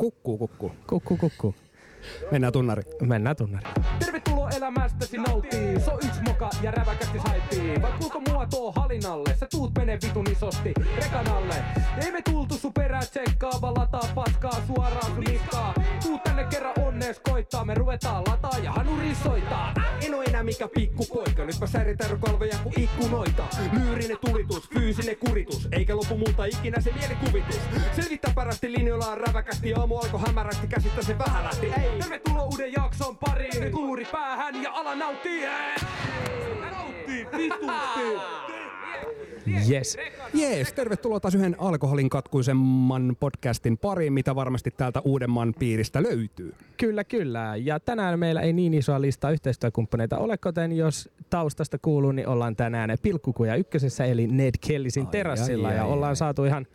Kukkuu, 0.00 0.38
kukkuu. 0.38 0.72
Kukku, 0.86 1.16
kukku. 1.16 1.54
Mennään 2.30 2.52
tunnari. 2.52 2.82
Mennään 3.02 3.36
tunnari. 3.36 3.64
Tervetuloa 3.98 4.19
elämästäsi 4.56 5.16
nauttii. 5.16 5.80
So 5.80 5.94
yks 5.94 6.20
moka 6.28 6.50
ja 6.62 6.70
räväkästi 6.70 7.18
haipii. 7.18 7.82
Vai 7.82 7.92
kuinka 7.98 8.20
mua 8.28 8.46
tuo 8.46 8.72
halinalle? 8.72 9.36
Sä 9.36 9.46
tuut 9.50 9.74
mene 9.78 9.98
vitun 10.02 10.26
isosti 10.32 10.72
rekanalle. 10.96 11.54
Ei 12.04 12.12
me 12.12 12.22
tultu 12.22 12.54
sun 12.54 12.72
perää 12.72 13.00
tsekkaa, 13.00 13.60
vaan 13.60 13.74
lataa 13.74 14.08
paskaa 14.14 14.60
suoraan 14.66 15.06
sun 15.06 15.24
niskaa. 15.24 15.74
Tuut 16.02 16.24
tänne 16.24 16.44
kerran 16.44 16.74
onnees 16.86 17.20
koittaa, 17.20 17.64
me 17.64 17.74
ruvetaan 17.74 18.24
lataa 18.26 18.58
ja 18.62 18.72
hanuri 18.72 19.14
soittaa. 19.14 19.74
En 20.06 20.14
oo 20.14 20.22
enää 20.22 20.42
mikä 20.42 20.68
pikkupoika, 20.68 21.44
nyt 21.44 21.60
mä 21.60 21.66
säritän 21.66 22.20
kalvoja 22.20 22.58
kuin 22.62 22.80
ikkunoita. 22.80 23.42
Lyyrinen 23.72 24.18
tulitus, 24.26 24.68
fyysinen 24.74 25.16
kuritus, 25.16 25.68
eikä 25.72 25.96
lopu 25.96 26.16
multa 26.16 26.44
ikinä 26.44 26.80
se 26.80 26.92
mielikuvitus. 26.92 27.60
Selvittää 27.96 28.32
parasti 28.34 28.72
linjoillaan 28.72 29.18
räväkästi, 29.18 29.74
aamu 29.74 29.96
alkoi 29.98 30.20
hämärästi, 30.26 30.66
käsittä 30.66 31.02
se 31.02 31.18
vähän 31.18 31.44
lähti. 31.44 31.72
Tervetuloa 31.98 32.44
uuden 32.44 32.72
jakson 32.72 33.16
pariin, 33.16 33.60
nyt 33.60 33.72
luuri 33.72 34.04
päähän 34.20 34.62
ja 34.62 34.72
ala 34.72 34.94
nauttii. 34.94 35.46
Nauttii 36.70 37.26
vitusti. 37.36 38.00
Yes. 39.70 39.96
Jees, 40.34 40.72
tervetuloa 40.72 41.20
taas 41.20 41.34
yhden 41.34 41.56
alkoholin 41.58 42.10
katkuisemman 42.10 43.16
podcastin 43.20 43.78
pariin, 43.78 44.12
mitä 44.12 44.34
varmasti 44.34 44.70
täältä 44.76 45.00
Uudenmaan 45.04 45.54
piiristä 45.58 46.02
löytyy. 46.02 46.54
Kyllä, 46.76 47.04
kyllä. 47.04 47.56
Ja 47.56 47.80
tänään 47.80 48.18
meillä 48.18 48.40
ei 48.40 48.52
niin 48.52 48.74
isoa 48.74 49.00
listaa 49.00 49.30
yhteistyökumppaneita 49.30 50.18
ole, 50.18 50.38
kuten 50.38 50.72
jos 50.72 51.10
taustasta 51.30 51.78
kuuluu, 51.82 52.12
niin 52.12 52.28
ollaan 52.28 52.56
tänään 52.56 52.90
Pilkkukuja 53.02 53.54
ykkösessä, 53.54 54.04
eli 54.04 54.26
Ned 54.26 54.54
Kellisin 54.66 55.06
Ai, 55.06 55.12
terassilla. 55.12 55.68
ai, 55.68 55.76
ja 55.76 55.84
ai, 55.84 55.90
ollaan 55.90 56.10
ai. 56.10 56.16
saatu 56.16 56.44
ihan 56.44 56.66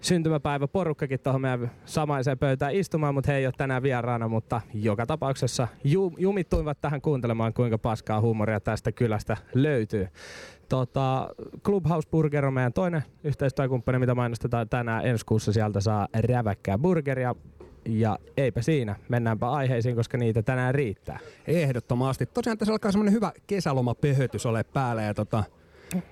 syntymäpäivä 0.00 0.68
porukkakin 0.68 1.20
tuohon 1.20 1.40
meidän 1.40 1.70
samaiseen 1.84 2.38
pöytään 2.38 2.74
istumaan, 2.74 3.14
mutta 3.14 3.32
he 3.32 3.38
ei 3.38 3.46
ole 3.46 3.54
tänään 3.56 3.82
vieraana, 3.82 4.28
mutta 4.28 4.60
joka 4.74 5.06
tapauksessa 5.06 5.68
ju- 5.84 6.14
jumittuivat 6.18 6.80
tähän 6.80 7.00
kuuntelemaan, 7.00 7.54
kuinka 7.54 7.78
paskaa 7.78 8.20
huumoria 8.20 8.60
tästä 8.60 8.92
kylästä 8.92 9.36
löytyy. 9.54 10.08
Tota, 10.68 11.28
Clubhouse 11.64 12.08
Burger 12.08 12.46
on 12.46 12.54
meidän 12.54 12.72
toinen 12.72 13.02
yhteistyökumppani, 13.24 13.98
mitä 13.98 14.14
mainostetaan 14.14 14.68
tänään. 14.68 15.06
Ensi 15.06 15.26
kuussa 15.26 15.52
sieltä 15.52 15.80
saa 15.80 16.08
räväkkää 16.14 16.78
burgeria. 16.78 17.34
Ja 17.88 18.18
eipä 18.36 18.62
siinä, 18.62 18.96
mennäänpä 19.08 19.50
aiheisiin, 19.50 19.96
koska 19.96 20.18
niitä 20.18 20.42
tänään 20.42 20.74
riittää. 20.74 21.18
Ehdottomasti. 21.46 22.26
Tosiaan 22.26 22.58
tässä 22.58 22.72
alkaa 22.72 22.92
semmonen 22.92 23.14
hyvä 23.14 23.32
kesälomapöhötys 23.46 24.46
ole 24.46 24.64
päällä 24.64 25.02
ja 25.02 25.14
tota, 25.14 25.44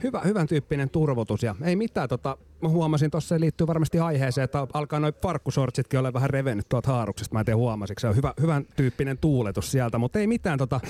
hyvä, 0.03 0.21
hyvän 0.25 0.47
tyyppinen 0.47 0.91
turvotus. 0.91 1.43
Ja 1.43 1.55
ei 1.65 1.77
mitään, 1.77 2.09
tota, 2.09 2.37
mä 2.61 2.69
huomasin 2.69 3.11
tuossa 3.11 3.29
se 3.29 3.41
liittyy 3.41 3.67
varmasti 3.67 3.99
aiheeseen, 3.99 4.45
että 4.45 4.67
alkaa 4.73 5.01
noin 5.01 5.15
farkkusortsitkin 5.23 6.01
ole 6.01 6.13
vähän 6.13 6.31
revennyt 6.31 6.69
tuolta 6.69 6.93
haaruksesta. 6.93 7.35
Mä 7.35 7.41
en 7.41 7.47
tiedä 7.47 7.57
huomasiko, 7.57 8.01
se 8.01 8.09
on 8.09 8.17
hyvä, 8.17 8.35
hyvän 8.41 8.67
tyyppinen 8.77 9.19
tuuletus 9.19 9.71
sieltä, 9.71 9.99
mutta 9.99 10.19
ei 10.19 10.27
mitään 10.27 10.59
tota, 10.59 10.81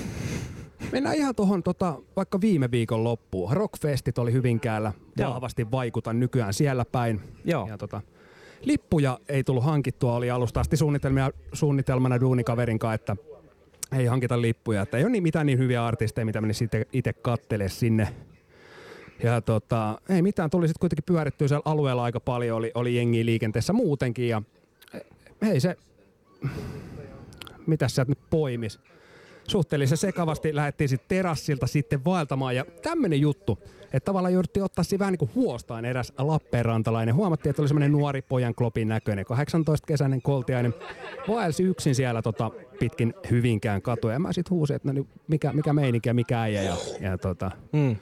Mennään 0.92 1.16
ihan 1.16 1.34
tuohon 1.34 1.62
tota, 1.62 1.98
vaikka 2.16 2.41
viime 2.41 2.70
viikon 2.70 3.05
loppuun. 3.05 3.53
Rockfestit 3.53 4.19
oli 4.19 4.33
Hyvinkäällä. 4.33 4.92
Joo. 5.16 5.31
Vahvasti 5.31 5.70
vaikutan 5.70 6.20
nykyään 6.20 6.55
siellä 6.55 6.84
päin. 6.84 7.20
Joo. 7.44 7.69
Ja 7.69 7.78
tota, 7.78 8.00
lippuja 8.64 9.19
ei 9.28 9.44
tullut 9.44 9.64
hankittua. 9.64 10.14
Oli 10.14 10.31
alusta 10.31 10.61
asti 10.61 10.77
suunnitelmia, 10.77 11.31
suunnitelmana 11.53 12.20
duunikaverin 12.20 12.78
kanssa, 12.78 12.94
että 12.94 13.16
ei 13.92 14.06
hankita 14.06 14.42
lippuja. 14.42 14.83
Että 14.83 14.97
ei 14.97 15.05
ole 15.05 15.11
niin 15.11 15.22
mitään 15.22 15.47
niin 15.47 15.59
hyviä 15.59 15.86
artisteja, 15.86 16.25
mitä 16.25 16.41
menisi 16.41 16.69
itse 16.92 17.12
kattele 17.12 17.69
sinne. 17.69 18.09
Ja 19.22 19.41
tota, 19.41 19.98
ei 20.08 20.22
mitään, 20.22 20.50
tuli 20.50 20.69
sitten 20.69 20.80
kuitenkin 20.80 21.05
pyörittyä 21.05 21.48
siellä 21.48 21.62
alueella 21.64 22.02
aika 22.02 22.20
paljon, 22.20 22.56
oli, 22.56 22.70
oli 22.74 22.97
jengiä 22.97 23.25
liikenteessä 23.25 23.72
muutenkin 23.72 24.28
ja 24.28 24.42
hei 25.42 25.60
se, 25.60 25.77
mitä 27.66 27.88
sieltä 27.88 28.10
nyt 28.10 28.30
poimis. 28.30 28.80
Suhteellisen 29.48 29.98
sekavasti 29.98 30.55
lähdettiin 30.55 30.88
sitten 30.88 31.08
terassilta 31.08 31.66
sitten 31.66 32.05
vaeltamaan 32.05 32.56
ja 32.56 32.64
tämmönen 32.83 33.20
juttu, 33.20 33.59
että 33.82 34.00
tavallaan 34.04 34.32
jouduttiin 34.32 34.65
ottaa 34.65 34.84
siinä 34.84 34.98
vähän 34.98 35.12
niin 35.12 35.19
kuin 35.19 35.31
huostaan 35.34 35.84
eräs 35.84 36.12
Lappeenrantalainen. 36.19 37.14
Huomattiin, 37.14 37.50
että 37.50 37.62
oli 37.62 37.69
semmoinen 37.69 37.93
nuori 37.93 38.22
pojan 38.22 38.54
klopin 38.54 38.88
näköinen, 38.88 39.25
18-kesäinen 39.26 40.22
koltiainen. 40.22 40.75
Vaelsi 41.28 41.62
yksin 41.62 41.94
siellä 41.94 42.22
tota, 42.22 42.50
pitkin 42.78 43.14
Hyvinkään 43.31 43.82
katuja 43.82 44.12
ja 44.12 44.19
mä 44.19 44.32
sitten 44.32 44.50
huusin, 44.50 44.76
että 44.76 44.88
no, 44.88 44.93
niin 44.93 45.09
mikä, 45.28 45.53
mikä 45.53 45.72
meininki 45.72 46.09
ja 46.09 46.14
mikä 46.14 46.43
äijä. 46.43 46.62
Ja, 46.62 46.76
ja 47.00 47.19
tota, 47.19 47.50
Mm. 47.72 47.97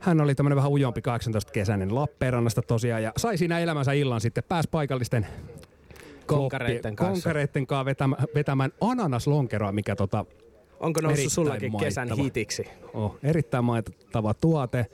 Hän 0.00 0.20
oli 0.20 0.34
tämmöinen 0.34 0.56
vähän 0.56 0.70
ujompi 0.70 1.00
18-kesäinen 1.00 1.94
Lappeenrannasta 1.94 2.62
tosiaan 2.62 3.02
ja 3.02 3.12
sai 3.16 3.38
siinä 3.38 3.58
elämänsä 3.58 3.92
illan 3.92 4.20
sitten 4.20 4.44
pääsi 4.48 4.68
paikallisten 4.72 5.26
Konkareitten 6.26 6.96
kanssa. 6.96 7.12
konkareitten 7.22 7.66
kanssa 7.66 7.84
vetämään, 7.84 8.24
vetämään 8.34 8.72
ananaslonkeroa, 8.80 9.72
mikä 9.72 9.96
tota, 9.96 10.24
Onko 10.80 11.00
noussut 11.00 11.32
sullakin 11.32 11.76
kesän 11.78 12.08
maittava. 12.08 12.22
hitiksi? 12.24 12.64
oh, 12.94 13.16
erittäin 13.22 13.64
maittava 13.64 14.34
tuote. 14.34 14.86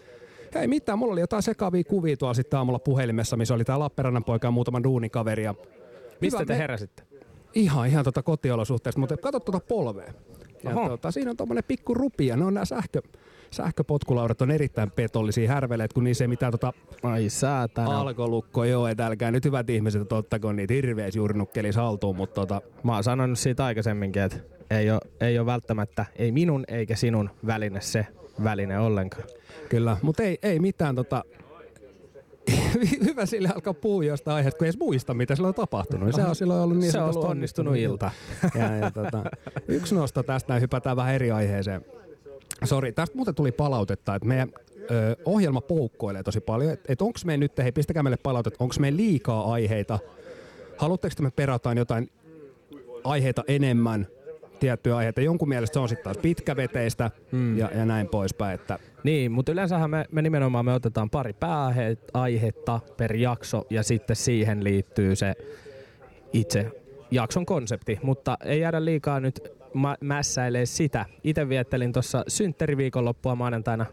Ja 0.54 0.60
ei 0.60 0.68
mitään, 0.68 0.98
mulla 0.98 1.12
oli 1.12 1.20
jotain 1.20 1.42
sekavia 1.42 1.84
kuvia 1.84 2.16
tuolla 2.16 2.34
sitten 2.34 2.58
aamulla 2.58 2.78
puhelimessa, 2.78 3.36
missä 3.36 3.54
oli 3.54 3.64
tää 3.64 3.78
Lappeenrannan 3.78 4.24
poika 4.24 4.46
ja 4.46 4.50
muutama 4.50 4.82
duunikaveri. 4.82 5.44
Ja 5.44 5.54
Mistä 6.20 6.38
Hyvä, 6.38 6.46
te 6.46 6.52
me- 6.52 6.58
heräsitte? 6.58 7.02
Ihan, 7.54 7.88
ihan 7.88 8.04
tota 8.04 8.22
kotiolosuhteesta, 8.22 9.00
mutta 9.00 9.16
kato 9.16 9.40
tuota 9.40 9.60
polvea. 9.68 10.12
Ja 10.64 10.70
Oho. 10.70 10.88
tota, 10.88 11.10
siinä 11.10 11.30
on 11.30 11.36
tommonen 11.36 11.64
pikku 11.68 11.94
rupia. 11.94 12.36
Ne 12.36 12.44
on 12.44 12.54
nämä 12.54 12.64
sähkö, 12.64 13.02
sähköpotkulaudat 13.50 14.42
on 14.42 14.50
erittäin 14.50 14.90
petollisia 14.90 15.48
härveleitä, 15.52 15.94
kun 15.94 16.04
niissä 16.04 16.24
ei 16.24 16.28
mitään 16.28 16.52
tota 16.52 16.72
Ai 17.02 17.28
saatana. 17.28 18.00
alkolukko 18.00 18.64
joo, 18.64 18.86
että 18.86 19.06
älkää 19.06 19.30
nyt 19.30 19.44
hyvät 19.44 19.70
ihmiset, 19.70 20.02
että 20.02 20.14
ottako 20.14 20.52
niitä 20.52 20.74
hirveästi 20.74 21.18
jurnukkelis 21.18 21.76
haltuun, 21.76 22.16
mutta 22.16 22.34
tota, 22.34 22.60
Mä 22.82 22.94
oon 22.94 23.04
sanonut 23.04 23.38
siitä 23.38 23.64
aikaisemminkin, 23.64 24.22
että 24.22 24.38
ei 24.70 24.90
ole, 24.90 25.00
ei 25.20 25.38
ole 25.38 25.46
välttämättä, 25.46 26.06
ei 26.16 26.32
minun 26.32 26.64
eikä 26.68 26.96
sinun 26.96 27.30
väline 27.46 27.80
se 27.80 28.06
väline 28.44 28.78
ollenkaan. 28.78 29.24
kyllä, 29.68 29.96
mutta 30.02 30.22
ei, 30.22 30.38
ei 30.42 30.58
mitään 30.58 30.94
tota, 30.94 31.24
hyvä 33.04 33.26
sille 33.26 33.48
alkaa 33.54 33.74
puhua 33.74 34.04
jostain 34.04 34.34
aiheesta, 34.34 34.58
kun 34.58 34.64
ei 34.64 34.68
edes 34.68 34.78
muista, 34.78 35.14
mitä 35.14 35.34
sillä 35.34 35.48
on 35.48 35.54
tapahtunut. 35.54 36.14
Se 36.14 36.24
on 36.24 36.36
silloin 36.36 36.60
ollut 36.60 36.78
niin 36.78 36.92
Se 36.92 36.98
on 37.00 37.10
ollut 37.10 37.24
onnistunut 37.24 37.76
ilta. 37.76 38.10
Ja, 38.54 38.76
ja 38.76 38.90
tota, 38.90 39.24
yksi 39.68 39.94
nosto 39.94 40.22
tästä, 40.22 40.52
näin 40.52 40.62
hypätään 40.62 40.96
vähän 40.96 41.14
eri 41.14 41.30
aiheeseen. 41.30 41.84
Sori, 42.64 42.92
tästä 42.92 43.16
muuten 43.16 43.34
tuli 43.34 43.52
palautetta, 43.52 44.14
että 44.14 44.28
meidän 44.28 44.48
ö, 44.90 45.16
ohjelma 45.24 45.60
poukkoilee 45.60 46.22
tosi 46.22 46.40
paljon. 46.40 46.72
Että 46.72 46.92
et 46.92 47.02
onko 47.02 47.18
me 47.24 47.36
nyt, 47.36 47.58
hei 47.58 47.72
pistäkää 47.72 48.02
meille 48.02 48.18
palautetta, 48.22 48.64
onko 48.64 48.74
me 48.80 48.96
liikaa 48.96 49.52
aiheita? 49.52 49.98
Haluatteko, 50.76 51.12
että 51.12 51.22
me 51.22 51.30
perataan 51.30 51.78
jotain 51.78 52.10
aiheita 53.04 53.44
enemmän, 53.48 54.06
tiettyjä 54.60 54.96
aiheita? 54.96 55.20
Jonkun 55.20 55.48
mielestä 55.48 55.74
se 55.74 55.80
on 55.80 55.88
sitten 55.88 56.04
taas 56.04 56.18
pitkäveteistä 56.18 57.10
mm. 57.32 57.58
ja, 57.58 57.70
ja 57.74 57.84
näin 57.84 58.08
poispäin. 58.08 58.54
Että 58.54 58.78
Niin, 59.04 59.32
mutta 59.32 59.52
yleensähän 59.52 59.90
me, 59.90 60.04
me 60.12 60.22
nimenomaan 60.22 60.64
me 60.64 60.72
otetaan 60.72 61.10
pari 61.10 61.32
pääaihetta 61.32 62.80
per 62.96 63.16
jakso 63.16 63.66
ja 63.70 63.82
sitten 63.82 64.16
siihen 64.16 64.64
liittyy 64.64 65.16
se 65.16 65.34
itse 66.32 66.72
jakson 67.10 67.46
konsepti, 67.46 67.98
mutta 68.02 68.36
ei 68.44 68.60
jäädä 68.60 68.84
liikaa 68.84 69.20
nyt 69.20 69.52
ma- 69.76 69.96
mässäilee 70.00 70.66
sitä. 70.66 71.04
Itse 71.24 71.48
viettelin 71.48 71.92
tuossa 71.92 72.24
synttäriviikonloppua 72.28 73.34
maanantaina. 73.34 73.86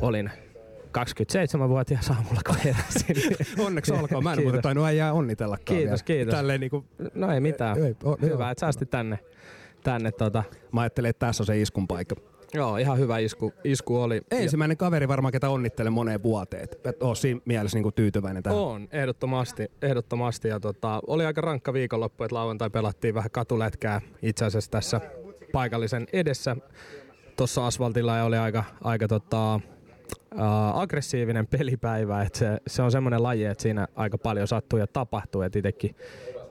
Olin 0.00 0.30
27-vuotias 0.98 2.10
aamulla, 2.10 2.40
kun 2.46 2.56
heräsin. 2.64 3.16
onneksi 3.66 3.92
olkoon. 3.92 4.24
Mä 4.24 4.32
en 4.32 4.42
muuten 4.42 4.62
tainnut 4.62 4.86
äijää 4.86 5.12
onnitellakaan 5.12 5.64
Kiitos, 5.64 5.84
vielä. 5.84 6.18
kiitos. 6.18 6.34
Tälleen 6.34 6.60
niin 6.60 6.70
kuin, 6.70 6.84
No 7.14 7.32
ei 7.32 7.40
mitään. 7.40 7.78
Ei, 7.84 7.96
o- 8.04 8.16
Hyvä, 8.22 8.50
että 8.50 8.60
säästi 8.60 8.86
tänne. 8.86 9.18
tänne 9.82 10.12
tota. 10.12 10.42
mä 10.72 10.80
ajattelin, 10.80 11.10
että 11.10 11.26
tässä 11.26 11.42
on 11.42 11.46
se 11.46 11.60
iskun 11.60 11.88
paikka. 11.88 12.14
Joo, 12.54 12.76
ihan 12.76 12.98
hyvä 12.98 13.18
isku, 13.18 13.52
isku 13.64 13.96
oli. 13.96 14.20
Ensimmäinen 14.30 14.76
kaveri 14.76 15.08
varmaan, 15.08 15.32
ketä 15.32 15.50
onnittelen 15.50 15.92
moneen 15.92 16.22
vuoteen. 16.22 16.64
Et, 16.64 16.86
et 16.86 17.02
oo 17.02 17.14
siinä 17.14 17.40
mielessä 17.44 17.76
niinku 17.76 17.92
tyytyväinen 17.92 18.42
tähän. 18.42 18.58
On, 18.58 18.88
ehdottomasti. 18.92 19.70
ehdottomasti 19.82 20.48
ja 20.48 20.60
tota, 20.60 21.00
oli 21.06 21.24
aika 21.24 21.40
rankka 21.40 21.72
viikonloppu, 21.72 22.24
että 22.24 22.34
lauantai 22.34 22.70
pelattiin 22.70 23.14
vähän 23.14 23.30
katulätkää 23.30 24.00
itse 24.22 24.44
asiassa 24.44 24.70
tässä 24.70 25.00
paikallisen 25.52 26.06
edessä. 26.12 26.56
Tuossa 27.36 27.66
asfaltilla 27.66 28.16
ja 28.16 28.24
oli 28.24 28.36
aika, 28.36 28.64
aika 28.84 29.08
tota, 29.08 29.60
ää, 30.36 30.80
aggressiivinen 30.80 31.46
pelipäivä. 31.58 32.22
Et 32.22 32.34
se, 32.34 32.58
se, 32.66 32.82
on 32.82 32.92
semmoinen 32.92 33.22
laji, 33.22 33.44
että 33.44 33.62
siinä 33.62 33.88
aika 33.94 34.18
paljon 34.18 34.48
sattuu 34.48 34.78
ja 34.78 34.86
tapahtuu. 34.86 35.42
Et 35.42 35.56
itekin 35.56 35.96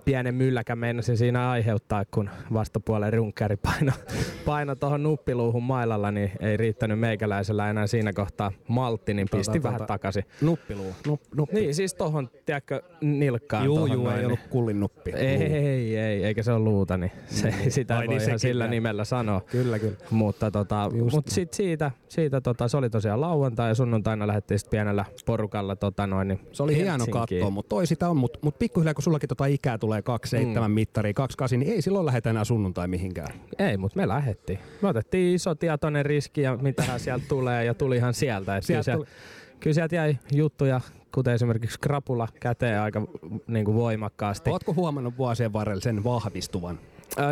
pienen 0.06 0.36
mylläkän 0.36 0.78
meinasin 0.78 1.18
siinä 1.18 1.50
aiheuttaa, 1.50 2.04
kun 2.12 2.30
vastapuolen 2.54 3.14
runkkäri 3.14 3.58
paino, 3.58 3.92
paino 4.46 4.76
tuohon 4.76 5.04
nuppiluuhun 5.04 5.64
mailalla, 5.64 6.12
niin 6.12 6.32
ei 6.40 6.58
riittänyt 6.58 7.00
meikäläisellä 7.00 7.70
enää 7.70 7.88
siinä 7.88 8.14
kohtaa 8.14 8.52
maltti, 8.68 9.14
niin 9.14 9.28
pisti 9.32 9.52
Tota, 9.60 9.64
vähän 9.64 9.78
tota, 9.78 9.88
takaisin. 9.88 10.24
Nuppiluu. 10.42 10.96
Nup, 11.08 11.22
nuppi. 11.36 11.56
Niin, 11.56 11.76
siis 11.76 11.94
tohon, 11.94 12.30
tiedätkö, 12.46 12.82
nilkkaan. 13.02 13.66
Juu, 13.66 13.86
juu, 13.86 14.08
ei 14.10 14.16
niin- 14.16 14.26
ollut 14.26 14.40
kullin 14.50 14.80
nuppi. 14.80 15.12
ei, 15.12 15.44
ei, 15.44 15.98
ei, 15.98 16.24
eikä 16.24 16.44
se 16.44 16.52
ole 16.52 16.60
luuta, 16.64 16.98
niin 16.98 17.12
se, 17.26 17.54
sitä 17.70 17.98
Ai 17.98 18.08
voi 18.08 18.16
niin, 18.16 18.28
ihan 18.28 18.40
sillä 18.40 18.64
vielä. 18.64 18.70
nimellä 18.72 19.04
sanoa. 19.06 19.42
Kyllä, 19.42 19.80
kyllä. 19.80 19.96
Mutta 20.10 20.52
tota, 20.52 20.90
Just 20.94 21.16
mut 21.16 21.26
niin. 21.26 21.34
sit 21.36 21.54
siitä, 21.54 21.92
siitä 22.10 22.42
tota, 22.42 22.68
se 22.68 22.78
oli 22.78 22.90
tosiaan 22.90 23.22
lauantai 23.22 23.70
ja 23.70 23.76
sunnuntaina 23.76 24.28
lähdettiin 24.28 24.60
sit 24.60 24.70
pienellä 24.70 25.06
porukalla 25.26 25.76
tota 25.76 26.08
noin, 26.08 26.28
niin 26.28 26.40
Se 26.52 26.64
oli 26.64 26.76
hieno 26.76 27.06
katsoa, 27.12 27.50
mutta 27.50 27.70
toi 27.70 27.88
sitä 27.88 28.10
on. 28.10 28.18
Mutta 28.18 28.40
mut 28.42 28.60
pikkuhiljaa, 28.60 28.94
kun 28.94 29.04
sullakin 29.04 29.30
tota 29.30 29.46
ikää 29.46 29.78
tulee 29.78 29.91
tulee 29.92 30.02
27 30.02 30.72
mm. 30.72 30.76
mittari, 30.76 31.14
28, 31.14 31.60
niin 31.60 31.74
ei 31.74 31.82
silloin 31.82 32.06
lähetä 32.06 32.30
enää 32.30 32.44
sunnuntai 32.44 32.88
mihinkään. 32.88 33.34
Ei, 33.60 33.78
mutta 33.78 34.00
me 34.00 34.08
lähettiin. 34.08 34.60
Me 34.82 34.88
otettiin 34.88 35.36
iso 35.36 35.56
tietoinen 35.56 36.06
riski 36.06 36.42
ja 36.42 36.58
mitä 36.58 36.98
sieltä 36.98 37.26
tulee 37.30 37.66
ja 37.66 37.74
tulihan 37.74 38.14
sieltä. 38.14 38.58
Et 38.58 38.64
Sieltä 38.64 38.92
kyllä, 38.92 38.98
tuli- 38.98 39.08
sieltä, 39.08 39.60
kyllä 39.60 39.74
sieltä 39.74 39.96
jäi 39.96 40.18
juttuja, 40.32 40.82
kuten 41.14 41.34
esimerkiksi 41.34 41.80
krapula 41.80 42.28
käteen 42.40 42.82
aika 42.82 43.08
niin 43.48 43.66
kuin 43.66 43.76
voimakkaasti. 43.76 44.50
Ootko 44.50 44.74
huomannut 44.74 45.18
vuosien 45.18 45.54
varrella 45.54 45.82
sen 45.82 46.04
vahvistuvan? 46.04 46.80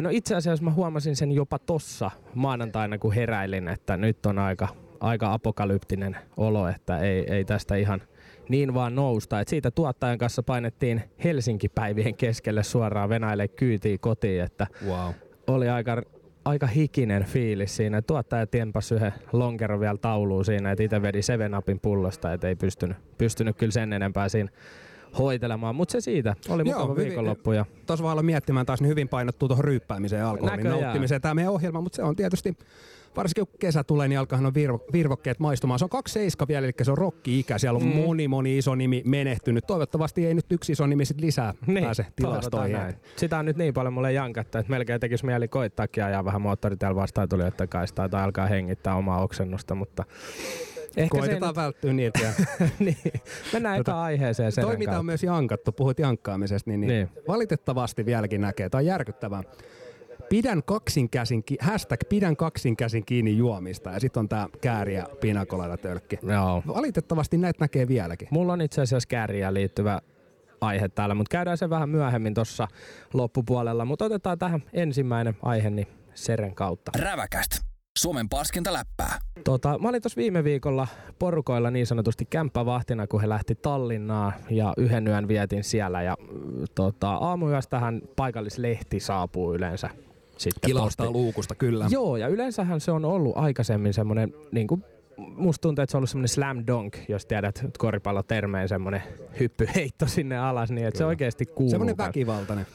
No 0.01 0.09
itse 0.11 0.35
asiassa 0.35 0.65
mä 0.65 0.71
huomasin 0.71 1.15
sen 1.15 1.31
jopa 1.31 1.59
tossa 1.59 2.11
maanantaina, 2.35 2.97
kun 2.97 3.13
heräilin, 3.13 3.67
että 3.67 3.97
nyt 3.97 4.25
on 4.25 4.39
aika, 4.39 4.67
aika 4.99 5.33
apokalyptinen 5.33 6.17
olo, 6.37 6.67
että 6.67 6.99
ei, 6.99 7.33
ei 7.33 7.45
tästä 7.45 7.75
ihan 7.75 8.01
niin 8.49 8.73
vaan 8.73 8.95
nousta. 8.95 9.39
Et 9.39 9.47
siitä 9.47 9.71
tuottajan 9.71 10.17
kanssa 10.17 10.43
painettiin 10.43 11.01
Helsinki-päivien 11.23 12.15
keskelle 12.15 12.63
suoraan 12.63 13.09
Venäjälle 13.09 13.47
kyytiin 13.47 13.99
kotiin, 13.99 14.43
että 14.43 14.67
Wow. 14.87 15.11
oli 15.47 15.69
aika, 15.69 16.01
aika 16.45 16.67
hikinen 16.67 17.23
fiilis 17.23 17.75
siinä. 17.75 18.01
Tuottaja 18.01 18.47
tiempas 18.47 18.91
yhden 18.91 19.13
lonkeron 19.31 19.79
vielä 19.79 19.97
tauluun 19.97 20.45
siinä, 20.45 20.71
että 20.71 20.83
itse 20.83 21.01
vedi 21.01 21.21
Seven 21.21 21.55
Upin 21.57 21.79
pullosta, 21.79 22.33
että 22.33 22.47
ei 22.47 22.55
pystynyt, 22.55 22.97
pystynyt 23.17 23.57
kyllä 23.57 23.71
sen 23.71 23.93
enempää 23.93 24.29
siinä 24.29 24.49
hoitelemaan. 25.19 25.75
Mutta 25.75 25.91
se 25.91 26.01
siitä. 26.01 26.35
Oli 26.49 26.63
Joo, 26.69 26.79
mukava 26.79 26.93
hyvin- 26.93 27.05
viikonloppu. 27.07 27.51
Ja 27.51 27.65
Tuossa 27.85 28.03
vaan 28.03 28.25
miettimään 28.25 28.65
taas, 28.65 28.81
niin 28.81 28.89
hyvin 28.89 29.07
painottuu 29.09 29.47
tuohon 29.47 29.65
ryyppäämiseen 29.65 30.25
alkoholin 30.25 30.57
Näköjään. 30.57 30.81
nauttimiseen 30.81 31.21
tämä 31.21 31.33
meidän 31.33 31.53
ohjelma, 31.53 31.81
mutta 31.81 31.95
se 31.95 32.03
on 32.03 32.15
tietysti, 32.15 32.57
varsinkin 33.19 33.47
kun 33.47 33.59
kesä 33.59 33.83
tulee, 33.83 34.07
niin 34.07 34.19
alkaa 34.19 34.41
nuo 34.41 34.51
virvo, 34.53 34.85
virvokkeet 34.93 35.39
maistumaan. 35.39 35.79
Se 35.79 35.85
on 35.85 35.89
27 35.89 36.47
vielä, 36.47 36.65
eli 36.65 36.73
se 36.81 36.91
on 36.91 36.97
rokki-ikä. 36.97 37.57
Siellä 37.57 37.77
on 37.77 37.83
mm. 37.83 37.95
moni, 37.95 38.27
moni 38.27 38.57
iso 38.57 38.75
nimi 38.75 39.01
menehtynyt. 39.05 39.67
Toivottavasti 39.67 40.25
ei 40.25 40.33
nyt 40.33 40.51
yksi 40.51 40.71
iso 40.71 40.87
nimi 40.87 41.05
sit 41.05 41.21
lisää 41.21 41.53
niin, 41.67 41.83
pääse 41.83 42.05
tilastoihin. 42.15 42.77
Sitä 43.15 43.39
on 43.39 43.45
nyt 43.45 43.57
niin 43.57 43.73
paljon 43.73 43.93
mulle 43.93 44.13
jankatta, 44.13 44.59
että 44.59 44.69
melkein 44.69 44.99
tekisi 44.99 45.25
mieli 45.25 45.47
koittaakin 45.47 46.03
ajaa 46.03 46.25
vähän 46.25 46.41
moottoritiellä 46.41 46.95
vastaan 46.95 47.29
tulijoiden 47.29 47.69
kaistaa 47.69 48.09
tai 48.09 48.23
alkaa 48.23 48.47
hengittää 48.47 48.95
omaa 48.95 49.21
oksennusta, 49.23 49.75
mutta 49.75 50.03
ehkä 50.97 51.17
Koitetaan 51.17 51.55
välttyä 51.55 51.93
niiltä. 51.93 52.19
Nyt, 52.59 52.79
niin. 52.79 52.97
Mennään 53.53 53.77
Tota, 53.77 53.91
eka 53.91 54.01
aiheeseen 54.01 54.51
sen 54.51 54.63
Toi, 54.63 54.77
mitä 54.77 54.99
on 54.99 55.05
myös 55.05 55.23
jankattu, 55.23 55.71
puhuit 55.71 55.99
jankkaamisesta, 55.99 56.69
niin, 56.69 56.81
niin, 56.81 56.87
Niin. 56.89 57.09
valitettavasti 57.27 58.05
vieläkin 58.05 58.41
näkee. 58.41 58.69
Tämä 58.69 58.79
on 58.79 58.85
järkyttävää. 58.85 59.43
Pidän 60.29 60.63
kaksin 60.63 61.09
käsin, 61.09 61.43
ki- 61.43 61.57
hashtag 61.61 61.99
pidän 62.09 62.35
kaksin 62.37 62.77
käsin 62.77 63.05
kiinni 63.05 63.37
juomista. 63.37 63.89
Ja 63.89 63.99
sitten 63.99 64.19
on 64.19 64.29
tämä 64.29 64.47
kääriä 64.61 65.05
pinakolada 65.21 65.77
tölkki. 65.77 66.19
Joo. 66.23 66.63
Valitettavasti 66.67 67.37
näitä 67.37 67.63
näkee 67.63 67.87
vieläkin. 67.87 68.27
Mulla 68.31 68.53
on 68.53 68.61
itse 68.61 68.81
asiassa 68.81 69.07
kääriä 69.07 69.53
liittyvä 69.53 69.99
aihe 70.61 70.89
täällä, 70.89 71.15
mutta 71.15 71.31
käydään 71.31 71.57
se 71.57 71.69
vähän 71.69 71.89
myöhemmin 71.89 72.33
tuossa 72.33 72.67
loppupuolella. 73.13 73.85
Mutta 73.85 74.05
otetaan 74.05 74.39
tähän 74.39 74.63
ensimmäinen 74.73 75.37
aihe, 75.41 75.69
niin 75.69 75.87
Seren 76.13 76.55
kautta. 76.55 76.91
Räväkäst. 76.99 77.51
Suomen 77.99 78.29
paskinta 78.29 78.73
läppää. 78.73 79.19
Tota, 79.43 79.79
mä 79.79 79.89
olin 79.89 80.01
tuossa 80.01 80.17
viime 80.17 80.43
viikolla 80.43 80.87
porukoilla 81.19 81.71
niin 81.71 81.87
sanotusti 81.87 82.25
kämppävahtina, 82.25 83.07
kun 83.07 83.21
he 83.21 83.29
lähti 83.29 83.55
Tallinnaan 83.55 84.33
ja 84.49 84.73
yhden 84.77 85.07
yön 85.07 85.27
vietin 85.27 85.63
siellä. 85.63 86.01
Ja 86.01 86.17
tota, 86.75 87.11
aamuyöstähän 87.11 88.01
paikallislehti 88.15 88.99
saapuu 88.99 89.53
yleensä 89.53 89.89
sitten 90.39 90.67
Kilahtaa 90.67 91.05
posti- 91.05 91.13
luukusta, 91.13 91.55
kyllä. 91.55 91.87
Joo, 91.89 92.17
ja 92.17 92.27
yleensähän 92.27 92.81
se 92.81 92.91
on 92.91 93.05
ollut 93.05 93.37
aikaisemmin 93.37 93.93
semmoinen, 93.93 94.33
niin 94.51 94.67
kuin, 94.67 94.83
musta 95.17 95.61
tuntuu, 95.61 95.83
että 95.83 95.91
se 95.91 95.97
on 95.97 95.99
ollut 95.99 96.09
semmoinen 96.09 96.29
slam 96.29 96.63
dunk, 96.67 96.97
jos 97.07 97.25
tiedät 97.25 97.65
koripallotermeen 97.77 98.69
semmoinen 98.69 99.03
hyppyheitto 99.39 100.07
sinne 100.07 100.37
alas, 100.37 100.71
niin 100.71 100.87
että 100.87 100.97
se 100.97 101.05
oikeasti 101.05 101.45
kuuluu. 101.45 101.69
Semmoinen 101.69 101.97
väkivaltainen. 101.97 102.65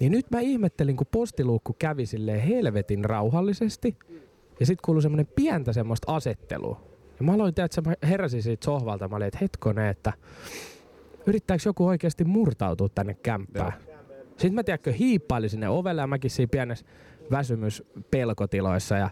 Niin 0.00 0.12
nyt 0.12 0.30
mä 0.30 0.40
ihmettelin, 0.40 0.96
kun 0.96 1.06
postiluukku 1.10 1.76
kävi 1.78 2.06
silleen 2.06 2.40
helvetin 2.40 3.04
rauhallisesti, 3.04 3.96
ja 4.60 4.66
sitten 4.66 4.84
kuului 4.84 5.02
semmoinen 5.02 5.28
pientä 5.36 5.72
semmoista 5.72 6.14
asettelua. 6.14 6.80
Ja 7.18 7.24
mä 7.24 7.32
aloin, 7.32 7.48
että 7.48 7.80
mä 7.80 7.94
heräsin 8.08 8.42
siitä 8.42 8.64
sohvalta, 8.64 9.08
mä 9.08 9.16
olin, 9.16 9.26
että 9.28 9.38
hetkonen, 9.40 9.86
että 9.86 10.12
yrittääkö 11.26 11.62
joku 11.66 11.86
oikeasti 11.86 12.24
murtautua 12.24 12.88
tänne 12.88 13.14
kämppään. 13.14 13.72
Sitten 14.28 14.54
mä 14.54 14.62
tiedätkö, 14.62 14.92
hiippailin 14.92 15.50
sinne 15.50 15.68
ovelle 15.68 16.00
ja 16.00 16.06
mäkin 16.06 16.30
siinä 16.30 16.50
pienessä 16.50 16.86
väsymyspelkotiloissa 17.30 18.96
ja 18.96 19.10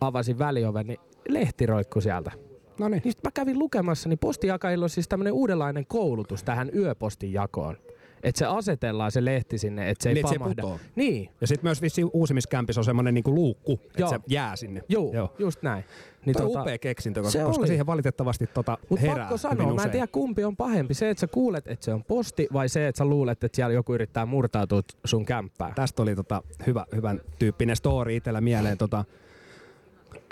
avasin 0.00 0.38
välioven, 0.38 0.86
niin 0.86 1.00
lehti 1.28 1.66
roikkui 1.66 2.02
sieltä. 2.02 2.32
No 2.78 2.88
niin. 2.88 3.00
Niin 3.04 3.12
sit 3.12 3.24
mä 3.24 3.30
kävin 3.34 3.58
lukemassa, 3.58 4.08
niin 4.08 4.18
postijakajilla 4.18 4.84
on 4.84 4.90
siis 4.90 5.08
tämmönen 5.08 5.32
uudenlainen 5.32 5.86
koulutus 5.86 6.44
tähän 6.44 6.70
yöpostin 6.74 7.32
jakoon. 7.32 7.76
Että 8.22 8.38
se 8.38 8.46
asetellaan 8.46 9.12
se 9.12 9.24
lehti 9.24 9.58
sinne, 9.58 9.90
että 9.90 10.02
se 10.02 10.08
ei 10.08 10.14
Niin, 10.14 10.24
et 10.24 10.28
se 10.28 10.34
ei 10.34 10.38
pamahda. 10.38 10.62
putoo. 10.62 10.80
Niin, 10.96 11.30
Ja 11.40 11.46
sitten 11.46 11.66
myös 11.66 11.82
vissiin 11.82 12.10
uusimiskämpissä 12.12 12.80
on 12.80 12.84
semmoinen 12.84 13.14
niinku 13.14 13.34
luukku, 13.34 13.80
että 13.88 14.08
se 14.08 14.20
jää 14.26 14.56
sinne. 14.56 14.82
Joo, 14.88 15.12
Joo. 15.12 15.34
just 15.38 15.62
näin. 15.62 15.84
Niin 16.26 16.42
on 16.42 16.60
upea 16.60 16.78
keksintö, 16.78 17.22
koska, 17.22 17.38
se 17.38 17.44
koska 17.44 17.66
siihen 17.66 17.86
valitettavasti 17.86 18.46
tota 18.46 18.78
Mutta 18.88 19.00
herää 19.06 19.16
pakko 19.28 19.48
hyvin 19.50 19.58
sanoa, 19.58 19.74
mä 19.74 19.82
en 19.82 19.90
tiedä 19.90 20.06
kumpi 20.06 20.44
on 20.44 20.56
pahempi. 20.56 20.94
Se, 20.94 21.10
että 21.10 21.20
sä 21.20 21.26
kuulet, 21.26 21.68
että 21.68 21.84
se 21.84 21.94
on 21.94 22.04
posti, 22.04 22.48
vai 22.52 22.68
se, 22.68 22.88
että 22.88 22.98
sä 22.98 23.04
luulet, 23.04 23.44
että 23.44 23.56
siellä 23.56 23.72
joku 23.74 23.94
yrittää 23.94 24.26
murtautua 24.26 24.80
sun 25.04 25.24
kämppään. 25.24 25.74
Tästä 25.74 26.02
oli 26.02 26.16
tota 26.16 26.42
hyvä, 26.66 26.86
hyvän 26.94 27.20
tyyppinen 27.38 27.76
story 27.76 28.16
itsellä 28.16 28.40
mieleen. 28.40 28.78
Tota, 28.78 29.04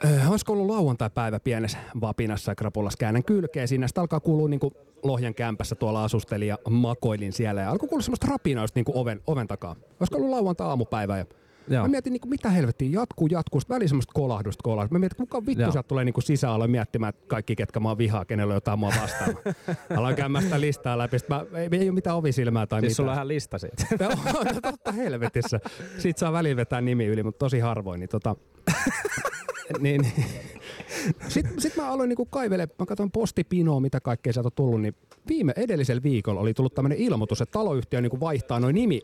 Öö, 0.05 0.29
olisiko 0.29 0.53
ollut 0.53 0.67
lauantai-päivä 0.67 1.41
pienessä 1.41 1.79
vapinassa 2.01 2.51
ja 2.51 2.57
krapulassa 2.57 2.97
käännän 2.99 3.25
kylkeen 3.25 3.69
siinä. 3.69 3.87
Sitten 3.89 4.01
alkaa 4.01 4.21
kuulua 4.21 4.49
niinku 4.49 4.73
Lohjan 5.03 5.35
kämpässä 5.35 5.75
tuolla 5.75 6.05
asustelin 6.05 6.49
ja 6.49 6.59
makoilin 6.71 7.33
siellä. 7.33 7.61
Ja 7.61 7.71
alkoi 7.71 7.89
kuulua 7.89 8.03
semmoista 8.03 8.27
rapinaa 8.31 8.65
just 8.65 8.75
niinku 8.75 8.93
oven, 8.95 9.21
oven 9.27 9.47
takaa. 9.49 9.77
Olisiko 10.01 10.17
ollut 10.17 10.31
lauantai-aamupäivä. 10.31 11.19
Ja 11.19 11.25
Joo. 11.69 11.83
Mä 11.83 11.89
mietin, 11.89 12.13
niinku, 12.13 12.29
mitä 12.29 12.51
helvettiä, 12.51 12.89
jatkuu, 13.01 13.27
jatkuu. 13.31 13.61
Sitten 13.61 13.75
väliin 13.75 13.89
semmoista 13.89 14.13
kolahdusta, 14.15 14.63
kolahdusta. 14.63 14.95
Mä 14.95 14.99
mietin, 14.99 15.17
kuka 15.17 15.47
vittu 15.47 15.63
Joo. 15.63 15.73
sieltä 15.73 15.89
tulee 15.89 16.05
niinku 16.05 16.21
sisään, 16.21 16.53
aloin 16.53 16.71
miettimään, 16.71 17.09
että 17.09 17.25
kaikki, 17.29 17.57
ketkä 17.57 17.81
mä 17.81 17.89
oon 17.89 17.99
vihaa, 17.99 18.25
kenellä 18.25 18.53
on 18.53 18.57
jotain 18.57 18.79
mua 18.79 18.93
vastaan. 19.03 19.35
Aloin 19.99 20.17
käymään 20.17 20.45
sitä 20.45 20.61
listaa 20.61 20.99
läpi. 20.99 21.19
Sitten 21.19 21.37
mä, 21.37 21.59
ei, 21.59 21.69
ei 21.73 21.89
ole 21.89 21.95
mitään 21.95 22.17
ovisilmää 22.17 22.67
tai 22.67 22.81
Siis 22.81 22.91
mitään. 22.91 22.97
sulla 22.97 23.11
on 23.11 23.15
ihan 23.17 23.29
lista 23.29 23.59
siitä. 23.59 23.85
No 24.55 24.61
totta 24.63 24.93
helvetissä. 24.93 25.61
Siitä 25.99 26.21
saa 26.21 26.33
välillä 26.33 26.57
vetää 26.57 26.81
nimi 26.81 27.07
yli, 27.07 27.23
mutta 27.23 27.39
tosi 27.39 27.59
harvoin. 27.61 28.01
Niin 28.01 28.09
tota, 28.09 28.37
niin, 29.79 30.07
sitten 31.29 31.61
sit 31.61 31.77
mä 31.77 31.89
aloin 31.89 32.09
niinku 32.09 32.27
kaivele, 32.27 32.69
mä 32.79 32.87
katson 32.87 33.11
postipinoa, 33.11 33.81
mitä 33.81 34.01
kaikkea 34.01 34.33
sieltä 34.33 34.47
on 34.49 34.53
tullut, 34.53 34.81
niin 34.83 34.95
viime 35.29 35.53
edellisellä 35.57 36.03
viikolla 36.03 36.41
oli 36.41 36.55
tullut 36.55 36.75
tämmöinen 36.75 36.99
ilmoitus, 36.99 37.41
että 37.41 37.53
taloyhtiö 37.53 38.01
niinku 38.01 38.21
vaihtaa 38.21 38.61
noin 38.61 38.75
nimi, 38.75 39.01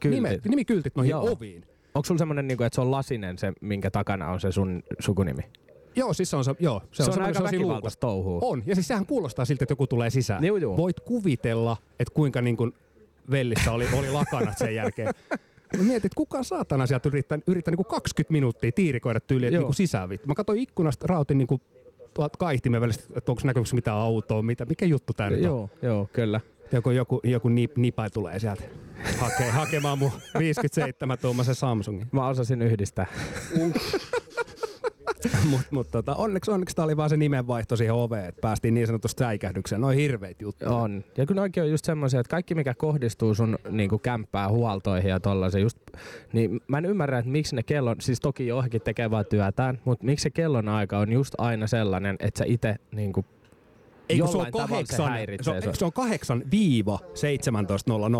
Kyltit. 0.00 0.22
nimet, 0.22 0.44
nimikyltit 0.44 0.96
noihin 0.96 1.10
Joo. 1.10 1.30
oviin. 1.32 1.64
Onko 1.94 2.06
sulla 2.06 2.18
semmonen, 2.18 2.48
niinku, 2.48 2.64
että 2.64 2.74
se 2.74 2.80
on 2.80 2.90
lasinen 2.90 3.38
se, 3.38 3.52
minkä 3.60 3.90
takana 3.90 4.30
on 4.30 4.40
se 4.40 4.52
sun 4.52 4.82
sukunimi? 4.98 5.42
Joo, 5.96 6.12
siis 6.12 6.30
se 6.30 6.36
on 6.36 6.44
se, 6.44 6.54
joo, 6.60 6.80
se, 6.80 6.96
Se 6.96 7.02
on 7.02 7.12
semmoinen- 7.12 7.36
aika 7.36 7.44
väkivaltaista 7.44 8.00
touhua. 8.00 8.38
On, 8.42 8.62
ja 8.66 8.74
siis 8.74 8.88
sehän 8.88 9.06
kuulostaa 9.06 9.44
siltä, 9.44 9.64
että 9.64 9.72
joku 9.72 9.86
tulee 9.86 10.10
sisään. 10.10 10.44
Juu, 10.44 10.56
juu. 10.56 10.76
Voit 10.76 11.00
kuvitella, 11.00 11.76
että 12.00 12.14
kuinka 12.14 12.42
niin 12.42 12.56
kuin 12.56 12.72
vellissä 13.30 13.72
oli, 13.72 13.86
oli 13.98 14.10
lakanat 14.10 14.58
sen 14.58 14.74
jälkeen. 14.74 15.08
Mä 15.76 15.82
mietin, 15.82 16.06
että 16.06 16.16
kuka 16.16 16.42
saatana 16.42 16.86
sieltä 16.86 17.08
yrittää, 17.08 17.38
yrittää 17.46 17.74
niin 17.76 17.86
20 17.86 18.32
minuuttia 18.32 18.72
tiirikoida 18.72 19.20
tyyliin 19.20 19.52
Joo. 19.52 19.64
niin 19.64 19.74
sisään. 19.74 20.08
Mä 20.26 20.34
katsoin 20.34 20.58
ikkunasta, 20.58 21.06
rautin 21.06 21.38
niin 21.38 21.48
tuolta 22.14 22.38
kaihtimen 22.38 22.80
välistä, 22.80 23.04
että 23.16 23.32
onko 23.32 23.42
näkyykö 23.44 23.68
mitään 23.72 23.96
autoa, 23.96 24.42
mitä, 24.42 24.64
mikä 24.64 24.86
juttu 24.86 25.12
tää 25.12 25.30
nyt 25.30 25.38
on. 25.38 25.44
Joo, 25.44 25.70
joo, 25.82 26.08
kyllä. 26.12 26.40
Joku, 26.72 26.90
joku, 26.90 27.20
joku 27.24 27.48
nip, 27.48 27.76
nipai 27.76 28.10
tulee 28.10 28.38
sieltä 28.38 28.62
Hake, 29.18 29.50
hakemaan 29.50 29.98
mun 29.98 30.10
57 30.38 31.18
tuumaisen 31.18 31.54
Samsungin. 31.54 32.06
Mä 32.12 32.28
osasin 32.28 32.62
yhdistää. 32.62 33.06
Mutta 35.50 35.66
mut, 35.70 35.90
tota, 35.90 36.14
onneksi, 36.14 36.50
onneksi 36.50 36.76
tää 36.76 36.84
oli 36.84 36.96
vaan 36.96 37.10
se 37.10 37.16
nimenvaihto 37.16 37.76
siihen 37.76 37.94
oveen, 37.94 38.24
että 38.24 38.40
päästiin 38.40 38.74
niin 38.74 38.86
sanotusti 38.86 39.18
säikähdykseen. 39.18 39.80
Noin 39.80 39.98
hirveitä 39.98 40.44
juttuja. 40.44 40.70
On. 40.70 41.04
Ja 41.16 41.26
kun 41.26 41.38
oikein 41.38 41.64
on 41.64 41.70
just 41.70 41.84
semmoisia, 41.84 42.20
että 42.20 42.30
kaikki 42.30 42.54
mikä 42.54 42.74
kohdistuu 42.74 43.34
sun 43.34 43.58
niinku 43.70 43.98
kämppää 43.98 44.48
huoltoihin 44.48 45.10
ja 45.10 45.20
tollasen 45.20 45.62
just, 45.62 45.78
niin 46.32 46.60
mä 46.66 46.78
en 46.78 46.84
ymmärrä, 46.84 47.18
että 47.18 47.30
miksi 47.30 47.56
ne 47.56 47.62
kellon, 47.62 47.96
siis 48.00 48.20
toki 48.20 48.46
johonkin 48.46 48.80
tekee 48.80 49.10
vaan 49.10 49.26
työtään, 49.26 49.78
mutta 49.84 50.06
miksi 50.06 50.22
se 50.22 50.30
kellon 50.30 50.68
aika 50.68 50.98
on 50.98 51.12
just 51.12 51.34
aina 51.38 51.66
sellainen, 51.66 52.16
että 52.20 52.38
sä 52.38 52.44
itse 52.48 52.76
niinku 52.92 53.24
Ei 54.12 54.18
kun 54.18 54.28
se 54.28 54.36
on 54.38 54.44
se 54.44 54.50
kahdeksan, 54.50 54.96
se 55.06 55.10
häiritsee 55.10 55.54
on, 55.54 55.62
se 55.74 55.84
on 55.84 55.92
kahdeksan 55.92 56.42
viiva 56.50 56.98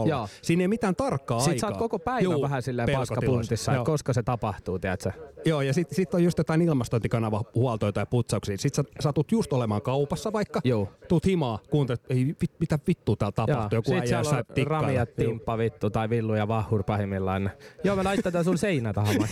17.00. 0.03 0.09
Joo. 0.09 0.29
Siinä 0.43 0.63
ei 0.63 0.69
mitään 0.69 0.97
tarkkaa 0.97 1.41
Sitten 1.41 1.53
aikaa. 1.55 1.71
sä 1.71 1.75
oot 1.75 1.79
koko 1.79 1.99
päivän 1.99 2.23
Juu, 2.23 2.43
vähän 2.43 2.63
silleen 2.63 2.89
paskapuntissa, 2.93 3.73
Joo. 3.73 3.83
että 3.83 3.91
koska 3.91 4.13
se 4.13 4.23
tapahtuu, 4.23 4.79
tiedätkö? 4.79 5.13
Joo, 5.45 5.61
ja 5.61 5.75
sitten 5.75 5.97
sit 5.97 6.15
on 6.15 6.25
just 6.25 6.39
jotain 6.39 6.63
ilmastointikanava 6.63 7.43
huoltoita 7.55 8.01
ja 8.01 8.07
putsauksia. 8.07 8.59
Sitten 8.59 8.85
sä 8.85 8.91
satut 9.01 9.33
just 9.33 9.53
olemaan 9.53 9.83
kaupassa 9.83 10.33
vaikka, 10.33 10.61
Joo. 10.65 10.89
tuut 11.09 11.27
himaa, 11.27 11.59
kuuntelet, 11.71 12.03
ei, 12.09 12.27
vit, 12.27 12.51
mitä 12.61 12.79
vittua 12.87 13.17
täällä 13.17 13.33
tapahtuu. 13.33 13.77
Joku 13.77 13.85
Sitten 13.91 14.03
äijä 14.03 14.19
jossain 14.19 14.45
tikkailla. 14.55 14.87
Rami 14.87 14.95
ja. 14.95 15.07
Timppa 15.07 15.59
vittu 15.59 15.91
tai 15.91 16.11
Villu 16.11 16.35
ja 16.35 16.49
Vahur 16.49 16.85
pahimmillaan. 16.85 17.51
Joo, 17.85 17.97
me 17.97 18.03
laitetaan 18.03 18.45
sun 18.45 18.59
seinä 18.59 18.93
tähän. 18.93 19.17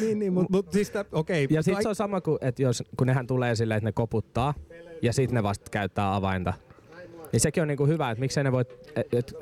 niin, 0.00 0.18
niin, 0.18 0.32
mutta 0.32 0.52
mut, 0.52 0.72
siis 0.72 0.90
tää- 0.90 1.04
okei. 1.12 1.46
Ja 1.50 1.62
sitten 1.62 1.82
se 1.82 1.88
on 1.88 1.94
sama 1.94 2.20
kuin, 2.20 2.38
että 2.40 2.62
jos, 2.62 2.82
kun 2.96 3.06
nehän 3.06 3.26
tulee 3.26 3.56
silleen, 3.56 3.77
että 3.78 3.88
ne 3.88 3.92
koputtaa 3.92 4.54
ja 5.02 5.12
sitten 5.12 5.34
ne 5.34 5.42
vasta 5.42 5.70
käyttää 5.70 6.14
avainta. 6.14 6.52
Niin 7.32 7.40
sekin 7.40 7.62
on 7.62 7.68
niinku 7.68 7.86
hyvä, 7.86 8.10
että 8.10 8.20
miksei 8.20 8.44
ne 8.44 8.52
voi, 8.52 8.64
et, 8.96 9.14
et, 9.14 9.34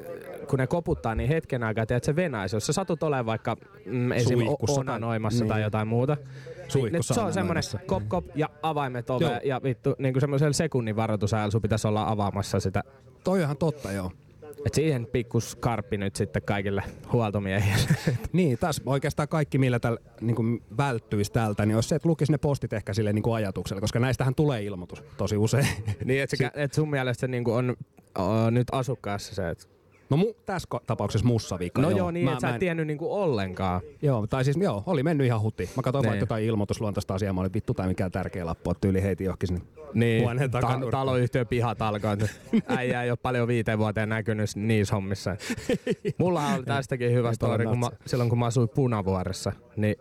kun 0.48 0.58
ne 0.58 0.66
koputtaa 0.66 1.14
niin 1.14 1.28
hetken 1.28 1.62
aikaa, 1.62 1.82
että 1.82 2.00
se 2.02 2.16
venäisi. 2.16 2.56
Jos 2.56 2.66
sä 2.66 2.72
satut 2.72 3.02
olemaan 3.02 3.26
vaikka 3.26 3.56
mm, 3.86 4.12
esim. 4.12 4.38
Suihkussa 4.38 4.74
tai- 4.74 4.80
onanoimassa 4.80 5.44
tai 5.44 5.56
niin. 5.56 5.64
jotain 5.64 5.88
muuta, 5.88 6.16
Suihkussa 6.68 6.78
niin 6.80 7.02
se 7.02 7.20
on 7.20 7.32
semmoinen 7.32 7.62
onanoimassa. 7.64 7.78
kop 7.86 8.02
kop 8.08 8.24
ja 8.34 8.48
avaimet 8.62 9.10
ove 9.10 9.24
Joo. 9.24 9.40
ja 9.44 9.60
vittu 9.62 9.94
niinku 9.98 10.20
semmoisella 10.20 10.52
sekunnin 10.52 10.96
varoitusajalla 10.96 11.50
sun 11.50 11.62
pitäisi 11.62 11.88
olla 11.88 12.08
avaamassa 12.08 12.60
sitä. 12.60 12.82
Toi 13.24 13.38
on 13.38 13.44
ihan 13.44 13.56
totta, 13.56 13.92
joo. 13.92 14.10
Et 14.66 14.74
siihen 14.74 15.06
pikkus 15.06 15.56
karppi 15.56 15.96
nyt 15.96 16.16
sitten 16.16 16.42
kaikille 16.42 16.82
huoltomiehille. 17.12 17.88
Niin, 18.32 18.58
tässä 18.58 18.82
oikeastaan 18.86 19.28
kaikki, 19.28 19.58
millä 19.58 19.78
tällä 19.78 20.00
niin 20.20 20.62
välttyisi 20.76 21.32
tältä, 21.32 21.66
niin 21.66 21.74
olisi 21.74 21.88
se, 21.88 21.94
että 21.94 22.08
lukisi 22.08 22.32
ne 22.32 22.38
postit 22.38 22.72
ehkä 22.72 22.94
sille 22.94 23.12
niin 23.12 23.34
ajatuksella, 23.34 23.80
koska 23.80 23.98
näistähän 23.98 24.34
tulee 24.34 24.62
ilmoitus 24.62 25.02
tosi 25.16 25.36
usein. 25.36 25.68
niin, 26.04 26.22
että 26.22 26.50
et 26.54 26.72
sun 26.72 26.90
mielestä 26.90 27.20
se 27.20 27.28
niinku 27.28 27.52
on, 27.52 27.76
on 28.18 28.54
nyt 28.54 28.68
asukkaassa 28.72 29.34
se, 29.34 29.50
että 29.50 29.75
No 30.10 30.16
mu, 30.16 30.32
tässä 30.46 30.68
tapauksessa 30.86 31.26
mussa 31.26 31.58
vika. 31.58 31.82
No 31.82 31.90
joo, 31.90 32.10
niin, 32.10 32.24
Mä- 32.24 32.32
että 32.32 32.40
sä 32.40 32.48
et 32.48 32.54
en- 32.54 32.60
tiennyt 32.60 32.86
niinku 32.86 33.14
ollenkaan. 33.14 33.80
Joo, 34.02 34.26
tai 34.26 34.44
siis 34.44 34.56
joo, 34.56 34.82
oli 34.86 35.02
mennyt 35.02 35.26
ihan 35.26 35.40
huti. 35.40 35.70
Mä 35.76 35.82
katsoin 35.82 36.02
Niin. 36.02 36.08
vaikka 36.10 36.22
jotain 36.22 36.44
ilmoitusluontoista 36.44 37.14
asiaa, 37.14 37.32
mä 37.32 37.40
olin 37.40 37.52
vittu 37.54 37.74
tai 37.74 37.88
mikään 37.88 38.10
tärkeä 38.12 38.46
lappu, 38.46 38.70
että 38.70 38.80
tyyli 38.80 39.02
heitin 39.02 39.24
johonkin 39.24 39.46
sinne 39.46 39.62
Niin, 39.94 40.22
huoneen 40.22 40.50
ta- 40.50 40.60
takanurkkaan. 40.60 41.06
taloyhtiön 41.06 41.46
pihatalkoon. 41.46 42.18
Äijä 42.76 43.02
ei 43.02 43.10
ole 43.10 43.18
paljon 43.22 43.48
viiteen 43.48 43.78
vuoteen 43.78 44.08
näkynyt 44.08 44.50
niissä 44.56 44.94
hommissa. 44.94 45.36
Mulla 46.18 46.42
oli 46.54 46.62
tästäkin 46.62 47.12
hyvä 47.12 47.32
story, 47.32 47.64
kun 47.66 47.78
mä, 47.78 47.90
silloin 48.06 48.30
kun 48.30 48.38
mä 48.38 48.46
asuin 48.46 48.68
Punavuoressa, 48.68 49.52
niin 49.76 49.96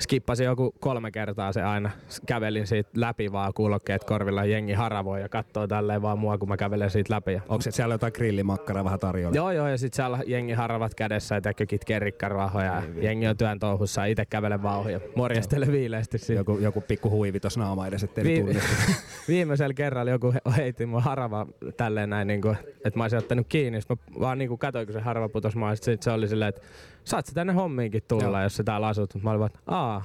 skippasin 0.00 0.44
joku 0.46 0.74
kolme 0.80 1.10
kertaa 1.10 1.52
se 1.52 1.62
aina. 1.62 1.90
Kävelin 2.26 2.66
siitä 2.66 2.90
läpi 2.96 3.32
vaan 3.32 3.54
kuulokkeet 3.54 4.04
korvilla, 4.04 4.44
jengi 4.44 4.72
haravoi 4.72 5.20
ja 5.20 5.28
katsoo 5.28 5.66
tälleen 5.66 6.02
vaan 6.02 6.18
mua, 6.18 6.38
kun 6.38 6.48
mä 6.48 6.56
kävelen 6.56 6.90
siitä 6.90 7.14
läpi. 7.14 7.32
Ja 7.32 7.40
Onko 7.48 7.62
se 7.62 7.70
siellä 7.70 7.94
jotain 7.94 8.12
grillimakkaraa 8.16 8.84
vähän 8.84 8.98
tarjolla? 8.98 9.36
Joo, 9.36 9.50
joo, 9.50 9.68
ja 9.68 9.78
sit 9.78 9.94
siellä 9.94 10.18
jengi 10.26 10.52
haravat 10.52 10.94
kädessä 10.94 11.34
ja 11.34 11.40
tekee 11.40 11.66
kitkee 11.66 11.98
rikkarahoja. 11.98 12.64
ja 12.66 12.82
jengi 13.00 13.26
on 13.28 13.36
työn 13.36 13.58
touhussa 13.58 14.00
ja 14.00 14.06
itse 14.06 14.24
kävelen 14.26 14.62
vaan 14.62 14.78
ohi 14.78 14.92
ja 14.92 15.00
morjestele 15.16 15.66
viileästi 15.66 16.18
siinä. 16.18 16.40
Joku, 16.40 16.58
joku 16.58 16.80
pikku 16.80 17.10
huivi 17.10 17.40
tuossa 17.40 17.60
naama 17.60 17.86
edessä, 17.86 18.04
ettei 18.04 18.24
Vi-. 18.24 18.58
Viimeisellä 19.28 19.74
kerralla 19.74 20.10
joku 20.10 20.32
he- 20.32 20.40
heitti 20.56 20.86
mun 20.86 21.02
harava 21.02 21.46
tälleen 21.76 22.10
näin, 22.10 22.28
niin 22.28 22.42
kuin, 22.42 22.56
että 22.84 22.98
mä 22.98 23.04
olisin 23.04 23.18
ottanut 23.18 23.46
kiinni. 23.48 23.80
Sitten 23.80 23.96
mä 24.10 24.20
vaan 24.20 24.38
niin 24.38 24.48
kuin 24.48 24.58
katsoin, 24.58 24.86
kun 24.86 24.92
se 24.92 25.00
harava 25.00 25.28
putosi 25.28 25.58
maa. 25.58 25.74
Sitten 25.76 25.98
se 26.00 26.10
oli 26.10 26.28
silleen, 26.28 26.48
että 26.48 26.60
saat 27.04 27.26
sä 27.26 27.32
tänne 27.34 27.52
hommiinkin 27.52 28.02
tulla, 28.08 28.22
Joo. 28.24 28.42
jos 28.42 28.56
sä 28.56 28.64
täällä 28.64 28.86
asut. 28.86 29.22
Mä 29.22 29.30
olin 29.30 29.40
vaan, 29.40 29.50
aa, 29.92 30.04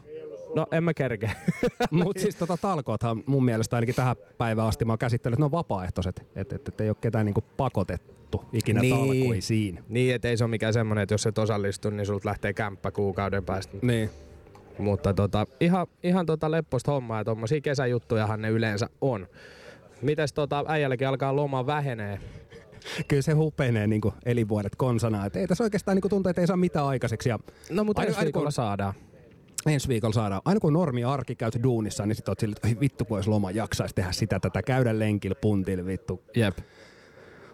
no 0.56 0.68
en 0.72 0.84
mä 0.84 0.94
kerkeä. 0.94 1.32
Mutta 1.92 2.22
siis 2.22 2.36
tota 2.36 2.58
talkoothan 2.58 3.24
mun 3.26 3.46
mielestä 3.46 3.76
ainakin 3.76 3.96
tähän 3.96 4.16
päivään 4.38 4.68
asti 4.68 4.86
mä 4.86 4.92
oon 4.92 5.00
käsittänyt, 5.00 5.34
että 5.34 5.42
ne 5.42 5.46
on 5.46 5.52
vapaaehtoiset. 5.52 6.28
Että 6.36 6.56
et, 6.56 6.68
et 6.68 6.82
ei 6.82 6.90
ole 6.90 6.98
ketään 7.02 7.26
niinku 7.26 7.44
pakotettu 7.58 8.46
ikinä 8.54 8.82
Niin. 8.82 8.96
talkoisiin. 8.96 9.80
niin, 9.90 10.16
että 10.16 10.28
ei 10.28 10.38
se 10.38 10.44
ole 10.44 10.50
mikään 10.52 10.74
semmonen, 10.74 11.02
että 11.02 11.14
jos 11.14 11.26
et 11.26 11.38
osallistu, 11.38 11.90
niin 11.90 12.06
sulta 12.06 12.30
lähtee 12.30 12.54
kämppä 12.54 12.92
kuukauden 12.92 13.46
päästä. 13.46 13.78
Niin. 13.82 14.10
Mutta 14.78 15.14
tota, 15.14 15.48
ihan, 15.60 15.88
ihan 16.04 16.26
tota 16.26 16.52
lepposta 16.52 16.92
hommaa 16.92 17.18
ja 17.20 17.24
tommosia 17.26 17.62
kesäjuttujahan 17.62 18.42
ne 18.42 18.50
yleensä 18.50 18.90
on. 19.02 19.28
Mites 20.02 20.34
tota, 20.34 20.66
äijälläkin 20.68 21.08
alkaa 21.08 21.36
loma 21.36 21.66
vähenee? 21.66 22.20
Kyllä 23.08 23.22
se 23.22 23.32
hupenee 23.34 23.88
niinku 23.88 24.14
elinvuodet 24.26 24.76
konsana. 24.76 25.26
Et 25.26 25.36
ei 25.36 25.48
tässä 25.48 25.64
oikeastaan 25.64 25.96
niinku 25.96 26.10
tuntuu, 26.10 26.30
että 26.30 26.42
ei 26.42 26.48
saa 26.48 26.58
mitään 26.58 26.86
aikaiseksi. 26.86 27.30
Ja 27.30 27.40
No 27.70 27.84
mutta 27.84 28.02
Aina- 28.02 28.10
ensi 28.10 28.22
viikolla 28.24 28.46
kun- 28.46 28.52
saadaan. 28.52 28.94
Ensi 29.66 29.88
viikolla 29.88 30.14
saadaan. 30.14 30.42
Aina 30.46 30.60
kun 30.60 30.74
normi 30.74 31.04
arki 31.04 31.36
käyt 31.36 31.64
duunissa, 31.64 32.06
niin 32.06 32.16
sit 32.16 32.30
oot 32.30 32.40
sille, 32.40 32.54
että 32.56 32.68
"Oi 32.68 32.78
vittu 32.80 33.06
olisi 33.10 33.30
loma, 33.30 33.52
jaksaisi 33.52 33.96
tehdä 33.96 34.12
sitä, 34.12 34.40
tätä, 34.40 34.62
käydä 34.64 35.00
lenkillä, 35.00 35.36
puntilla, 35.42 35.86
vittu. 35.86 36.24
Jep. 36.36 36.58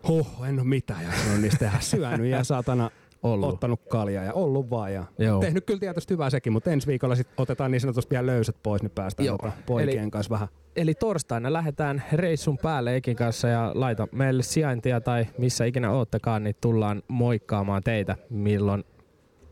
Huh, 0.07 0.27
en 0.49 0.59
ole 0.59 0.67
mitään 0.67 1.03
jaksanut 1.05 1.41
niistä 1.41 1.59
tehdä. 1.59 1.77
Syönyt 1.79 2.27
ja 2.27 2.43
saatana 2.43 2.89
Ollut. 3.23 3.49
ottanut 3.53 3.81
kaljaa 3.89 4.23
ja 4.23 4.33
ollut 4.33 4.69
vaan. 4.69 4.93
Ja 4.93 5.05
Joo. 5.17 5.39
tehnyt 5.39 5.65
kyllä 5.65 5.79
tietysti 5.79 6.13
hyvää 6.13 6.29
sekin, 6.29 6.53
mutta 6.53 6.71
ensi 6.71 6.87
viikolla 6.87 7.15
sit 7.15 7.27
otetaan 7.37 7.71
niin 7.71 7.81
sanotusti 7.81 8.09
vielä 8.15 8.25
löysät 8.25 8.55
pois, 8.63 8.81
niin 8.81 8.91
päästään 8.91 9.25
Joo. 9.27 9.37
tota 9.37 9.51
poikien 9.65 9.99
Eli- 10.03 10.11
kanssa 10.11 10.29
vähän. 10.33 10.47
Eli 10.75 10.93
torstaina 10.93 11.53
lähdetään 11.53 12.03
reissun 12.13 12.57
päälle 12.57 12.95
Ekin 12.95 13.15
kanssa 13.15 13.47
ja 13.47 13.71
laita 13.73 14.07
meille 14.11 14.43
sijaintia 14.43 15.01
tai 15.01 15.25
missä 15.37 15.65
ikinä 15.65 15.91
oottekaan, 15.91 16.43
niin 16.43 16.55
tullaan 16.61 17.03
moikkaamaan 17.07 17.83
teitä 17.83 18.15
milloin 18.29 18.83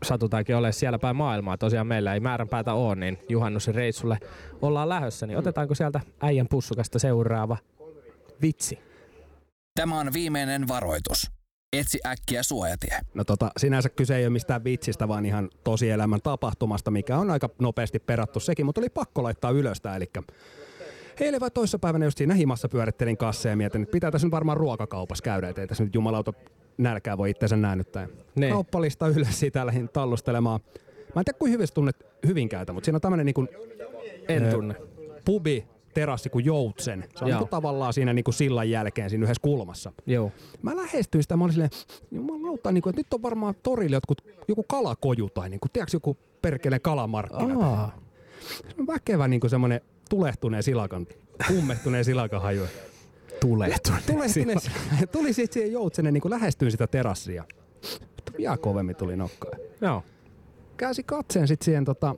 satutaankin 0.06 0.56
ole 0.56 0.72
siellä 0.72 0.98
päin 0.98 1.16
maailmaa. 1.16 1.58
Tosiaan 1.58 1.86
meillä 1.86 2.14
ei 2.14 2.20
määränpäätä 2.20 2.72
ole, 2.72 2.96
niin 2.96 3.18
juhannusreissulle 3.28 4.18
ollaan 4.62 4.88
lähössä, 4.88 5.26
niin 5.26 5.38
otetaanko 5.38 5.74
sieltä 5.74 6.00
äijän 6.20 6.48
pussukasta 6.48 6.98
seuraava 6.98 7.56
vitsi? 8.42 8.78
Tämä 9.74 10.00
on 10.00 10.12
viimeinen 10.12 10.68
varoitus. 10.68 11.30
Etsi 11.72 11.98
äkkiä 12.06 12.42
suojatie. 12.42 13.00
No 13.14 13.24
tota, 13.24 13.50
sinänsä 13.56 13.88
kyse 13.88 14.16
ei 14.16 14.24
ole 14.24 14.30
mistään 14.30 14.64
vitsistä, 14.64 15.08
vaan 15.08 15.26
ihan 15.26 15.48
tosielämän 15.64 16.20
tapahtumasta, 16.22 16.90
mikä 16.90 17.18
on 17.18 17.30
aika 17.30 17.48
nopeasti 17.58 17.98
perattu 17.98 18.40
sekin, 18.40 18.66
mutta 18.66 18.80
oli 18.80 18.88
pakko 18.88 19.22
laittaa 19.22 19.50
ylös 19.50 19.80
tää, 19.80 19.96
eli 19.96 20.10
Eilen 21.20 21.40
vai 21.40 21.50
toissapäivänä 21.50 22.04
just 22.04 22.18
siinä 22.18 22.34
himassa 22.34 22.68
pyörittelin 22.68 23.16
kasseja 23.16 23.52
ja 23.52 23.56
mietin, 23.56 23.82
että 23.82 23.92
pitää 23.92 24.10
tässä 24.10 24.26
nyt 24.26 24.32
varmaan 24.32 24.56
ruokakaupassa 24.56 25.22
käydä, 25.22 25.48
ettei 25.48 25.66
tässä 25.66 25.84
nyt 25.84 25.94
jumalauta 25.94 26.32
nälkää 26.78 27.18
voi 27.18 27.30
itseensä 27.30 27.56
näännyttää. 27.56 28.08
Niin. 28.34 28.52
Kauppalista 28.52 29.08
ylös 29.08 29.40
siitä 29.40 29.66
lähdin 29.66 29.88
tallustelemaan. 29.92 30.60
Mä 31.14 31.20
en 31.20 31.24
tiedä 31.24 31.38
kuin 31.38 31.52
hyvin 31.52 31.68
tunnet 31.74 32.06
Hyvinkäältä, 32.26 32.72
mutta 32.72 32.84
siinä 32.84 32.96
on 32.96 33.00
tämmönen 33.00 33.26
niin 33.26 33.48
En 34.28 34.50
tunne. 34.50 34.74
pubi, 35.24 35.66
terassi 35.94 36.30
kuin 36.30 36.44
Joutsen. 36.44 37.04
Se 37.16 37.24
on 37.24 37.30
Joo. 37.30 37.40
niin 37.40 37.48
tavallaan 37.48 37.92
siinä 37.92 38.12
niin 38.12 38.24
kuin 38.24 38.34
sillan 38.34 38.70
jälkeen 38.70 39.10
siinä 39.10 39.24
yhdessä 39.24 39.42
kulmassa. 39.42 39.92
Joo. 40.06 40.32
Mä 40.62 40.76
lähestyin 40.76 41.22
sitä, 41.22 41.36
mä 41.36 41.44
olin 41.44 41.52
silleen, 41.52 41.70
jumalauta, 42.10 42.72
niin 42.72 42.82
kuin, 42.82 42.90
että 42.90 43.00
nyt 43.00 43.14
on 43.14 43.22
varmaan 43.22 43.54
torilla 43.62 43.96
jotkut, 43.96 44.22
joku 44.48 44.62
kalakoju 44.62 45.30
tai 45.30 45.48
niin 45.50 45.60
kuin, 45.60 45.70
tiedätkö, 45.72 45.96
joku 45.96 46.16
perkeleen 46.42 46.80
kalamarkkina. 46.80 47.66
Aa. 47.66 47.98
Se 48.68 48.74
on 48.78 48.86
väkevä 48.86 49.28
niin 49.28 49.40
kuin 49.40 49.50
semmoinen 49.50 49.80
tulehtuneen 50.10 50.62
silakan, 50.62 51.06
kummehtuneen 51.48 52.04
silakan 52.04 52.42
haju. 52.42 52.62
Tulehtunut. 53.40 54.00
Tulehtuneen, 54.06 54.58
tuli 55.12 55.32
sitten 55.32 55.52
siihen 55.52 55.72
Joutsenen, 55.72 56.14
niin 56.14 56.30
lähestyin 56.30 56.70
sitä 56.70 56.86
terassia. 56.86 57.44
Vielä 58.38 58.56
kovemmin 58.56 58.96
tuli 58.96 59.16
nokkaan. 59.16 59.58
Joo. 59.80 60.02
Käsi 60.76 61.02
katseen 61.02 61.48
sitten 61.48 61.64
siihen 61.64 61.84
tota, 61.84 62.14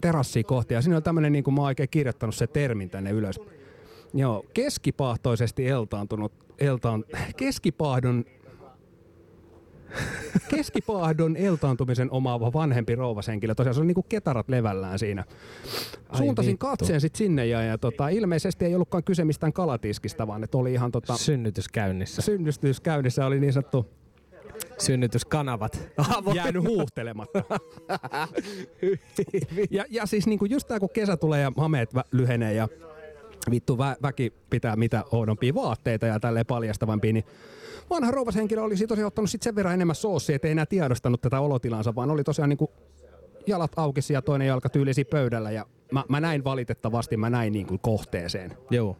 terassiin 0.00 0.44
kohti 0.44 0.74
ja 0.74 0.82
siinä 0.82 0.96
oli 0.96 1.02
tämmöinen, 1.02 1.32
niin 1.32 1.44
kuin 1.44 1.54
mä 1.54 1.60
oon 1.60 1.66
oikein 1.66 1.88
kirjoittanut 1.88 2.34
se 2.34 2.46
termin 2.46 2.90
tänne 2.90 3.10
ylös. 3.10 3.40
Joo, 4.14 4.44
keskipahtoisesti 4.54 5.68
eltaantunut, 5.68 6.32
eltaan, 6.58 7.04
keskipahdon, 7.36 8.24
keskipahdon 10.48 11.36
eltaantumisen 11.36 12.10
omaava 12.10 12.52
vanhempi 12.52 12.94
rouvashenkilö. 12.94 13.54
Tosiaan 13.54 13.74
se 13.74 13.80
oli 13.80 13.86
niinku 13.86 14.02
ketarat 14.02 14.48
levällään 14.48 14.98
siinä. 14.98 15.24
Ai 16.08 16.18
Suuntasin 16.18 16.52
vittu. 16.52 16.66
katseen 16.66 17.00
sitten 17.00 17.18
sinne 17.18 17.46
ja, 17.46 17.62
ja 17.62 17.78
tota, 17.78 18.08
ilmeisesti 18.08 18.64
ei 18.64 18.74
ollutkaan 18.74 19.04
kyse 19.04 19.24
mistään 19.24 19.52
kalatiskistä, 19.52 20.26
vaan 20.26 20.44
että 20.44 20.58
oli 20.58 20.72
ihan 20.72 20.92
tota, 20.92 21.16
Synnytys 21.16 21.68
käynnissä. 21.68 22.22
synnystys 22.22 22.80
käynnissä, 22.80 23.26
oli 23.26 23.40
niin 23.40 23.52
sanottu 23.52 23.86
Synnytyskanavat. 24.78 25.88
jäänyt 26.34 26.64
huuhtelematta. 26.68 27.42
ja, 29.70 29.84
ja 29.90 30.06
siis 30.06 30.26
niinku 30.26 30.44
just 30.44 30.68
tää, 30.68 30.80
kun 30.80 30.88
kesä 30.92 31.16
tulee 31.16 31.40
ja 31.40 31.52
hameet 31.56 31.90
lyhenee 32.12 32.54
ja 32.54 32.68
vittu 33.50 33.76
vä- 33.76 33.96
väki 34.02 34.32
pitää 34.50 34.76
mitä 34.76 35.04
oudompia 35.12 35.54
vaatteita 35.54 36.06
ja 36.06 36.20
tälleen 36.20 36.46
paljastavampia, 36.46 37.12
niin 37.12 37.24
vanha 37.90 38.10
rouvashenkilö 38.10 38.62
olisi 38.62 38.86
tosiaan 38.86 39.06
ottanut 39.06 39.30
sit 39.30 39.42
sen 39.42 39.54
verran 39.54 39.74
enemmän 39.74 39.96
soossia, 39.96 40.36
ettei 40.36 40.50
enää 40.50 40.66
tiedostanut 40.66 41.20
tätä 41.20 41.40
olotilansa, 41.40 41.94
vaan 41.94 42.10
oli 42.10 42.24
tosiaan 42.24 42.48
niinku 42.48 42.70
jalat 43.46 43.72
aukisi 43.76 44.12
ja 44.12 44.22
toinen 44.22 44.48
jalka 44.48 44.68
tyylisi 44.68 45.04
pöydällä 45.04 45.50
ja 45.50 45.66
mä, 45.92 46.04
mä 46.08 46.20
näin 46.20 46.44
valitettavasti, 46.44 47.16
mä 47.16 47.30
näin 47.30 47.52
niinku 47.52 47.78
kohteeseen. 47.78 48.52
Joo. 48.70 48.96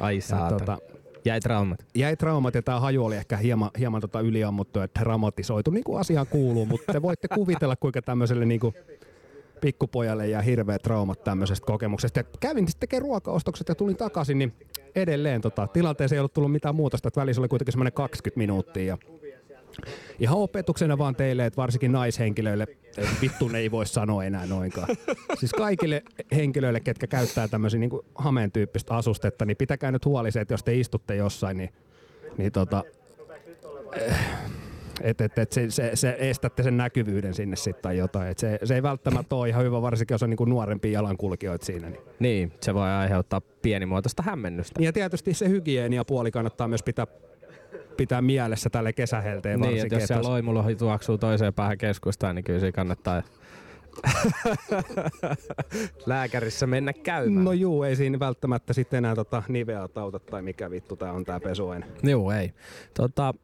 Ai 0.00 0.16
Ja, 0.16 0.22
saatana. 0.22 0.58
tota, 0.58 0.78
Jäi 1.24 1.40
traumat. 1.40 1.86
jäi 1.94 2.16
traumat 2.16 2.54
ja 2.54 2.62
tämä 2.62 2.80
haju 2.80 3.04
oli 3.04 3.16
ehkä 3.16 3.36
hieman, 3.36 3.70
hieman 3.78 4.00
tota 4.00 4.20
yliammuttu 4.20 4.78
ja 4.78 4.88
dramatisoitu, 5.00 5.70
niin 5.70 5.84
kuin 5.84 6.00
asiaan 6.00 6.26
kuuluu, 6.26 6.66
mutta 6.66 6.92
te 6.92 7.02
voitte 7.02 7.28
kuvitella, 7.28 7.76
kuinka 7.76 8.02
tämmöiselle 8.02 8.44
niin 8.46 8.60
kuin 8.60 8.74
pikkupojalle 9.60 10.28
ja 10.28 10.42
hirveät 10.42 10.82
traumat 10.82 11.24
tämmöisestä 11.24 11.66
kokemuksesta. 11.66 12.20
Ja 12.20 12.24
kävin 12.40 12.68
sitten 12.68 12.80
tekemään 12.80 13.02
ruokaostokset 13.02 13.68
ja 13.68 13.74
tulin 13.74 13.96
takaisin, 13.96 14.38
niin 14.38 14.52
edelleen 14.94 15.40
tota, 15.40 15.66
tilanteeseen 15.66 16.16
ei 16.16 16.20
ollut 16.20 16.34
tullut 16.34 16.52
mitään 16.52 16.74
muutosta, 16.74 17.08
että 17.08 17.20
välissä 17.20 17.40
oli 17.40 17.48
kuitenkin 17.48 17.72
semmoinen 17.72 17.92
20 17.92 18.38
minuuttia. 18.38 18.84
Ja 18.84 18.98
ihan 20.18 20.38
opetuksena 20.38 20.98
vaan 20.98 21.16
teille, 21.16 21.46
että 21.46 21.56
varsinkin 21.56 21.92
naishenkilöille, 21.92 22.66
että 22.96 23.16
vittu 23.22 23.48
ne 23.48 23.58
ei 23.58 23.70
voi 23.70 23.86
sanoa 23.86 24.24
enää 24.24 24.46
noinkaan. 24.46 24.88
Siis 25.38 25.52
kaikille 25.52 26.02
henkilöille, 26.34 26.80
ketkä 26.80 27.06
käyttää 27.06 27.48
tämmöisiä 27.48 27.80
niin 27.80 27.90
hameen 28.14 28.52
tyyppistä 28.52 28.94
asustetta, 28.94 29.44
niin 29.44 29.56
pitäkää 29.56 29.92
nyt 29.92 30.04
huoli 30.04 30.32
se, 30.32 30.40
että 30.40 30.54
jos 30.54 30.64
te 30.64 30.74
istutte 30.74 31.16
jossain, 31.16 31.56
niin, 31.56 31.70
niin 32.38 32.52
tota, 32.52 32.84
että 35.02 35.24
et, 35.24 35.38
et 35.38 35.52
se, 35.52 35.70
se, 35.70 35.90
se, 35.94 36.16
estätte 36.18 36.62
sen 36.62 36.76
näkyvyyden 36.76 37.34
sinne 37.34 37.56
sitten 37.56 37.82
tai 37.82 37.98
jotain. 37.98 38.28
Et 38.28 38.38
se, 38.38 38.58
se 38.64 38.74
ei 38.74 38.82
välttämättä 38.82 39.36
ole 39.36 39.48
ihan 39.48 39.64
hyvä, 39.64 39.82
varsinkin 39.82 40.14
jos 40.14 40.22
on 40.22 40.30
niinku 40.30 40.44
nuorempia 40.44 40.92
jalankulkijoita 40.92 41.66
siinä. 41.66 41.90
Niin. 41.90 42.00
Niin, 42.18 42.52
se 42.60 42.74
voi 42.74 42.88
aiheuttaa 42.88 43.40
pienimuotoista 43.40 44.22
hämmennystä. 44.22 44.82
Ja 44.82 44.92
tietysti 44.92 45.34
se 45.34 45.48
hygieniapuoli 45.48 46.30
kannattaa 46.30 46.68
myös 46.68 46.82
pitää 46.82 47.06
pitää 47.96 48.22
mielessä 48.22 48.70
tälle 48.70 48.92
kesähelteen 48.92 49.60
Niin, 49.60 49.70
varsinkin. 49.70 49.86
että 49.86 49.94
jos 49.94 50.02
että 50.02 50.14
siellä 50.14 50.30
loimulohi 50.30 50.76
tuoksuu 50.76 51.18
toiseen 51.18 51.54
päähän 51.54 51.78
keskustaan, 51.78 52.34
niin 52.34 52.44
kyllä 52.44 52.60
se 52.60 52.72
kannattaa 52.72 53.22
lääkärissä 56.06 56.66
mennä 56.66 56.92
käymään. 56.92 57.44
No 57.44 57.52
juu, 57.52 57.82
ei 57.82 57.96
siinä 57.96 58.18
välttämättä 58.18 58.72
sitten 58.72 58.98
enää 58.98 59.14
tota 59.14 59.42
niveä 59.48 59.88
auta 59.94 60.18
tai 60.18 60.42
mikä 60.42 60.70
vittu 60.70 60.96
tää 60.96 61.12
on 61.12 61.24
tää 61.24 61.40
pesuaine. 61.40 61.86
Joo, 62.02 62.32
ei. 62.32 62.52
Tota, 62.94 63.34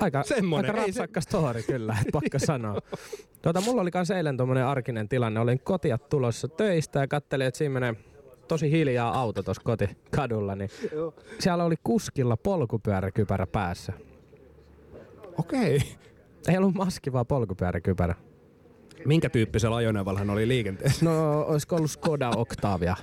aika, 0.00 0.22
Semmonen, 0.22 0.70
aika 0.70 0.82
rapsakka 0.82 1.20
story 1.20 1.62
kyllä, 1.62 1.96
et 2.00 2.12
pakko 2.12 2.38
sanoa. 2.46 2.80
Tota, 3.42 3.60
mulla 3.60 3.82
oli 3.82 3.90
kans 3.90 4.10
eilen 4.10 4.36
tommonen 4.36 4.66
arkinen 4.66 5.08
tilanne. 5.08 5.40
Olin 5.40 5.60
kotia 5.60 5.98
tulossa 5.98 6.48
töistä 6.48 7.00
ja 7.00 7.08
kattelin, 7.08 7.46
että 7.46 7.58
siinä 7.58 7.72
menee 7.72 7.94
tosi 8.48 8.70
hiljaa 8.70 9.20
auto 9.20 9.42
tuossa 9.42 9.62
kotikadulla, 9.64 10.54
niin 10.54 10.70
siellä 11.38 11.64
oli 11.64 11.74
kuskilla 11.84 12.36
polkupyöräkypärä 12.36 13.46
päässä. 13.46 13.92
Okei. 15.38 15.80
Ei 16.48 16.58
ollut 16.58 16.74
maski, 16.74 17.12
vaan 17.12 17.26
polkupyöräkypärä. 17.26 18.14
Minkä 19.06 19.28
tyyppisellä 19.28 19.76
ajoneuvolla 19.76 20.18
hän 20.18 20.30
oli 20.30 20.48
liikenteessä? 20.48 21.04
No, 21.04 21.42
olisiko 21.42 21.76
ollut 21.76 21.90
Skoda 21.90 22.30
Octavia? 22.36 22.96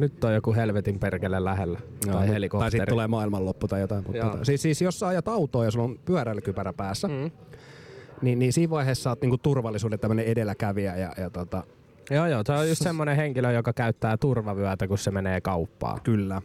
Nyt 0.00 0.24
on 0.24 0.34
joku 0.34 0.54
helvetin 0.54 0.98
perkele 0.98 1.44
lähellä. 1.44 1.78
tai 2.06 2.14
tai 2.14 2.28
helikopteri. 2.28 2.70
sitten 2.70 2.88
tulee 2.88 3.08
maailmanloppu 3.08 3.68
tai 3.68 3.80
jotain. 3.80 4.02
Mutta 4.02 4.18
Joo. 4.18 4.30
tota, 4.30 4.44
siis, 4.44 4.62
siis 4.62 4.82
jos 4.82 4.98
sä 4.98 5.06
ajat 5.06 5.28
autoa 5.28 5.64
ja 5.64 5.70
sulla 5.70 5.84
on 5.84 5.98
pyöräilykypärä 6.04 6.72
päässä, 6.72 7.08
mm. 7.08 7.30
Niin, 8.22 8.38
niin 8.38 8.52
siinä 8.52 8.70
vaiheessa 8.70 9.02
sä 9.02 9.10
oot 9.10 9.20
niinku 9.20 9.38
turvallisuuden 9.38 9.98
tämmönen 9.98 10.24
edelläkävijä. 10.24 10.96
Ja, 10.96 11.12
ja 11.18 11.30
tota, 11.30 11.62
Joo, 12.10 12.26
joo. 12.26 12.42
Se 12.46 12.52
on 12.52 12.68
just 12.68 12.82
semmonen 12.82 13.16
henkilö, 13.16 13.52
joka 13.52 13.72
käyttää 13.72 14.16
turvavyötä, 14.16 14.88
kun 14.88 14.98
se 14.98 15.10
menee 15.10 15.40
kauppaan. 15.40 16.00
kyllä. 16.00 16.42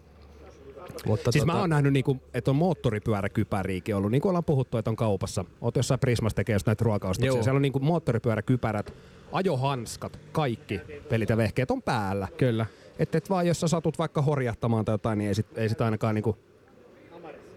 Mutta 1.06 1.32
Siis 1.32 1.46
mä 1.46 1.60
oon 1.60 1.70
nähnyt, 1.70 1.94
niinku, 1.94 2.18
että 2.34 2.52
on 2.52 2.56
moottoripyöräkypäriikin 2.56 3.96
ollut, 3.96 4.12
niin 4.12 4.22
kuin 4.22 4.30
ollaan 4.30 4.44
puhuttu, 4.44 4.78
että 4.78 4.90
on 4.90 4.96
kaupassa. 4.96 5.46
Oot 5.62 5.76
jossain 5.76 6.00
Prismassa 6.00 6.36
tekee 6.36 6.56
just 6.56 6.68
näitä 6.68 6.84
ruokaostoksia. 6.84 7.36
Joo. 7.36 7.44
Siellä 7.44 7.58
on 7.58 7.62
niinku 7.62 7.80
moottoripyöräkypärät, 7.80 8.94
ajohanskat, 9.32 10.20
kaikki 10.32 10.82
pelit 11.10 11.30
ja 11.30 11.38
vehkeet 11.38 11.72
on 11.72 11.82
päällä. 11.82 12.28
Kyllä. 12.38 12.66
Että 13.00 13.18
et 13.18 13.30
vaan 13.30 13.48
jos 13.48 13.60
sä 13.60 13.68
satut 13.68 14.00
vaikka 14.00 14.22
horjahtamaan 14.22 14.86
tai 14.86 14.94
jotain, 14.94 15.18
niin 15.18 15.28
ei 15.28 15.36
sit, 15.36 15.58
ei 15.58 15.70
sit 15.70 15.82
ainakaan 15.82 16.16
niinku 16.16 16.38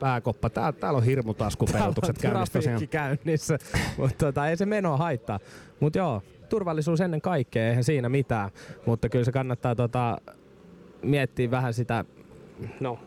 pääkoppa. 0.01 0.51
Tää, 0.51 0.73
täällä 0.73 0.97
on 0.97 1.05
hirmutaskuperutukset 1.05 2.19
käynnissä 2.19 2.53
tosiaan. 2.53 2.79
Trafiikki 2.79 2.97
käynnissä, 2.97 3.59
mutta 3.97 4.27
tota, 4.27 4.49
ei 4.49 4.57
se 4.57 4.67
meno 4.67 4.97
haittaa. 4.97 5.41
Mutta 5.81 5.99
joo, 5.99 6.23
turvallisuus 6.49 7.01
ennen 7.01 7.21
kaikkea, 7.21 7.69
eihän 7.69 7.85
siinä 7.85 8.09
mitään. 8.09 8.51
Mutta 8.87 9.09
kyllä 9.09 9.25
se 9.25 9.33
kannattaa 9.33 9.75
tota, 9.75 10.19
miettiä 11.03 11.51
vähän 11.51 11.75
sitä, 11.75 12.05
no 12.81 12.99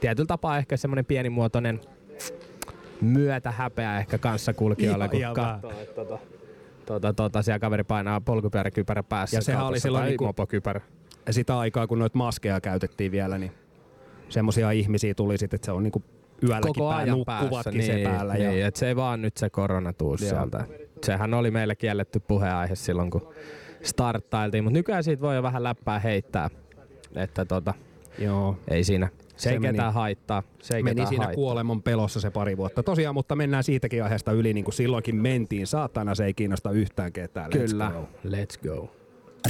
tietyllä 0.00 0.26
tapaa 0.26 0.58
ehkä 0.58 0.76
semmoinen 0.76 1.04
pienimuotoinen 1.04 1.80
myötä 3.00 3.50
häpeä 3.50 3.98
ehkä 3.98 4.18
kanssakulkijoille, 4.18 5.08
kun 5.08 5.18
ihan 5.18 5.34
katsoo, 5.34 5.70
että 5.70 5.94
tota, 5.94 6.18
tota, 6.86 7.12
tota, 7.12 7.42
siellä 7.42 7.58
kaveri 7.58 7.84
painaa 7.84 8.20
polkupyöräkypärä 8.20 9.02
päässä. 9.02 9.36
Ja 9.36 9.40
sehän 9.40 9.66
oli 9.66 9.80
silloin 9.80 10.04
niinku- 10.04 10.24
mopokypärä. 10.24 10.80
Ja 11.26 11.32
sitä 11.32 11.58
aikaa, 11.58 11.86
kun 11.86 11.98
noita 11.98 12.18
maskeja 12.18 12.60
käytettiin 12.60 13.12
vielä, 13.12 13.38
niin 13.38 13.52
semmosia 14.28 14.70
ihmisiä 14.70 15.14
tuli 15.14 15.38
sitten, 15.38 15.56
että 15.56 15.66
se 15.66 15.72
on 15.72 15.82
niinku 15.82 16.02
yölläkin 16.42 16.74
koko 16.74 16.88
pää, 16.88 16.98
ajan 16.98 17.08
nukkuvatkin 17.18 17.50
päässä. 17.50 17.70
se 17.86 17.94
niin, 17.94 18.08
päällä. 18.08 18.34
Niin, 18.34 18.60
ja, 18.60 18.66
et 18.66 18.76
se 18.76 18.88
ei 18.88 18.96
vaan 18.96 19.22
nyt 19.22 19.36
se 19.36 19.50
korona 19.50 19.92
tuu 19.92 20.16
sieltä. 20.16 20.64
Sehän 21.02 21.34
oli 21.34 21.50
meille 21.50 21.74
kielletty 21.76 22.20
puheenaihe 22.20 22.74
silloin, 22.74 23.10
kun 23.10 23.34
starttailtiin, 23.82 24.64
mutta 24.64 24.78
nykyään 24.78 25.04
siitä 25.04 25.22
voi 25.22 25.36
jo 25.36 25.42
vähän 25.42 25.62
läppää 25.62 25.98
heittää. 25.98 26.50
Että 27.14 27.44
tota, 27.44 27.74
joo. 28.18 28.56
ei 28.68 28.84
siinä. 28.84 29.08
Se, 29.28 29.42
Se 29.42 29.50
ei 29.50 29.58
meni- 29.58 29.72
ketään 29.72 29.94
haittaa. 29.94 30.42
Se 30.62 30.76
ei 30.76 30.82
Meni 30.82 30.94
ketään 30.94 31.08
siinä 31.08 31.24
haittaa. 31.24 31.34
kuoleman 31.34 31.82
pelossa 31.82 32.20
se 32.20 32.30
pari 32.30 32.56
vuotta. 32.56 32.82
Tosiaan, 32.82 33.14
mutta 33.14 33.36
mennään 33.36 33.64
siitäkin 33.64 34.04
aiheesta 34.04 34.32
yli, 34.32 34.52
niin 34.54 34.64
kuin 34.64 34.74
silloinkin 34.74 35.16
mentiin. 35.16 35.66
Saatana 35.66 36.14
se 36.14 36.24
ei 36.24 36.34
kiinnosta 36.34 36.70
yhtään 36.70 37.12
ketään. 37.12 37.52
Let's 37.52 37.58
Kyllä. 37.58 37.92
go. 37.94 38.08
Let's 38.28 38.68
go. 38.68 38.88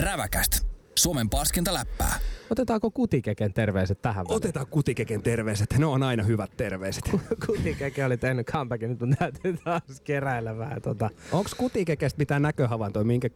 Räväkäst. 0.05 0.74
Suomen 0.95 1.31
paskinta 1.31 1.75
läppää. 1.75 2.19
Otetaanko 2.51 2.91
kutikeken 2.91 3.53
terveiset 3.53 4.03
tähän 4.03 4.25
väliin? 4.25 4.37
Otetaan 4.37 4.67
kutikeken 4.67 5.23
terveiset. 5.23 5.75
Ne 5.79 5.87
on 5.87 6.03
aina 6.03 6.23
hyvät 6.23 6.51
terveiset. 6.57 7.05
Kutikeke 7.47 8.05
oli 8.05 8.17
tehnyt 8.17 8.47
comebackin, 8.47 8.91
nyt 8.91 9.01
mun 9.01 9.15
täytyy 9.19 9.57
taas 9.65 9.83
keräillä 10.05 10.59
vähän 10.59 10.83
tota. 10.83 11.11
Onko 11.33 11.51
kutikekestä 11.57 12.19
mitään 12.19 12.43
näköhavaintoja? 12.43 13.05
Minkä, 13.05 13.29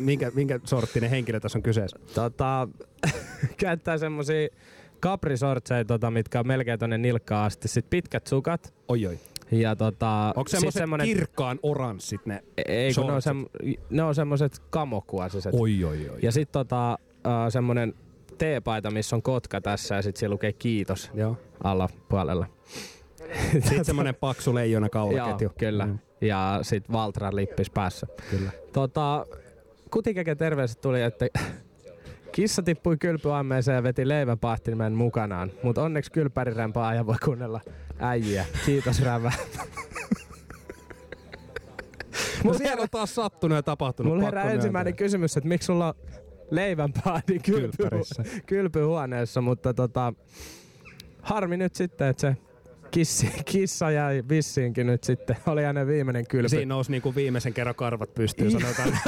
minkä, 0.00 0.30
minkä 0.34 0.60
sorttinen 0.64 1.10
henkilö 1.10 1.40
tässä 1.40 1.58
on 1.58 1.62
kyseessä? 1.62 1.98
tota 2.14 2.68
käyttää 3.60 3.98
semmosia 3.98 4.48
kaprisortseja, 5.00 5.84
tota, 5.84 6.10
mitkä 6.10 6.40
on 6.40 6.46
melkein 6.46 6.78
tonne 6.78 6.98
nilkkaan 6.98 7.46
asti. 7.46 7.68
Sitten 7.68 7.90
pitkät 7.90 8.26
sukat. 8.26 8.74
Oi 8.88 9.06
oi. 9.06 9.18
Ja 9.50 9.76
tota, 9.76 10.32
Onko 10.36 10.48
sit 10.48 10.58
semmoiset 10.58 10.80
semmonen- 10.80 11.06
kirkkaan 11.06 11.58
oranssit 11.62 12.26
ne? 12.26 12.42
Ei, 12.66 12.94
kun 12.94 13.06
ne 13.06 13.12
on, 13.12 13.22
sem, 13.22 13.46
ne 13.90 14.02
on 14.02 14.14
semmoset 14.14 14.58
kamokuosiset. 14.70 15.54
Oi 15.54 15.84
oi 15.84 16.08
oi. 16.08 16.18
Ja 16.22 16.32
sit 16.32 16.52
tota, 16.52 16.98
uh, 17.26 17.32
semmonen 17.52 17.94
teepaita, 18.38 18.90
missä 18.90 19.16
on 19.16 19.22
kotka 19.22 19.60
tässä 19.60 19.94
ja 19.94 20.02
sit 20.02 20.16
siellä 20.16 20.32
lukee 20.34 20.52
kiitos 20.52 21.10
Joo. 21.14 21.36
alapuolella. 21.64 22.46
Sitten 23.52 23.84
semmonen 23.84 24.14
paksu 24.14 24.54
leijona 24.54 24.88
kaulaketju. 24.88 25.44
Joo, 25.48 25.54
kyllä. 25.58 25.86
Mm, 25.86 25.98
Ja 26.20 26.58
sit 26.62 26.92
Valtran 26.92 27.36
lippis 27.36 27.70
päässä. 27.70 28.06
kyllä. 28.30 28.50
Tota, 28.72 29.26
kutikeken 29.90 30.36
terveiset 30.36 30.80
tuli, 30.80 31.02
että 31.02 31.26
kissa 32.32 32.62
tippui 32.62 32.96
kylpyammeeseen 32.96 33.74
ja 33.76 33.82
veti 33.82 34.08
leivänpahtimen 34.08 34.92
mukanaan. 34.92 35.50
Mutta 35.62 35.82
onneksi 35.82 36.12
kylpärirämpää 36.12 36.94
ja 36.94 37.06
voi 37.06 37.16
kuunnella 37.24 37.60
äijiä. 37.98 38.46
Kiitos 38.66 39.02
Rävä. 39.02 39.32
No 42.44 42.54
siellä 42.54 42.82
on 42.82 42.88
taas 42.90 43.14
sattunut 43.14 43.56
ja 43.56 43.62
tapahtunut. 43.62 44.12
Mulla 44.12 44.24
herää 44.24 44.50
ensimmäinen 44.52 44.96
kysymys, 44.96 45.36
että 45.36 45.48
miksi 45.48 45.66
sulla 45.66 45.94
on 46.50 46.56
leivänpahdi 46.56 47.38
kylpy, 47.38 47.84
kylpyhuoneessa, 48.46 49.40
mutta 49.40 49.74
tota, 49.74 50.12
harmi 51.22 51.56
nyt 51.56 51.74
sitten, 51.74 52.08
että 52.08 52.20
se 52.20 52.36
kissi, 52.90 53.30
kissa 53.44 53.90
jäi 53.90 54.24
vissiinkin 54.28 54.86
nyt 54.86 55.04
sitten. 55.04 55.36
Oli 55.46 55.62
hänen 55.62 55.86
viimeinen 55.86 56.26
kylpy. 56.26 56.48
Siinä 56.48 56.74
nousi 56.74 56.90
niinku 56.90 57.14
viimeisen 57.14 57.54
kerran 57.54 57.74
karvat 57.74 58.14
pystyyn, 58.14 58.50
sanotaan. 58.50 58.98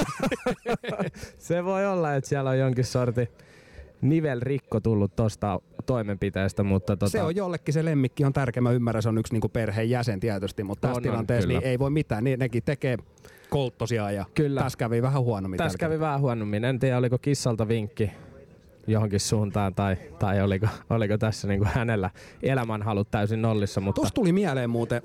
Se 1.39 1.65
voi 1.65 1.87
olla, 1.87 2.15
että 2.15 2.29
siellä 2.29 2.51
on 2.51 2.59
jonkin 2.59 2.85
sorti 2.85 3.29
nivelrikko 4.01 4.81
tullut 4.81 5.17
tosta 5.17 5.61
toimenpiteestä, 5.87 6.63
mutta 6.63 6.97
tota, 6.97 7.11
Se 7.11 7.23
on 7.23 7.37
jollekin 7.37 7.75
se 7.75 7.85
lemmikki 7.85 8.25
on 8.25 8.33
tärkeä. 8.33 8.61
Mä 8.61 8.73
ymmärrän, 8.73 9.03
se 9.03 9.09
on 9.09 9.19
yksi 9.19 9.33
niinku 9.33 9.49
perheen 9.49 9.91
jäsen 9.91 10.21
tietysti, 10.21 10.65
mutta 10.65 10.89
tässä 10.89 10.97
On, 10.97 11.03
tilanteessa 11.03 11.49
niin 11.49 11.65
ei 11.65 11.79
voi 11.79 11.91
mitään. 11.91 12.25
Niin, 12.25 12.39
nekin 12.39 12.63
tekee 12.63 12.99
kolttosia 13.51 14.11
ja 14.11 14.25
Kyllä. 14.35 14.63
tässä 14.63 14.79
kävi 14.79 15.03
vähän 15.03 15.23
huonommin. 15.23 15.59
Tässä 15.59 15.79
kävi 15.79 16.01
vähän 16.01 16.21
huonommin. 16.21 16.65
En 16.65 16.79
tiedä, 16.79 16.99
oliko 16.99 17.19
kissalta 17.19 17.69
vinkki 17.69 18.11
johonkin 18.87 19.21
suuntaan 19.21 19.75
tai, 19.75 19.97
tai 20.19 20.43
oliko, 20.43 20.67
oliko 20.91 21.19
tässä 21.19 21.49
niinku 21.49 21.67
hänellä 21.75 22.11
elämänhalut 22.43 23.11
täysin 23.11 23.43
nollissa, 23.43 23.81
mutta 23.81 23.99
Tuossa 24.01 24.15
tuli 24.15 24.33
mieleen 24.33 24.71
muuten, 24.71 25.03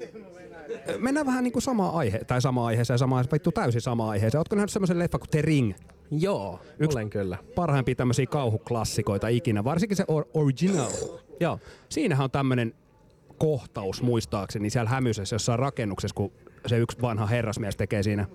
mennään 0.98 1.26
vähän 1.26 1.44
niinku 1.44 1.62
sama 1.62 1.90
aihe, 1.90 2.20
tai 2.28 2.42
sama 2.42 2.66
aiheeseen, 2.68 3.00
sama 3.00 3.18
aihe, 3.18 3.28
vittu 3.34 3.52
täysin 3.52 3.82
sama 3.82 4.10
aiheeseen. 4.10 4.40
Ootko 4.40 4.56
nähnyt 4.56 4.70
semmoisen 4.70 5.00
leffa 5.00 5.20
kuin 5.20 5.30
The 5.30 5.42
Ring? 5.42 5.74
joo, 6.12 6.60
Yksi- 6.80 6.98
olen 6.98 7.10
kyllä. 7.10 7.38
Parhaimpia 7.56 7.96
tämmöisiä 7.96 8.26
kauhuklassikoita 8.26 9.28
ikinä, 9.28 9.64
varsinkin 9.64 9.98
se 9.98 10.04
or- 10.08 10.26
original. 10.34 10.92
Joo, 11.40 11.60
Siinähän 11.90 12.24
on 12.24 12.32
tämmönen 12.32 12.74
kohtaus 13.38 14.02
muistaakseni 14.02 14.70
siellä 14.70 14.90
hämysessä 14.90 15.36
jossain 15.36 15.60
rakennuksessa, 15.60 16.16
kun 16.16 16.32
se 16.68 16.78
yksi 16.78 17.02
vanha 17.02 17.26
herrasmies 17.26 17.76
tekee 17.76 18.04
siinä 18.04 18.26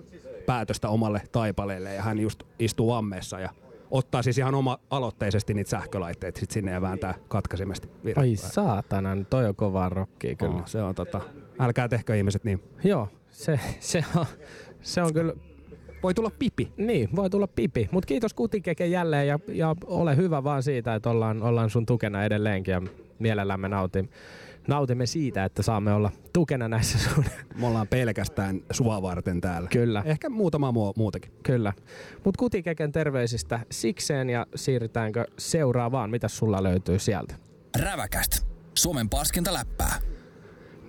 päätöstä 0.45 0.89
omalle 0.89 1.21
taipaleelle 1.31 1.93
ja 1.93 2.01
hän 2.01 2.19
just 2.19 2.43
istuu 2.59 2.93
ammeessa 2.93 3.39
ja 3.39 3.49
ottaa 3.91 4.21
siis 4.21 4.37
ihan 4.37 4.55
oma 4.55 4.77
aloitteisesti 4.89 5.53
niitä 5.53 5.69
sähkölaitteita 5.69 6.39
sit 6.39 6.51
sinne 6.51 6.71
ja 6.71 6.81
vääntää 6.81 7.13
katkaisimesti. 7.27 7.89
virrat 8.05 8.23
ai 8.23 8.35
saatana, 8.35 9.17
toi 9.29 9.45
on 9.45 9.55
kovaa 9.55 9.89
rockia 9.89 10.35
kyllä. 10.35 10.55
Oo, 10.55 10.61
se 10.65 10.81
on 10.81 10.95
tota, 10.95 11.21
älkää 11.59 11.87
tehkö 11.87 12.15
ihmiset 12.15 12.43
niin. 12.43 12.63
Joo, 12.83 13.07
se, 13.29 13.59
se, 13.79 14.03
on, 14.15 14.25
se 14.81 15.01
on 15.01 15.13
kyllä 15.13 15.33
Voi 16.03 16.13
tulla 16.13 16.31
pipi. 16.39 16.71
Niin, 16.77 17.09
voi 17.15 17.29
tulla 17.29 17.47
pipi. 17.47 17.89
Mutta 17.91 18.07
kiitos 18.07 18.33
Kutikeke 18.33 18.85
jälleen 18.85 19.27
ja, 19.27 19.39
ja 19.47 19.75
ole 19.85 20.15
hyvä 20.15 20.43
vaan 20.43 20.63
siitä, 20.63 20.95
että 20.95 21.09
ollaan, 21.09 21.43
ollaan 21.43 21.69
sun 21.69 21.85
tukena 21.85 22.23
edelleenkin 22.23 22.71
ja 22.71 22.81
mielellämme 23.19 23.69
nautim, 23.69 24.07
nautimme 24.69 25.05
siitä, 25.05 25.45
että 25.45 25.63
saamme 25.63 25.93
olla 25.93 26.11
tukena 26.33 26.67
näissä 26.67 26.99
sun. 27.09 27.25
Me 27.55 27.67
ollaan 27.67 27.87
pelkästään 27.87 28.61
sua 28.71 29.01
varten 29.01 29.41
täällä. 29.41 29.69
Kyllä, 29.69 30.03
Ehkä 30.05 30.29
muutama 30.29 30.71
muu, 30.71 30.93
muutakin. 30.97 31.31
kyllä. 31.43 31.73
Mutta 32.25 32.39
Kutikeken 32.39 32.91
terveisistä 32.91 33.59
sikseen 33.71 34.29
ja 34.29 34.47
siirrytäänkö 34.55 35.25
seuraavaan? 35.37 36.09
Mitä 36.09 36.27
sulla 36.27 36.63
löytyy 36.63 36.99
sieltä? 36.99 37.35
Räväkäst. 37.79 38.47
Suomen 38.73 39.09
paskinta 39.09 39.53
läppää. 39.53 39.95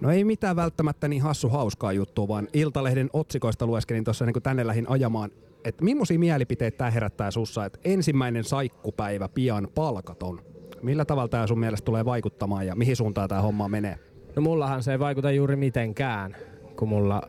No 0.00 0.10
ei 0.10 0.24
mitään 0.24 0.56
välttämättä 0.56 1.08
niin 1.08 1.22
hassu 1.22 1.48
hauskaa 1.48 1.92
juttua, 1.92 2.28
vaan 2.28 2.48
Iltalehden 2.52 3.10
otsikoista 3.12 3.66
lueskelin 3.66 4.04
tuossa 4.04 4.26
niin 4.26 4.42
tänne 4.42 4.66
lähin 4.66 4.88
ajamaan, 4.90 5.30
että 5.64 5.84
millaisia 5.84 6.18
mielipiteitä 6.18 6.78
tämä 6.78 6.90
herättää 6.90 7.30
sussa, 7.30 7.64
että 7.64 7.78
ensimmäinen 7.84 8.44
saikkupäivä 8.44 9.28
pian 9.28 9.68
palkaton. 9.74 10.49
Millä 10.82 11.04
tavalla 11.04 11.28
tämä 11.28 11.46
sun 11.46 11.58
mielestä 11.60 11.84
tulee 11.84 12.04
vaikuttamaan 12.04 12.66
ja 12.66 12.74
mihin 12.74 12.96
suuntaan 12.96 13.28
tämä 13.28 13.40
homma 13.40 13.68
menee? 13.68 13.98
No 14.36 14.42
mullahan 14.42 14.82
se 14.82 14.92
ei 14.92 14.98
vaikuta 14.98 15.30
juuri 15.30 15.56
mitenkään, 15.56 16.36
kun 16.76 16.88
mulla 16.88 17.22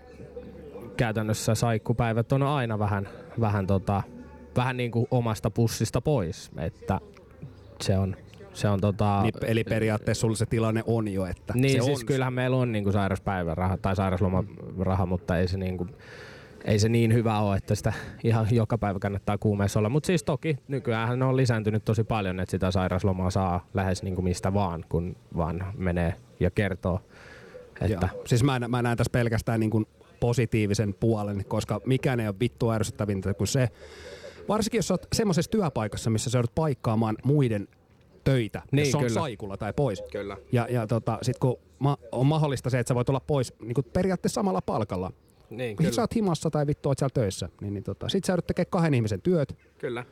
käytännössä 0.97 1.55
saikkupäivät 1.55 2.31
on 2.31 2.43
aina 2.43 2.79
vähän, 2.79 3.09
vähän, 3.39 3.67
tota, 3.67 4.03
vähän 4.55 4.77
niin 4.77 4.91
kuin 4.91 5.07
omasta 5.11 5.51
pussista 5.51 6.01
pois. 6.01 6.51
Että 6.57 6.99
se 7.81 7.97
on, 7.97 8.15
se 8.53 8.69
on 8.69 8.81
tota... 8.81 9.21
Niin, 9.23 9.33
eli 9.45 9.63
periaatteessa 9.63 10.21
sulla 10.21 10.35
se 10.35 10.45
tilanne 10.45 10.83
on 10.87 11.07
jo, 11.07 11.25
että 11.25 11.53
Niin, 11.55 11.81
se 11.81 11.85
siis 11.85 11.99
on. 11.99 12.05
kyllähän 12.05 12.33
meillä 12.33 12.57
on 12.57 12.71
niinku 12.71 12.91
sairauspäiväraha 12.91 13.77
tai 13.77 13.95
sairauslomaraha, 13.95 15.05
mutta 15.05 15.37
ei 15.37 15.47
se, 15.47 15.57
niinku, 15.57 15.87
ei 16.65 16.79
se 16.79 16.89
niin 16.89 17.13
hyvä 17.13 17.39
ole, 17.39 17.57
että 17.57 17.75
sitä 17.75 17.93
ihan 18.23 18.47
joka 18.51 18.77
päivä 18.77 18.99
kannattaa 18.99 19.37
kuumeessa 19.37 19.79
olla. 19.79 19.89
Mutta 19.89 20.07
siis 20.07 20.23
toki 20.23 20.57
nykyään 20.67 21.19
ne 21.19 21.25
on 21.25 21.37
lisääntynyt 21.37 21.85
tosi 21.85 22.03
paljon, 22.03 22.39
että 22.39 22.51
sitä 22.51 22.71
sairauslomaa 22.71 23.31
saa 23.31 23.67
lähes 23.73 24.03
niinku 24.03 24.21
mistä 24.21 24.53
vaan, 24.53 24.85
kun 24.89 25.15
vaan 25.37 25.73
menee 25.77 26.13
ja 26.39 26.51
kertoo. 26.51 26.99
Että, 27.81 28.09
Joo. 28.13 28.23
Siis 28.25 28.43
mä, 28.43 28.59
mä 28.59 28.81
näen 28.81 28.97
tässä 28.97 29.11
pelkästään 29.11 29.59
niin 29.59 29.69
kuin 29.69 29.85
positiivisen 30.19 30.93
puolen, 30.99 31.45
koska 31.47 31.81
mikään 31.85 32.19
ei 32.19 32.27
ole 32.27 32.35
vittu 32.39 32.69
ärsyttävintä 32.69 33.33
kuin 33.33 33.47
se, 33.47 33.69
varsinkin 34.47 34.77
jos 34.77 34.87
sä 34.87 34.93
oot 34.93 35.07
semmoisessa 35.13 35.51
työpaikassa, 35.51 36.09
missä 36.09 36.29
sä 36.29 36.37
joudut 36.37 36.55
paikkaamaan 36.55 37.17
muiden 37.23 37.67
töitä, 38.23 38.61
Niin, 38.71 38.85
jos 38.85 38.95
on 38.95 39.01
kyllä. 39.01 39.13
saikulla 39.13 39.57
tai 39.57 39.73
pois. 39.73 40.03
Kyllä. 40.11 40.37
Ja, 40.51 40.67
ja 40.69 40.87
tota, 40.87 41.17
sit 41.21 41.39
kun 41.39 41.57
ma- 41.79 41.97
on 42.11 42.25
mahdollista 42.25 42.69
se, 42.69 42.79
että 42.79 42.87
sä 42.87 42.95
voit 42.95 43.09
olla 43.09 43.19
pois 43.19 43.53
niin 43.61 43.73
kuin 43.73 43.85
periaatteessa 43.93 44.35
samalla 44.35 44.61
palkalla. 44.61 45.11
Niin, 45.51 45.77
sit 45.81 45.93
sä 45.93 46.01
oot 46.01 46.15
himassa 46.15 46.49
tai 46.49 46.67
vittu 46.67 46.89
oot 46.89 46.97
siellä 46.97 47.13
töissä, 47.13 47.49
niin, 47.61 47.73
niin 47.73 47.83
tota, 47.83 48.09
sit 48.09 48.23
sä 48.23 48.31
joudut 48.33 48.47
tekemään 48.47 48.69
kahden 48.69 48.93
ihmisen 48.93 49.21
työt. 49.21 49.57
kyllä. 49.77 50.05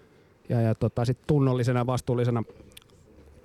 Ja, 0.50 0.62
ja 0.62 0.76
tota, 0.76 1.06
sit 1.06 1.18
tunnollisena 1.28 1.80
ja 1.80 1.86
vastuullisena 1.86 2.44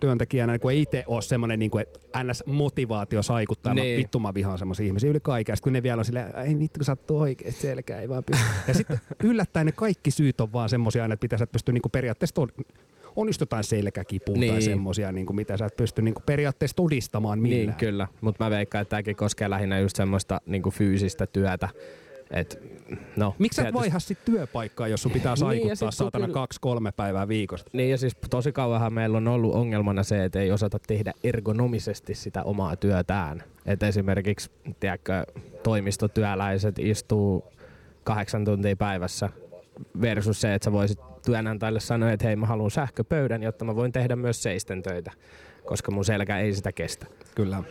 työntekijänä, 0.01 0.53
niin 0.53 0.61
kun 0.61 0.71
ei 0.71 0.83
itse 0.83 1.05
ole 1.07 1.23
semmoinen 1.23 1.59
niin 1.59 1.71
NS-motivaatio 2.17 3.23
saikuttaa. 3.23 3.75
Niin. 3.75 3.99
Vittu 3.99 4.19
mä 4.19 4.35
vihaan 4.35 4.59
semmoisia 4.59 4.87
ihmisiä 4.87 5.11
yli 5.11 5.21
kaiken. 5.21 5.57
Sitten 5.57 5.65
kun 5.65 5.73
ne 5.73 5.83
vielä 5.83 5.99
on 5.99 6.05
silleen, 6.05 6.37
ei 6.37 6.59
vittu 6.59 6.79
kun 6.79 6.85
sattuu 6.85 7.21
oikeesti 7.21 7.61
selkää, 7.61 8.01
ei 8.01 8.09
vaan 8.09 8.25
pysty. 8.25 8.45
Ja 8.69 8.75
sitten 8.75 9.01
yllättäen 9.31 9.67
ne 9.67 9.73
kaikki 9.73 10.11
syyt 10.11 10.41
on 10.41 10.53
vaan 10.53 10.69
semmoisia, 10.69 11.05
että 11.05 11.25
mitä 11.25 11.39
sä 11.39 11.45
et 11.45 11.53
pysty 11.53 11.73
niin 11.73 11.83
periaatteessa 11.93 12.35
tod- 12.43 12.65
on 13.17 13.29
just 13.29 13.41
jotain 13.41 13.65
selkäkipua 13.65 14.37
niin. 14.37 14.51
tai 14.51 14.59
Niin. 14.59 14.65
semmoisia, 14.71 15.13
niin 15.13 15.27
kuin, 15.27 15.37
mitä 15.37 15.57
sä 15.57 15.67
et 15.67 15.77
pysty 15.77 16.03
niin 16.03 16.15
kuin 16.15 16.25
periaatteessa 16.27 16.77
todistamaan 16.77 17.39
millään. 17.39 17.67
Niin, 17.67 17.75
kyllä. 17.75 18.09
Mutta 18.21 18.45
mä 18.45 18.51
veikkaan, 18.51 18.83
että 18.83 18.91
tämäkin 18.91 19.17
koskee 19.17 19.51
lähinnä 19.51 19.79
just 19.79 19.97
semmoista 19.97 20.41
niinku 20.47 20.71
fyysistä 20.71 21.27
työtä. 21.27 21.69
Et, 22.31 22.63
no, 23.17 23.35
Miksi 23.39 23.57
sä 23.63 23.69
et 23.69 23.75
vaiha 23.75 23.99
sit 23.99 24.19
työpaikkaa, 24.25 24.89
jos 24.89 25.03
sun 25.03 25.13
pitää 25.13 25.33
Niin, 25.35 25.39
saikuttaa 25.39 25.87
kun 25.87 25.93
saatana 25.93 26.27
kyllä- 26.27 26.35
kaksi-kolme 26.35 26.93
päivää 26.93 27.29
viikosta? 27.29 27.71
Niin 27.73 27.91
ja 27.91 27.99
siis 27.99 28.17
tosi 28.31 28.53
kauanhan 28.53 28.93
meillä 28.93 29.17
on 29.17 29.29
ollut 29.29 29.55
ongelmana 29.55 30.03
se, 30.03 30.25
että 30.25 30.41
ei 30.41 30.53
osata 30.53 30.79
tehdä 30.87 31.13
ergonomisesti 31.25 32.15
sitä 32.15 32.43
omaa 32.43 32.77
työtään. 32.77 33.43
Et 33.67 33.83
esimerkiksi 33.83 34.51
tiedätkö, 34.81 35.25
toimistotyöläiset 35.63 36.79
istuu 36.79 37.45
kahdeksan 38.05 38.45
tuntia 38.45 38.77
päivässä 38.77 39.29
versus 40.01 40.41
se, 40.41 40.55
että 40.55 40.65
sä 40.65 40.73
voisit 40.73 40.99
työnantajalle 41.25 41.81
sanoa, 41.81 42.13
että 42.13 42.27
hei 42.27 42.37
mä 42.37 42.47
haluan 42.47 42.71
sähköpöydän, 42.71 43.43
jotta 43.43 43.65
mä 43.65 43.77
voin 43.77 43.93
tehdä 43.93 44.17
myös 44.17 44.43
seisten 44.43 44.83
töitä, 44.83 45.11
koska 45.65 45.91
mun 45.91 46.05
selkä 46.05 46.39
ei 46.39 46.55
sitä 46.55 46.73
kestä. 46.73 47.07
Kyllä. 47.35 47.63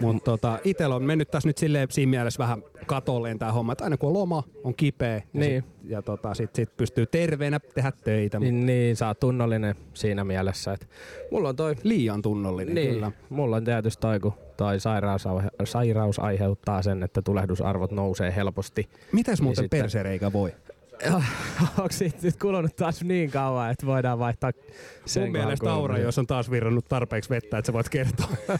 Mutta 0.00 0.24
tota, 0.24 0.58
itsellä 0.64 0.94
on 0.96 1.02
mennyt 1.02 1.30
tässä 1.30 1.48
nyt 1.48 1.58
silleen 1.58 1.88
siinä 1.90 2.10
mielessä 2.10 2.38
vähän 2.38 2.62
katolleen 2.86 3.38
tämä 3.38 3.52
homma, 3.52 3.72
että 3.72 3.84
aina 3.84 3.96
kun 3.96 4.06
on 4.08 4.12
loma, 4.14 4.42
on 4.64 4.74
kipeä 4.74 5.14
ja, 5.14 5.22
Niin. 5.32 5.62
sit, 5.62 5.90
ja 5.90 6.02
tota, 6.02 6.34
sit, 6.34 6.54
sit 6.54 6.76
pystyy 6.76 7.06
terveenä 7.06 7.60
tehdä 7.74 7.92
töitä. 8.04 8.38
Niin. 8.38 8.54
Niin, 8.54 8.66
niin 8.66 8.96
sä 8.96 9.06
oot 9.06 9.20
tunnollinen 9.20 9.74
siinä 9.94 10.24
mielessä, 10.24 10.72
että 10.72 10.86
mulla 11.30 11.48
on 11.48 11.56
toi 11.56 11.74
Liian 11.82 12.22
tunnollinen, 12.22 12.74
Niin, 12.74 12.92
kyllä. 12.94 13.12
mulla 13.30 13.56
on 13.56 13.64
tietysti 13.64 14.00
toi, 14.00 14.20
kun 14.20 14.32
toi 14.56 14.80
sairaus, 14.80 15.24
sairaus 15.64 16.18
aiheuttaa 16.18 16.82
sen, 16.82 17.02
että 17.02 17.22
tulehdusarvot 17.22 17.92
nousee 17.92 18.32
helposti. 18.36 18.88
Mitäs 19.12 19.42
muuten 19.42 19.64
sitten- 19.64 19.80
persereikä 19.80 20.32
voi? 20.32 20.54
Onko 21.78 21.88
siitä 21.90 22.18
nyt 22.22 22.36
kulunut 22.36 22.76
taas 22.76 23.02
niin 23.02 23.30
kauan, 23.30 23.70
että 23.70 23.86
voidaan 23.86 24.18
vaihtaa 24.18 24.52
sen 25.06 25.22
Mun 25.22 25.32
mielestä 25.32 25.72
Aura, 25.72 25.98
jos 25.98 26.18
on 26.18 26.26
taas 26.26 26.50
virrannut 26.50 26.88
tarpeeksi 26.88 27.30
vettä, 27.30 27.58
että 27.58 27.66
sä 27.66 27.72
voit 27.72 27.88
kertoa. 27.88 28.28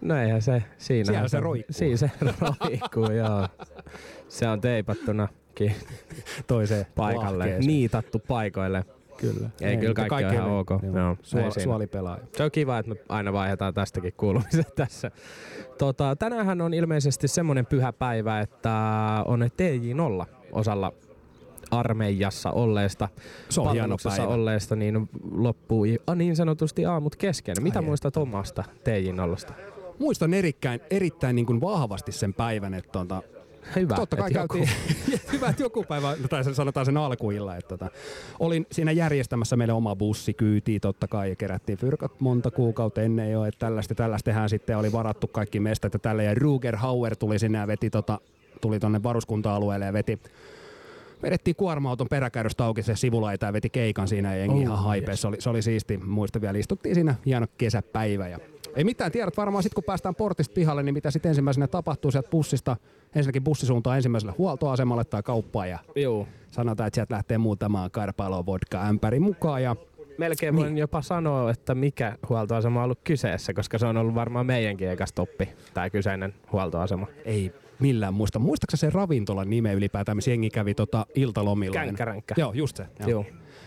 No 0.00 0.16
eihän 0.16 0.42
se, 0.42 0.62
siinä 0.78 1.04
Siellä 1.04 1.28
se 1.28 1.40
roikkuu. 1.40 1.72
Siinä 1.72 1.96
se 1.96 2.10
roikkuu, 2.40 3.12
joo. 3.12 3.48
Se 4.28 4.48
on 4.48 4.60
teipattunakin 4.60 5.74
toiseen 6.46 6.86
paikalle, 6.94 7.38
lahkeeseen. 7.38 7.66
niitattu 7.66 8.18
paikoille. 8.18 8.84
Kyllä. 9.16 9.50
Ei, 9.60 9.76
kyllä 9.76 9.94
kaikki 9.94 10.24
on 10.24 10.32
ihan 10.34 10.50
ok. 10.50 10.70
Joo, 10.70 11.16
Suoli, 11.22 11.44
ei 11.44 11.62
suoli 11.64 11.86
pelaa. 11.86 12.18
Se 12.36 12.42
on 12.44 12.50
kiva, 12.50 12.78
että 12.78 12.88
me 12.94 12.96
aina 13.08 13.32
vaihdetaan 13.32 13.74
tästäkin 13.74 14.12
kuulumiset 14.16 14.74
tässä. 14.76 15.10
Tota, 15.78 16.16
tänäänhän 16.16 16.60
on 16.60 16.74
ilmeisesti 16.74 17.28
semmoinen 17.28 17.66
pyhä 17.66 17.92
päivä, 17.92 18.40
että 18.40 18.72
on 19.26 19.40
TJ0 19.42 20.26
osalla 20.52 20.92
armeijassa 21.70 22.50
olleesta, 22.50 23.08
Se 23.48 23.60
on 23.60 23.66
hieno 23.72 23.82
palveluksessa 23.82 24.16
päivä. 24.22 24.34
olleesta, 24.34 24.76
niin 24.76 25.08
loppuu 25.32 25.84
ah, 26.06 26.16
niin 26.16 26.36
sanotusti 26.36 26.86
aamut 26.86 27.16
kesken. 27.16 27.56
Mitä 27.60 27.78
Ai 27.78 27.84
muistat 27.84 28.16
omasta 28.16 28.64
TJ0? 28.84 29.52
Muistan 29.98 30.34
erittäin, 30.34 30.80
erittäin 30.90 31.36
niin 31.36 31.46
kuin 31.46 31.60
vahvasti 31.60 32.12
sen 32.12 32.34
päivän, 32.34 32.74
että 32.74 32.92
tota, 32.92 33.22
Hyvä, 33.76 33.94
Totta 33.94 34.16
kai 34.16 34.26
että 34.26 34.40
joku- 34.40 34.58
käytiin, 34.58 35.20
hyvä, 35.32 35.48
että 35.48 35.62
joku 35.62 35.84
päivä, 35.84 36.16
no 36.22 36.28
tai 36.28 36.44
sen 36.44 36.54
sanotaan 36.54 36.86
sen 36.86 36.96
alkuilla, 36.96 37.56
että 37.56 37.68
tota, 37.68 37.90
olin 38.38 38.66
siinä 38.72 38.92
järjestämässä 38.92 39.56
meille 39.56 39.72
oma 39.72 39.96
bussi 39.96 40.34
kyytiin 40.34 40.80
totta 40.80 41.08
kai 41.08 41.28
ja 41.30 41.36
kerättiin 41.36 41.78
fyrkat 41.78 42.20
monta 42.20 42.50
kuukautta 42.50 43.02
ennen 43.02 43.30
jo, 43.32 43.44
että 43.44 43.58
tällaista, 43.94 44.24
tehdään 44.24 44.48
sitten, 44.48 44.78
oli 44.78 44.92
varattu 44.92 45.26
kaikki 45.28 45.60
mestat 45.60 45.92
ja 45.92 45.98
tälle 45.98 46.24
ja 46.24 46.34
Ruger 46.34 46.76
Hauer 46.76 47.16
tuli 47.16 47.38
sinne 47.38 47.58
ja 47.58 47.66
veti 47.66 47.90
tota, 47.90 48.20
tuli 48.60 48.80
tonne 48.80 49.02
varuskunta-alueelle 49.02 49.84
ja 49.84 49.92
veti 49.92 50.20
vedettiin 51.22 51.56
kuorma-auton 51.56 52.08
peräkärrystä 52.08 52.64
auki 52.64 52.82
se 52.82 52.96
sivulaita 52.96 53.46
ja 53.46 53.52
veti 53.52 53.70
keikan 53.70 54.08
siinä 54.08 54.34
ja 54.34 54.38
jengi 54.38 54.54
Oh, 54.56 54.62
ihan 54.62 54.78
haipeessa. 54.78 55.20
Se 55.22 55.28
oli, 55.28 55.36
se 55.40 55.50
oli 55.50 55.62
siisti. 55.62 55.96
Muista 55.98 56.40
vielä, 56.40 56.58
istuttiin 56.58 56.94
siinä 56.94 57.14
hieno 57.26 57.46
kesäpäivä 57.58 58.28
ja 58.28 58.38
ei 58.76 58.84
mitään, 58.84 59.12
tiedät 59.12 59.36
varmaan 59.36 59.62
sitten 59.62 59.74
kun 59.74 59.84
päästään 59.84 60.14
portista 60.14 60.54
pihalle, 60.54 60.82
niin 60.82 60.94
mitä 60.94 61.10
sitten 61.10 61.28
ensimmäisenä 61.28 61.66
tapahtuu 61.66 62.10
sieltä 62.10 62.30
bussista. 62.30 62.76
Ensinnäkin 63.14 63.44
bussisuuntaan 63.44 63.96
ensimmäiselle 63.96 64.34
huoltoasemalle 64.38 65.04
tai 65.04 65.22
kauppaan 65.22 65.70
ja 65.70 65.78
Juu. 65.96 66.28
sanotaan, 66.50 66.86
että 66.86 66.94
sieltä 66.96 67.14
lähtee 67.14 67.38
muutama 67.38 67.90
karpalo 67.90 68.46
vodka 68.46 68.88
ämpäri 68.88 69.20
mukaan 69.20 69.62
ja 69.62 69.76
Melkein 70.18 70.56
voin 70.56 70.78
jopa 70.78 71.02
sanoa, 71.02 71.50
että 71.50 71.74
mikä 71.74 72.16
huoltoasema 72.28 72.80
on 72.80 72.84
ollut 72.84 73.00
kyseessä, 73.04 73.54
koska 73.54 73.78
se 73.78 73.86
on 73.86 73.96
ollut 73.96 74.14
varmaan 74.14 74.46
meidänkin 74.46 74.90
eka 74.90 75.06
stoppi, 75.06 75.48
tämä 75.74 75.90
kyseinen 75.90 76.34
huoltoasema. 76.52 77.06
ei 77.24 77.52
millään 77.80 78.14
muista. 78.14 78.38
Muistaaksä 78.38 78.76
se 78.76 78.90
ravintolan 78.90 79.50
nime 79.50 79.72
ylipäätään, 79.72 80.16
missä 80.16 80.30
jengi 80.30 80.50
kävi 80.50 80.74
tota 80.74 81.06
iltalomilla? 81.14 81.74
Känkkäränkkä. 81.74 82.34
Joo, 82.38 82.52
just 82.52 82.76
se. 82.76 82.86
Joo. 83.00 83.08
Joo. 83.10 83.24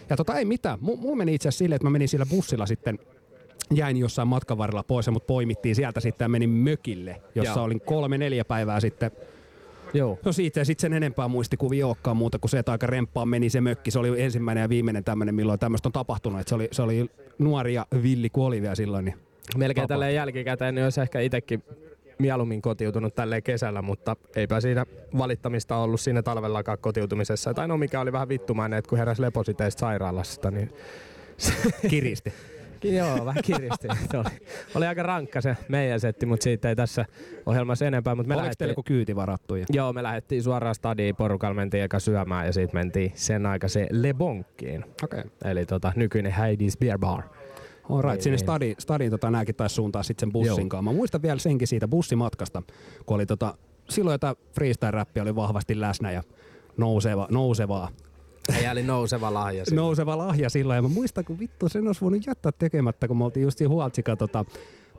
Ja 0.10 0.18
tota 0.18 0.36
ei 0.36 0.46
mitään. 0.46 0.80
M- 0.82 1.00
mulla 1.00 1.16
meni 1.16 1.34
itse 1.34 1.50
asiassa 1.50 1.64
silleen, 1.64 1.76
että 1.76 1.88
mä 1.88 1.92
menin 1.92 2.08
sillä 2.08 2.26
bussilla 2.26 2.66
sitten 2.66 3.00
jäin 3.74 3.98
jossain 3.98 4.28
matkan 4.28 4.58
varrella 4.58 4.84
pois 4.84 5.06
ja 5.06 5.12
mut 5.12 5.28
poimittiin 5.28 5.76
sieltä 5.76 6.00
sitten 6.00 6.26
ja 6.26 6.30
menin 6.30 6.50
mökille, 6.50 7.22
jossa 7.36 7.60
Joo. 7.60 7.64
olin 7.64 7.82
kolme 7.82 8.18
neljä 8.18 8.46
päivää 8.46 8.80
sitten. 8.80 9.12
Joo. 9.94 10.20
No 10.26 10.32
siitä 10.32 10.60
ei 10.60 10.66
sitten 10.66 10.82
sen 10.82 10.94
enempää 10.94 11.28
muistikuvia 11.28 11.88
olekaan 11.88 12.18
muuta 12.18 12.40
kuin 12.40 12.50
se, 12.50 12.60
että 12.60 12.72
aika 12.72 12.88
remppaan 12.88 13.30
meni 13.30 13.50
se 13.50 13.62
mökki. 13.62 13.92
Se 13.92 14.00
oli 14.00 14.22
ensimmäinen 14.22 14.62
ja 14.62 14.70
viimeinen 14.70 15.04
tämmöinen, 15.04 15.36
milloin 15.36 15.60
tämmöistä 15.60 15.90
on 15.90 15.94
tapahtunut. 15.94 16.40
Että 16.40 16.50
se, 16.50 16.56
oli, 16.56 16.68
se 16.72 16.82
oli 16.82 17.10
nuori 17.40 17.74
ja 17.74 17.86
villi 18.04 18.30
kun 18.30 18.46
oli 18.46 18.62
vielä 18.62 18.76
silloin. 18.76 19.06
Niin 19.06 19.16
Melkein 19.58 19.88
tälleen 19.88 20.16
jälkikäteen 20.16 20.76
niin 20.76 20.84
olisi 20.84 21.02
ehkä 21.02 21.20
itsekin 21.20 21.64
mieluummin 22.20 22.62
kotiutunut 22.62 23.16
tälleen 23.16 23.44
kesällä, 23.44 23.82
mutta 23.82 24.16
eipä 24.36 24.62
siinä 24.62 24.86
valittamista 25.18 25.78
ollut 25.78 26.02
siinä 26.02 26.24
talvellakaan 26.24 26.78
kotiutumisessa. 26.82 27.54
Tai 27.54 27.68
no 27.68 27.78
mikä 27.78 28.00
oli 28.02 28.12
vähän 28.12 28.30
vittumainen, 28.30 28.80
että 28.80 28.90
kun 28.90 28.98
heräsi 28.98 29.22
lepositeista 29.22 29.80
sairaalasta, 29.80 30.52
niin 30.52 30.70
kiristi. 31.90 32.34
Joo, 32.84 33.26
vähän 33.26 33.44
kiristi. 33.44 33.88
Se 34.12 34.18
oli, 34.18 34.30
oli 34.76 34.86
aika 34.86 35.04
rankka 35.04 35.42
se 35.42 35.58
meidän 35.68 36.00
setti, 36.00 36.26
mutta 36.26 36.44
siitä 36.44 36.70
ei 36.70 36.76
tässä 36.76 37.06
ohjelmassa 37.46 37.86
enempää. 37.86 38.16
Mutta 38.16 38.28
me 38.28 38.36
Oliko 38.36 38.54
teillä 38.58 38.72
joku 38.72 38.84
kyyti 38.84 39.16
varattu? 39.16 39.56
Ja... 39.56 39.66
Joo, 39.74 39.94
me 39.94 40.04
lähdettiin 40.04 40.44
suoraan 40.44 40.76
stadiin, 40.76 41.16
porukalla 41.16 41.54
mentiin 41.54 41.84
eka 41.84 42.00
syömään 42.00 42.46
ja 42.46 42.54
siitä 42.54 42.74
mentiin 42.74 43.12
sen 43.16 43.46
aikaiseen 43.46 43.88
Le 43.92 44.14
Bonkkiin. 44.14 44.86
Okei. 45.04 45.20
Okay. 45.20 45.52
Eli 45.52 45.66
tota, 45.66 45.94
nykyinen 45.96 46.32
Heidi's 46.32 46.78
Beer 46.80 47.00
Bar. 47.00 47.24
Alright, 47.90 48.14
Niin, 48.14 48.24
sinne 48.24 48.36
niin. 48.36 48.46
stadi, 48.46 48.76
stadiin 48.80 49.12
tota, 49.12 49.32
nääkin 49.32 49.56
taisi 49.56 49.76
suuntaa 49.76 50.04
sitten 50.04 50.28
sen 50.28 50.34
bussin 50.34 50.70
kanssa. 50.70 50.92
Mä 50.92 50.98
muistan 50.98 51.22
vielä 51.22 51.40
senkin 51.40 51.68
siitä 51.68 51.88
bussimatkasta, 51.88 52.64
kun 53.06 53.16
oli 53.16 53.26
tota, 53.26 53.58
silloin 53.90 54.14
jota 54.14 54.36
freestyle-räppi 54.60 55.22
oli 55.22 55.36
vahvasti 55.36 55.80
läsnä 55.80 56.12
ja 56.12 56.24
nouseva, 56.78 57.28
nousevaa, 57.32 57.90
Ei 58.60 58.68
oli 58.72 58.84
nouseva 58.84 59.34
lahja. 59.34 59.66
siinä. 59.66 59.82
nouseva 59.82 60.18
lahja 60.18 60.50
silloin. 60.50 60.76
Ja 60.76 60.82
mä 60.82 60.88
muistan, 60.88 61.26
kun 61.26 61.40
vittu 61.40 61.70
sen 61.70 61.88
olisi 61.88 62.02
voinut 62.02 62.28
jättää 62.28 62.52
tekemättä, 62.52 63.08
kun 63.08 63.18
me 63.18 63.26
oltiin 63.26 63.42
just 63.44 63.58
siinä 63.58 63.70
tota, 64.16 64.46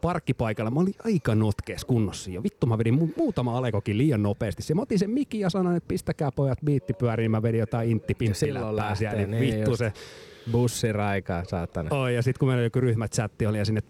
parkkipaikalla. 0.03 0.71
Mä 0.71 0.81
olin 0.81 0.95
aika 1.05 1.35
notkees 1.35 1.85
kunnossa 1.85 2.31
ja 2.31 2.43
vittu 2.43 2.67
mä 2.67 2.79
vedin 2.79 2.95
mu- 2.99 3.13
muutama 3.17 3.59
alekokin 3.59 3.99
liian 3.99 4.23
nopeasti. 4.23 4.63
Se 4.63 4.75
mä 4.75 4.83
otin 4.83 4.99
sen 4.99 5.11
mikin 5.11 5.41
ja 5.41 5.51
sanoin, 5.51 5.77
että 5.77 5.89
pistäkää 5.89 6.31
pojat 6.37 6.59
biitti 6.65 6.93
pyöriin. 6.93 7.31
Mä 7.31 7.43
vedin 7.43 7.61
jotain 7.61 7.91
intti 7.91 8.17
Ja 8.21 8.35
silloin 8.35 8.65
pinttiläppää 8.65 8.95
siellä. 8.95 9.17
Niin 9.19 9.31
niin 9.31 9.55
vittu 9.55 9.71
just. 9.71 9.79
se. 9.79 9.93
Bussiraikaa, 10.53 11.45
saatana. 11.45 11.97
Oi, 11.97 12.15
ja 12.15 12.23
sitten 12.23 12.39
kun 12.39 12.49
meillä 12.49 12.65
joku 12.65 12.81
ryhmächatti 12.81 13.47
oli 13.47 13.59
ja 13.59 13.65
sinne 13.65 13.81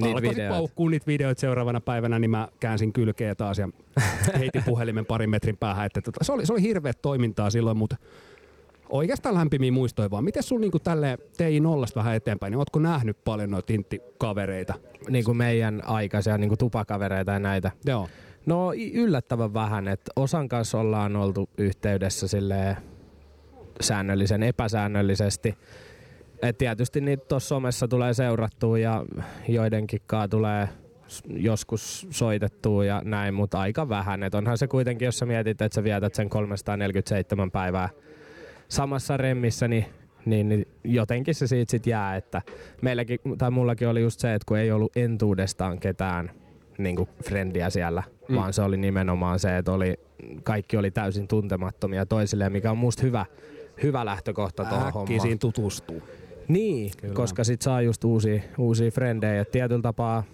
Niitä 0.00 0.14
alkoi 0.16 0.28
sit 0.28 0.36
videoita. 0.36 0.54
paukkuu 0.54 0.88
niitä 0.88 1.06
videoita 1.06 1.40
seuraavana 1.40 1.80
päivänä, 1.80 2.18
niin 2.18 2.30
mä 2.30 2.48
käänsin 2.60 2.92
kylkeä 2.92 3.34
taas 3.34 3.58
ja 3.58 3.68
heitin 4.38 4.62
puhelimen 4.64 5.06
parin 5.06 5.30
metrin 5.30 5.56
päähän. 5.56 5.86
Että 5.86 6.00
tota, 6.00 6.24
se, 6.24 6.32
oli, 6.32 6.46
se 6.46 6.52
oli 6.52 6.62
hirveät 6.62 7.02
toimintaa 7.02 7.50
silloin, 7.50 7.76
mutta 7.76 7.96
oikeastaan 8.92 9.34
lämpimiä 9.34 9.72
muistoja 9.72 10.10
vaan. 10.10 10.24
Miten 10.24 10.42
sulla 10.42 10.60
niinku 10.60 10.78
tälleen 10.78 11.18
TI 11.36 11.60
nollasta 11.60 12.00
vähän 12.00 12.14
eteenpäin, 12.14 12.50
niin 12.50 12.58
ootko 12.58 12.78
nähnyt 12.78 13.24
paljon 13.24 13.50
noita 13.50 13.72
inttikavereita? 13.72 14.74
Niin 15.08 15.24
kuin 15.24 15.36
meidän 15.36 15.82
aikaisia 15.86 16.38
niin 16.38 16.48
kuin 16.48 16.58
tupakavereita 16.58 17.32
ja 17.32 17.38
näitä. 17.38 17.70
Joo. 17.86 18.08
No 18.46 18.72
yllättävän 18.94 19.54
vähän, 19.54 19.88
että 19.88 20.12
osan 20.16 20.48
kanssa 20.48 20.80
ollaan 20.80 21.16
oltu 21.16 21.50
yhteydessä 21.58 22.28
silleen 22.28 22.76
säännöllisen 23.80 24.42
epäsäännöllisesti. 24.42 25.54
Et 26.42 26.58
tietysti 26.58 27.00
niitä 27.00 27.24
tuossa 27.28 27.48
somessa 27.48 27.88
tulee 27.88 28.14
seurattua 28.14 28.78
ja 28.78 29.04
joidenkin 29.48 30.00
kaa 30.06 30.28
tulee 30.28 30.68
joskus 31.26 32.06
soitettua 32.10 32.84
ja 32.84 33.02
näin, 33.04 33.34
mutta 33.34 33.60
aika 33.60 33.88
vähän. 33.88 34.22
Et 34.22 34.34
onhan 34.34 34.58
se 34.58 34.66
kuitenkin, 34.66 35.06
jos 35.06 35.18
sä 35.18 35.26
mietit, 35.26 35.62
että 35.62 35.74
sä 35.74 35.84
vietät 35.84 36.14
sen 36.14 36.28
347 36.28 37.50
päivää 37.50 37.88
samassa 38.72 39.16
remmissä, 39.16 39.68
niin, 39.68 39.84
niin, 40.26 40.48
niin 40.48 40.68
jotenkin 40.84 41.34
se 41.34 41.46
siitä 41.46 41.70
sit 41.70 41.86
jää, 41.86 42.16
että 42.16 42.42
meilläkin, 42.82 43.18
tai 43.38 43.50
mullakin 43.50 43.88
oli 43.88 44.00
just 44.00 44.20
se, 44.20 44.34
että 44.34 44.46
kun 44.46 44.58
ei 44.58 44.70
ollut 44.72 44.96
entuudestaan 44.96 45.78
ketään 45.80 46.30
niin 46.78 46.96
kuin 46.96 47.08
frendiä 47.24 47.70
siellä, 47.70 48.02
Mm. 48.28 48.34
vaan 48.36 48.52
se 48.52 48.62
oli 48.62 48.76
nimenomaan 48.76 49.38
se, 49.38 49.56
että 49.56 49.72
oli, 49.72 49.94
kaikki 50.42 50.76
oli 50.76 50.90
täysin 50.90 51.28
tuntemattomia 51.28 52.06
toisilleen, 52.06 52.52
mikä 52.52 52.70
on 52.70 52.78
musta 52.78 53.02
hyvä, 53.02 53.26
hyvä 53.82 54.04
lähtökohta 54.04 54.64
tuohon 54.64 54.92
hommaan. 54.92 55.02
Äkkisin 55.02 55.38
tutustuu. 55.38 56.02
Niin, 56.48 56.90
Kyllä. 56.90 57.00
Kyllä. 57.00 57.14
koska 57.14 57.44
sit 57.44 57.62
saa 57.62 57.82
just 57.82 58.04
uusia, 58.04 58.42
uusia 58.58 58.90
frendejä. 58.90 59.40
Et 59.40 59.50
tietyllä 59.50 59.82
tapaa, 59.82 60.24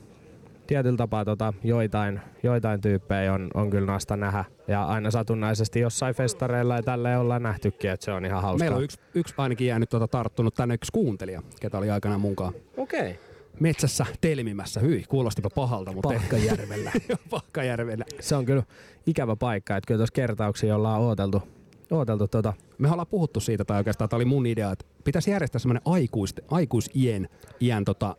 tietyllä 0.69 0.97
tapaa 0.97 1.25
tota, 1.25 1.53
joitain, 1.65 2.21
joitain 2.43 2.81
tyyppejä 2.81 3.33
on, 3.33 3.49
on 3.55 3.71
kyllä 3.71 3.93
nasta 3.93 4.17
nähdä. 4.17 4.45
Ja 4.69 4.85
aina 4.85 5.11
satunnaisesti 5.11 5.81
jossain 5.81 6.15
festareilla 6.15 6.77
ja 6.77 6.83
tälleen 6.83 7.19
ollaan 7.19 7.43
nähtykin, 7.43 7.91
että 7.91 8.05
se 8.05 8.13
on 8.13 8.25
ihan 8.25 8.43
hauskaa. 8.43 8.65
Meillä 8.65 8.77
on 8.77 8.85
yksi, 8.85 8.99
yksi 9.15 9.35
ainakin 9.37 9.67
jäänyt 9.67 9.91
tuota 9.91 10.09
tarttunut 10.09 10.55
tänne 10.55 10.75
yksi 10.75 10.93
kuuntelija, 10.93 11.43
ketä 11.61 11.79
oli 11.79 11.91
aikanaan 11.91 12.21
munkaan 12.21 12.53
Okei. 12.77 13.01
Okay. 13.01 13.15
metsässä 13.61 14.07
telmimässä. 14.21 14.81
Hyi, 14.81 15.05
kuulostipa 15.09 15.51
pahalta, 15.55 15.93
mutta. 15.93 16.09
Pahkajärvellä. 16.09 16.93
Pahkajärvellä. 17.31 18.05
se 18.21 18.37
on 18.37 18.45
kyllä 18.45 18.63
ikävä 19.07 19.37
paikka, 19.37 19.77
että 19.77 19.89
kyllä 19.89 19.99
tuossa 19.99 20.15
kertauksia 20.15 20.77
ollaan 20.77 21.01
ooteltu, 21.01 21.43
ooteltu 21.91 22.29
tota, 22.29 22.53
Me 22.79 22.91
ollaan 22.91 23.07
puhuttu 23.07 23.41
siitä, 23.41 23.65
tai 23.65 23.79
oikeastaan 23.79 24.11
tämä 24.11 24.19
oli 24.19 24.25
mun 24.25 24.47
idea, 24.47 24.73
että 24.73 24.85
pitäisi 25.05 25.31
järjestää 25.31 25.59
semmoinen 25.59 25.83
aikuisten, 25.85 26.45
aikuisien 26.51 27.29
iän 27.61 27.85
tota, 27.85 28.17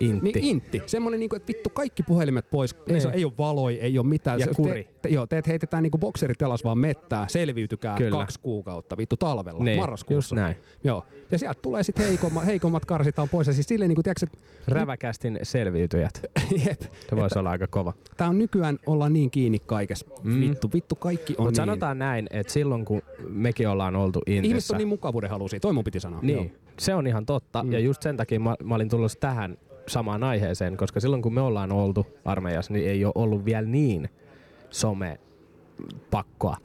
intti. 0.00 0.32
niin 0.32 0.44
intti. 0.44 0.82
Semmoinen, 0.86 1.20
niin 1.20 1.28
kuin, 1.30 1.36
että 1.36 1.48
vittu 1.48 1.70
kaikki 1.70 2.02
puhelimet 2.02 2.50
pois. 2.50 2.72
Ei, 2.74 2.80
Niin. 2.92 3.00
se, 3.00 3.08
ei 3.12 3.24
ole 3.24 3.32
valoi, 3.38 3.74
ei 3.80 3.98
ole 3.98 4.06
mitään. 4.06 4.40
Ja 4.40 4.46
Se- 4.46 4.54
kuri. 4.54 4.84
Te, 4.84 4.90
te, 5.02 5.08
joo, 5.08 5.26
teet 5.26 5.46
heitetään 5.46 5.82
niin 5.82 5.90
bokserit 6.00 6.40
jalas 6.40 6.64
vaan 6.64 6.78
mettää, 6.78 7.28
selviytykää 7.28 7.96
Kyllä. 7.96 8.18
kaksi 8.18 8.40
kuukautta, 8.40 8.96
vittu 8.96 9.16
talvella, 9.16 9.64
Niin, 9.64 9.78
marraskuussa. 9.80 10.16
just 10.16 10.32
näin. 10.32 10.56
Joo. 10.84 11.06
Ja 11.30 11.38
sieltä 11.38 11.58
tulee 11.62 11.82
sitten 11.82 12.06
heikommat, 12.06 12.46
heikommat 12.46 12.84
karsitaan 12.84 13.28
pois. 13.28 13.46
Ja 13.46 13.52
siis 13.52 13.66
silleen, 13.66 13.88
niin 13.88 13.96
kuin, 13.96 14.02
tiedätkö, 14.04 14.26
että 14.26 14.38
Räväkästin 14.68 15.38
selviytyjät. 15.42 16.22
jep, 16.66 16.80
Se 17.10 17.16
voisi 17.16 17.38
olla 17.38 17.50
aika 17.50 17.66
kova. 17.66 17.92
tää 18.16 18.28
on 18.28 18.38
nykyään 18.38 18.78
olla 18.86 19.08
niin 19.08 19.30
kiinni 19.30 19.58
kaikessa. 19.58 20.06
Mm. 20.22 20.40
Vittu, 20.40 20.70
vittu 20.74 20.94
kaikki 20.94 21.34
on 21.38 21.44
Mutta 21.46 21.50
niin. 21.62 21.66
sanotaan 21.66 21.98
näin, 21.98 22.26
että 22.30 22.52
silloin 22.52 22.84
kun 22.84 23.02
mekin 23.28 23.68
ollaan 23.68 23.96
oltu 23.96 24.20
Ihmiset 24.26 24.50
Intissä, 24.50 24.74
on 24.74 24.78
niin 24.78 24.88
mukavuuden 24.88 25.30
halusia, 25.30 25.60
toi 25.60 25.72
mun 25.72 25.84
piti 25.84 26.00
sanoa. 26.00 26.20
Niin, 26.22 26.36
Joo. 26.36 26.46
se 26.78 26.94
on 26.94 27.06
ihan 27.06 27.26
totta. 27.26 27.62
Mm. 27.62 27.72
Ja 27.72 27.78
just 27.78 28.02
sen 28.02 28.16
takia 28.16 28.40
mä, 28.40 28.54
mä 28.64 28.74
olin 28.74 28.88
tullut 28.88 29.12
tähän 29.20 29.58
samaan 29.88 30.24
aiheeseen, 30.24 30.76
koska 30.76 31.00
silloin 31.00 31.22
kun 31.22 31.34
me 31.34 31.40
ollaan 31.40 31.72
oltu 31.72 32.06
armeijassa, 32.24 32.72
niin 32.72 32.88
ei 32.88 33.04
ole 33.04 33.12
ollut 33.16 33.44
vielä 33.44 33.66
niin 33.66 34.08
some 34.70 35.18
pakkoa. 36.10 36.56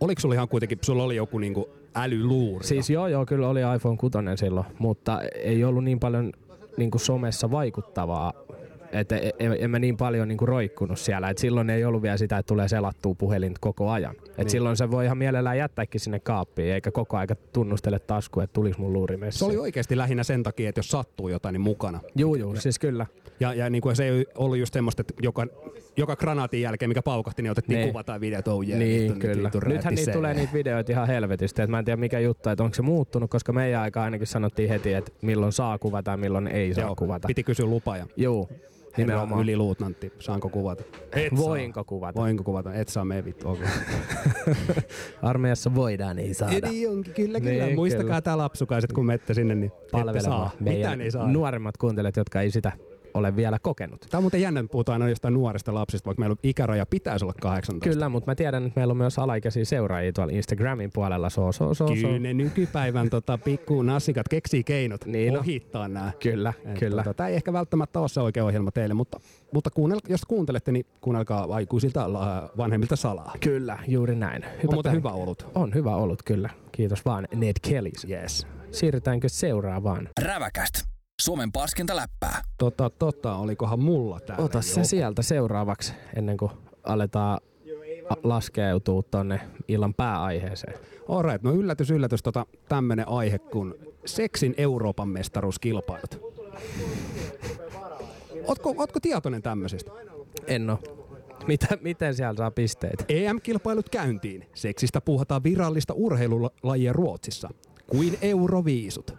Oliko 0.00 0.20
sulla 0.20 0.34
ihan 0.34 0.48
kuitenkin, 0.48 0.78
sulla 0.82 1.02
oli 1.02 1.16
joku 1.16 1.38
niinku 1.38 1.68
älyluuri? 1.94 2.66
Siis 2.66 2.90
joo, 2.90 3.08
joo, 3.08 3.26
kyllä 3.26 3.48
oli 3.48 3.60
iPhone 3.76 3.96
6 3.96 4.18
silloin, 4.36 4.66
mutta 4.78 5.20
ei 5.20 5.64
ollut 5.64 5.84
niin 5.84 6.00
paljon 6.00 6.32
niin 6.76 6.90
kuin 6.90 7.00
somessa 7.00 7.50
vaikuttavaa. 7.50 8.32
Että 8.92 9.16
en, 9.16 9.32
en, 9.38 9.56
en 9.60 9.70
mä 9.70 9.78
niin 9.78 9.96
paljon 9.96 10.28
niin 10.28 10.38
kuin 10.38 10.48
roikkunut 10.48 10.98
siellä. 10.98 11.30
Et 11.30 11.38
silloin 11.38 11.70
ei 11.70 11.84
ollut 11.84 12.02
vielä 12.02 12.16
sitä, 12.16 12.38
että 12.38 12.48
tulee 12.48 12.68
selattua 12.68 13.14
puhelin 13.14 13.54
koko 13.60 13.90
ajan. 13.90 14.14
Et 14.28 14.36
Niin. 14.38 14.50
Silloin 14.50 14.76
se 14.76 14.90
voi 14.90 15.04
ihan 15.04 15.18
mielellään 15.18 15.58
jättääkin 15.58 16.00
sinne 16.00 16.20
kaappiin, 16.20 16.72
eikä 16.74 16.90
koko 16.90 17.16
aika 17.16 17.34
tunnustele 17.52 17.98
tasku, 17.98 18.40
että 18.40 18.52
tulis 18.54 18.78
mun 18.78 18.92
luuri 18.92 19.14
se 19.14 19.20
messiin. 19.20 19.48
oli 19.50 19.58
oikeasti 19.58 19.96
lähinnä 19.96 20.22
sen 20.22 20.42
takia, 20.42 20.68
että 20.68 20.78
jos 20.78 20.88
sattuu 20.88 21.28
jotain, 21.28 21.52
niin 21.52 21.60
mukana. 21.60 22.00
Juu, 22.16 22.34
juu, 22.34 22.56
siis 22.56 22.78
kyllä. 22.78 23.06
Ja, 23.40 23.54
ja 23.54 23.70
niin 23.70 23.82
kuin 23.82 23.96
se 23.96 24.04
ei 24.08 24.26
ollut 24.34 24.58
just 24.58 24.74
semmoista, 24.74 25.00
että 25.00 25.14
joka, 25.22 25.46
joka 25.96 26.16
granaatin 26.16 26.60
jälkeen, 26.60 26.88
mikä 26.88 27.02
paukahti, 27.02 27.42
niin 27.42 27.50
otettiin 27.50 27.78
Niin. 27.78 27.88
kuva 27.88 28.04
tai 28.04 28.20
video, 28.20 28.40
oh 28.46 28.66
yeah, 28.68 28.78
niin, 28.78 29.00
vittu, 29.00 29.12
nyt 29.12 29.20
kyllä. 29.36 29.50
vittu 29.54 29.68
Nythän 29.68 29.94
niitä 29.94 30.12
tulee 30.12 30.34
niitä 30.34 30.52
videoita 30.52 30.92
ihan 30.92 31.06
helvetisti. 31.06 31.62
Et 31.62 31.70
mä 31.70 31.78
en 31.78 31.84
tiedä 31.84 31.96
mikä 31.96 32.18
juttu, 32.18 32.48
että 32.50 32.64
onko 32.64 32.74
se 32.74 32.82
muuttunut, 32.82 33.30
koska 33.30 33.52
meidän 33.52 33.80
aika 33.82 34.02
ainakin 34.02 34.26
sanottiin 34.26 34.68
heti, 34.68 34.94
että 34.94 35.12
milloin 35.22 35.52
saa 35.52 35.78
kuvata 35.78 36.10
ja 36.10 36.16
milloin 36.16 36.46
ei 36.46 36.74
saa 36.74 36.84
Joo, 36.84 36.94
kuvata. 36.94 37.26
Piti 37.28 37.42
kysyä 37.44 37.66
lupa 37.66 37.96
ja 37.96 38.06
Juu, 38.16 38.48
nimenomaan 38.96 39.40
yliluutnantti, 39.42 40.12
saanko 40.18 40.48
kuvata? 40.48 40.82
Et 41.12 41.36
Voinko 41.36 41.74
saa. 41.80 41.84
kuvata? 41.84 42.20
Voinko 42.20 42.44
kuvata? 42.44 42.74
Et 42.74 42.88
saa 42.88 43.04
me 43.04 43.24
vittu, 43.24 43.48
okei. 43.48 43.66
Armeijassa 45.22 45.74
voidaan, 45.74 46.18
ei 46.18 46.34
saada. 46.34 46.56
Eli 46.56 46.86
onkin, 46.86 47.14
kyllä, 47.14 47.40
kyllä. 47.40 47.64
Niin, 47.64 47.74
Muistakaa 47.74 48.04
kyllä. 48.06 48.20
tää 48.20 48.38
lapsukaiset, 48.38 48.92
kun 48.92 49.06
menette 49.06 49.34
sinne, 49.34 49.54
niin 49.54 49.72
palvelemaan 49.92 50.50
Mitään 50.60 51.00
ei 51.00 51.10
saa. 51.10 51.26
nuoremmat 51.32 51.76
kuuntelijat, 51.76 52.16
jotka 52.16 52.40
ei 52.40 52.50
sitä 52.50 52.72
ole 53.14 53.36
vielä 53.36 53.58
kokenut. 53.58 54.00
Tämä 54.10 54.18
on 54.18 54.22
muuten 54.22 54.40
jännä, 54.40 54.60
että 54.60 54.72
puhutaan 54.72 55.02
aina 55.02 55.10
jostain 55.10 55.34
nuorista 55.34 55.74
lapsista, 55.74 56.06
vaikka 56.06 56.20
meillä 56.20 56.32
on 56.32 56.38
ikäraja 56.42 56.86
pitäisi 56.86 57.24
olla 57.24 57.34
18. 57.40 57.90
Kyllä, 57.90 58.08
mutta 58.08 58.30
mä 58.30 58.34
tiedän, 58.34 58.66
että 58.66 58.80
meillä 58.80 58.90
on 58.90 58.96
myös 58.96 59.18
alaikäisiä 59.18 59.64
seuraajia 59.64 60.12
tuolla 60.12 60.32
Instagramin 60.32 60.90
puolella. 60.94 61.30
So, 61.30 61.52
so, 61.52 61.74
so, 61.74 61.86
so. 61.88 61.94
Kyllä 61.94 62.18
ne 62.18 62.34
nykypäivän 62.34 63.10
tota, 63.10 63.38
pikku 63.38 63.82
nassikat 63.82 64.28
keksii 64.28 64.64
keinot 64.64 65.06
Niin 65.06 65.34
no. 65.34 65.40
ohittaa 65.40 65.88
nämä. 65.88 66.12
Kyllä, 66.22 66.52
kyllä. 66.78 67.02
Tota, 67.02 67.14
tämä 67.14 67.28
ei 67.28 67.34
ehkä 67.34 67.52
välttämättä 67.52 68.00
ole 68.00 68.08
se 68.08 68.20
oikea 68.20 68.44
ohjelma 68.44 68.70
teille, 68.70 68.94
mutta, 68.94 69.20
mutta 69.52 69.70
kuunnel, 69.70 70.00
jos 70.08 70.24
kuuntelette, 70.24 70.72
niin 70.72 70.86
kuunnelkaa 71.00 71.46
aikuisilta 71.50 72.12
la- 72.12 72.50
vanhemmilta 72.56 72.96
salaa. 72.96 73.34
Kyllä, 73.40 73.78
juuri 73.88 74.14
näin. 74.16 74.44
On 74.44 74.74
muuten 74.74 74.92
hyvä 74.92 75.10
ollut. 75.10 75.46
On 75.54 75.74
hyvä 75.74 75.96
ollut, 75.96 76.22
kyllä. 76.22 76.50
Kiitos 76.72 77.04
vaan 77.04 77.28
Ned 77.34 77.56
Kellys. 77.68 78.06
Yes. 78.10 78.46
Siirrytäänkö 78.70 79.28
seuraavaan? 79.28 80.08
Räväkäst. 80.22 80.91
Suomen 81.22 81.52
paskinta 81.52 81.96
läppää. 81.96 82.42
Tota, 82.58 82.90
tota, 82.90 83.36
olikohan 83.36 83.80
mulla 83.80 84.20
täällä 84.20 84.44
Ota 84.44 84.62
se 84.62 84.80
joku? 84.80 84.88
sieltä 84.88 85.22
seuraavaksi, 85.22 85.92
ennen 86.16 86.36
kuin 86.36 86.50
aletaan 86.84 87.40
laskeutua 88.22 89.02
tonne 89.02 89.40
illan 89.68 89.94
pääaiheeseen. 89.94 90.74
Alright, 91.08 91.42
no 91.42 91.52
yllätys, 91.52 91.90
yllätys, 91.90 92.22
tota, 92.22 92.46
tämmönen 92.68 93.08
aihe 93.08 93.38
kuin 93.38 93.74
seksin 94.04 94.54
Euroopan 94.56 95.08
mestaruuskilpailut. 95.08 96.20
Ootko, 98.46 98.74
ootko 98.78 99.00
tietoinen 99.00 99.42
tämmöisestä? 99.42 99.90
En 100.46 100.70
oo. 100.70 100.78
Mitä, 101.46 101.78
miten 101.80 102.14
siellä 102.14 102.36
saa 102.36 102.50
pisteitä? 102.50 103.04
EM-kilpailut 103.08 103.88
käyntiin. 103.88 104.46
Seksistä 104.54 105.00
puhutaan 105.00 105.44
virallista 105.44 105.94
urheilulajia 105.94 106.92
Ruotsissa. 106.92 107.48
Kuin 107.86 108.18
Euroviisut. 108.22 109.14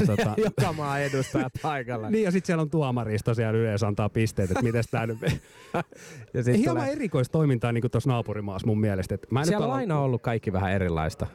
Ja 0.00 0.06
Tota, 0.06 0.34
Joka 0.44 0.72
maa 0.72 0.98
edustaa 0.98 1.50
paikalla. 1.62 2.10
niin 2.10 2.24
ja 2.24 2.30
sitten 2.30 2.46
siellä 2.46 2.62
on 2.62 2.70
tuomaristo 2.70 3.34
siellä 3.34 3.58
yleensä 3.58 3.86
antaa 3.86 4.08
pisteet, 4.08 4.50
että 4.50 4.62
miten 4.62 4.84
tää 4.90 5.06
nyt... 5.06 5.18
Ja 6.34 6.42
sit 6.42 6.56
Hieman 6.56 6.76
tulee... 6.76 6.92
erikoista 6.92 7.32
toimintaa 7.32 7.72
niin 7.72 7.90
tuossa 7.90 8.10
naapurimaassa 8.10 8.66
mun 8.66 8.80
mielestä. 8.80 9.14
Et 9.14 9.26
mä, 9.30 9.40
en 9.40 9.46
Siellä 9.46 9.64
on 9.64 9.70
ala, 9.70 9.78
aina 9.78 9.98
ollut 10.00 10.22
kaikki 10.22 10.52
vähän 10.52 10.72
erilaista. 10.72 11.26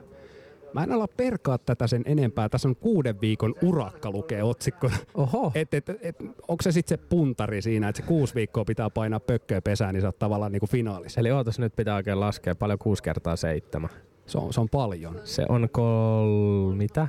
mä 0.74 0.84
en 0.84 0.92
ala 0.92 1.08
perkaa 1.08 1.58
tätä 1.58 1.88
sen 1.88 2.02
enempää. 2.06 2.50
Tässä 2.50 2.68
on 2.68 2.76
kuuden 2.76 3.22
viikon 3.22 3.56
urakka 3.62 4.12
lukee 4.12 4.44
otsikkona. 4.44 4.96
Oho. 5.14 5.52
Et, 5.56 5.74
et, 5.74 5.90
et, 6.02 6.16
onko 6.48 6.62
se 6.62 6.72
sitten 6.72 6.98
se 6.98 7.06
puntari 7.10 7.62
siinä, 7.62 7.90
että 7.90 8.02
se 8.02 8.08
kuusi 8.08 8.36
viikkoa 8.36 8.66
pitää 8.66 8.90
painaa 8.90 9.20
pökköä 9.20 9.62
pesään, 9.62 9.94
niin 9.94 10.02
sä 10.02 10.08
oot 10.08 10.20
tavallaan 10.20 10.52
niinku 10.52 10.68
finaalissa. 10.68 11.22
Eli 11.22 11.32
ootas 11.32 11.60
nyt 11.60 11.76
pitää 11.76 11.96
oikein 11.96 12.20
laskea 12.20 12.56
paljon 12.56 12.80
kuusi 12.80 13.04
kertaa 13.04 13.36
seitsemän. 13.36 13.90
Se 14.26 14.38
on, 14.38 14.54
se 14.54 14.62
on 14.62 14.70
paljon. 14.70 15.20
Se 15.24 15.46
on 15.50 15.70
kol... 15.72 16.72
mitä? 16.76 17.08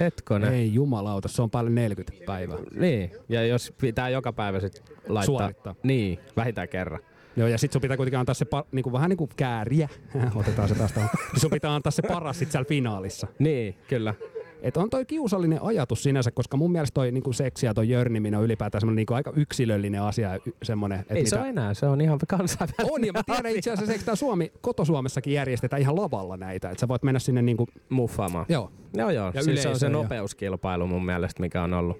Hetkonen. 0.00 0.52
Ei 0.52 0.74
jumalauta, 0.74 1.28
se 1.28 1.42
on 1.42 1.50
paljon 1.50 1.74
40 1.74 2.24
päivää. 2.26 2.58
Niin, 2.74 3.12
ja 3.28 3.46
jos 3.46 3.72
pitää 3.80 4.08
joka 4.08 4.32
päivä 4.32 4.60
sit 4.60 4.82
laittaa... 5.08 5.22
Suorittaa. 5.22 5.74
Niin, 5.82 6.18
vähintään 6.36 6.68
kerran. 6.68 7.00
Joo, 7.36 7.48
ja 7.48 7.58
sit 7.58 7.72
sun 7.72 7.82
pitää 7.82 7.96
kuitenkin 7.96 8.18
antaa 8.18 8.34
se 8.34 8.44
pa, 8.44 8.64
niinku, 8.72 8.92
vähän 8.92 9.08
niinku 9.08 9.28
kääriä. 9.36 9.88
Otetaan 10.34 10.68
se 10.68 10.74
taas. 10.74 10.94
Niin 10.96 11.08
sun 11.36 11.50
pitää 11.50 11.74
antaa 11.74 11.90
se 11.90 12.02
paras 12.02 12.38
sit 12.38 12.50
siellä 12.50 12.68
finaalissa. 12.68 13.26
Niin, 13.38 13.76
kyllä. 13.88 14.14
Et 14.62 14.76
on 14.76 14.90
toi 14.90 15.04
kiusallinen 15.04 15.62
ajatus 15.62 16.02
sinänsä, 16.02 16.30
koska 16.30 16.56
mun 16.56 16.72
mielestä 16.72 16.94
toi 16.94 17.12
niinku 17.12 17.32
seksi 17.32 17.66
ja 17.66 17.74
toi 17.74 17.88
jörniminen 17.88 18.38
on 18.38 18.44
ylipäätään 18.44 18.80
semmonen 18.80 18.96
niinku 18.96 19.14
aika 19.14 19.32
yksilöllinen 19.36 20.02
asia. 20.02 20.34
y- 20.36 20.38
Semmonen, 20.62 21.00
et 21.00 21.06
Ei 21.10 21.16
mitä... 21.22 21.30
se 21.30 21.38
ole 21.38 21.48
enää, 21.48 21.74
se 21.74 21.86
on 21.86 22.00
ihan 22.00 22.18
kansainvälinen. 22.28 22.92
On, 22.94 23.04
ja 23.04 23.12
mä 23.12 23.22
tiedän 23.26 23.56
itse 23.56 23.70
asiassa, 23.70 24.04
tää 24.06 24.16
Suomi, 24.16 24.52
kotosuomessakin 24.60 25.32
järjestetään 25.32 25.82
ihan 25.82 25.96
lavalla 25.96 26.36
näitä. 26.36 26.70
Että 26.70 26.80
sä 26.80 26.88
voit 26.88 27.02
mennä 27.02 27.18
sinne 27.18 27.42
niinku, 27.42 27.66
Muffaamaan. 27.88 28.46
joo. 28.48 28.70
Joo, 28.94 29.10
joo. 29.10 29.30
Ja 29.34 29.42
Siis 29.42 29.62
se 29.62 29.68
on 29.68 29.78
se 29.78 29.88
nopeuskilpailu 29.88 30.86
mun 30.86 31.04
mielestä, 31.06 31.40
mikä 31.40 31.62
on 31.62 31.74
ollut. 31.74 31.96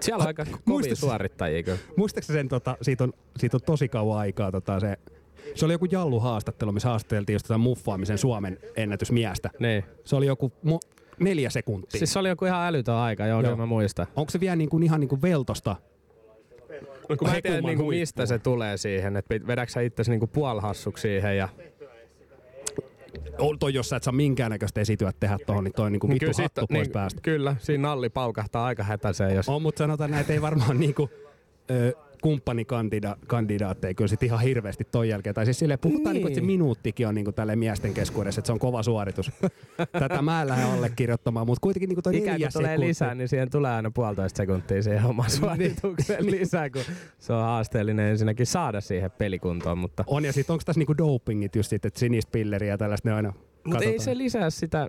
Siellä 0.00 0.22
on 0.22 0.26
aika 0.26 0.44
kovia 0.44 0.62
Muistat- 0.92 0.94
suorittajia 0.96 1.62
kyllä. 1.62 1.78
Muistaakseni 1.96 2.38
sen, 2.38 2.48
tota, 2.48 2.76
siitä, 2.82 3.04
on, 3.04 3.12
siitä 3.38 3.56
on 3.56 3.60
tosi 3.66 3.88
kauan 3.88 4.18
aikaa 4.18 4.52
tota, 4.52 4.80
se, 4.80 4.96
se 5.54 5.64
oli 5.64 5.72
joku 5.74 5.84
Jallu-haastattelu, 5.90 6.72
missä 6.72 6.88
haastateltiin 6.88 7.34
just 7.34 7.44
tätä 7.46 7.58
muffaamisen 7.58 8.18
Suomen 8.18 8.58
ennätysmiestä. 8.76 9.50
Niin. 9.58 9.84
Se 10.04 10.16
oli 10.16 10.26
joku 10.26 10.52
neljä 11.20 11.50
sekuntia. 11.50 11.98
Siis 11.98 12.12
se 12.12 12.18
oli 12.18 12.28
joku 12.28 12.44
ihan 12.44 12.66
älytön 12.66 12.94
aika, 12.94 13.26
joo, 13.26 13.40
Joo. 13.42 13.56
mä 13.56 13.66
muistan. 13.66 14.06
Onko 14.16 14.30
se 14.30 14.40
vielä 14.40 14.56
niin 14.56 14.70
kuin, 14.70 14.82
ihan 14.82 15.00
niin 15.00 15.08
kuin 15.08 15.22
veltosta? 15.22 15.76
No, 17.08 17.16
kun 17.16 17.28
mä 17.28 17.34
en 17.36 17.42
tiedä, 17.42 17.56
niin 17.56 17.64
huippua. 17.78 17.90
mistä 17.90 18.26
se 18.26 18.38
tulee 18.38 18.76
siihen, 18.76 19.16
että 19.16 19.34
vedätkö 19.46 19.72
sä 19.72 19.80
itse 19.80 20.02
niin 20.08 20.28
puolhassuksi 20.32 21.02
siihen 21.02 21.36
ja 21.36 21.48
On 23.38 23.58
toi, 23.58 23.74
jos 23.74 23.88
sä 23.88 23.96
et 23.96 24.02
saa 24.02 24.12
minkäännäköistä 24.12 24.80
esityä 24.80 25.12
tehdä 25.20 25.38
tohon, 25.46 25.64
niin 25.64 25.72
toi 25.74 25.90
niin 25.90 26.00
kuin 26.00 26.08
Niin 26.08 26.14
vittu 26.14 26.32
kyllä 26.36 26.42
hattu 26.44 26.60
siitä- 26.60 26.74
pois 26.74 26.86
niin, 26.88 26.92
päästä. 26.92 27.20
Kyllä, 27.22 27.56
siinä 27.58 27.88
nalli 27.88 28.08
paukahtaa 28.08 28.64
aika 28.66 28.82
hätäiseen, 28.82 29.34
jos... 29.34 29.48
On, 29.48 29.62
mutta 29.62 29.78
sanotaan 29.78 30.10
näin, 30.10 30.20
että 30.20 30.32
ei 30.32 30.42
varmaan 30.42 30.80
niinku, 30.80 31.10
ö, 31.70 31.92
kumppanikandidaattei 32.22 33.94
kyllä 33.94 34.08
sit 34.08 34.22
ihan 34.22 34.40
hirveästi 34.40 34.84
ton 34.84 35.08
jälkeen. 35.08 35.34
Tai 35.34 35.44
siis 35.44 35.58
silleen 35.58 35.78
puhutaan, 35.78 36.04
niin. 36.04 36.12
niinku, 36.12 36.28
että 36.28 36.34
se 36.34 36.40
Niin. 36.40 36.46
minuuttikin 36.46 37.08
on 37.08 37.14
niinku 37.14 37.32
tälle 37.32 37.56
miesten 37.56 37.94
keskuudessa, 37.94 38.38
että 38.40 38.46
se 38.46 38.52
on 38.52 38.58
kova 38.58 38.82
suoritus. 38.82 39.30
Tätä 40.00 40.22
mä 40.22 40.42
en 40.42 40.48
lähde 40.48 40.62
allekirjoittamaan, 40.64 41.46
mutta 41.46 41.60
kuitenkin 41.60 41.88
niinku 41.88 42.02
toi 42.02 42.16
Ikään 42.16 42.40
kuin 42.40 42.52
tulee 42.52 42.68
sekuntia. 42.68 42.88
lisää, 42.88 43.14
niin 43.14 43.28
siihen 43.28 43.50
tulee 43.50 43.72
aina 43.72 43.90
puolitoista 43.90 44.36
sekuntia 44.36 44.82
siihen 44.82 45.04
omaan 45.04 45.30
suoritukseen 45.40 46.26
lisää, 46.30 46.70
kun 46.70 46.82
se 47.18 47.32
on 47.32 47.42
haasteellinen 47.42 48.10
ensinnäkin 48.10 48.46
saada 48.46 48.80
siihen 48.80 49.10
pelikuntoon, 49.10 49.78
mutta... 49.78 50.04
On, 50.06 50.24
ja 50.24 50.32
sitten 50.32 50.54
onko 50.54 50.62
tässä 50.66 50.80
niinku 50.80 50.96
dopingit 50.98 51.56
just 51.56 51.70
sit, 51.70 51.84
että 51.84 52.00
sinistä 52.00 52.30
pilleriä 52.32 52.72
ja 52.72 52.78
tällaista 52.78 53.08
ne 53.08 53.14
aina 53.14 53.32
Mutta 53.64 53.84
ei 53.84 53.98
se 53.98 54.18
lisää 54.18 54.50
sitä 54.50 54.88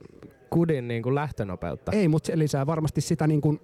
kudin 0.49 0.87
niin 0.87 1.03
kuin 1.03 1.15
lähtönopeutta. 1.15 1.91
Ei, 1.91 2.07
mutta 2.07 2.27
se 2.27 2.39
lisää 2.39 2.65
varmasti 2.65 3.01
sitä 3.01 3.27
niinku, 3.27 3.59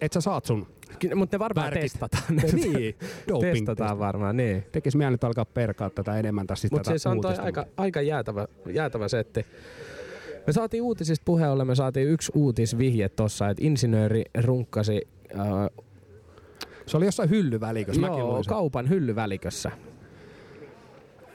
että 0.00 0.14
sä 0.14 0.20
saat 0.20 0.44
sun 0.44 0.66
Mutta 1.14 1.36
ne 1.36 1.38
varmaan 1.38 1.64
Värkit. 1.64 1.82
testataan. 1.82 2.24
niin, 2.52 2.94
doping 3.28 3.52
testataan 3.52 3.98
varmaan, 3.98 4.36
niin. 4.36 4.64
Tekis 4.72 4.96
mieli 4.96 5.10
nyt 5.10 5.24
alkaa 5.24 5.44
perkaa 5.44 5.90
tätä 5.90 6.18
enemmän 6.18 6.46
tässä 6.46 6.68
Mutta 6.70 6.84
tätä 6.84 6.98
siis 6.98 7.06
on 7.06 7.20
toi 7.20 7.36
aika, 7.36 7.66
aika 7.76 8.00
jäätävä, 8.02 8.48
jäätävä 8.72 9.08
setti. 9.08 9.46
Me 10.46 10.52
saatiin 10.52 10.82
uutisista 10.82 11.22
puheen 11.24 11.50
ollen, 11.50 11.66
me 11.66 11.74
saatiin 11.74 12.08
yksi 12.08 12.32
uutisvihje 12.34 13.08
tossa, 13.08 13.48
että 13.48 13.64
insinööri 13.64 14.24
runkkasi 14.44 15.08
äh, 15.38 15.46
Se 16.86 16.96
oli 16.96 17.04
jossain 17.04 17.30
hyllyvälikössä, 17.30 18.06
joo, 18.06 18.42
kaupan 18.48 18.88
hyllyvälikössä. 18.88 19.70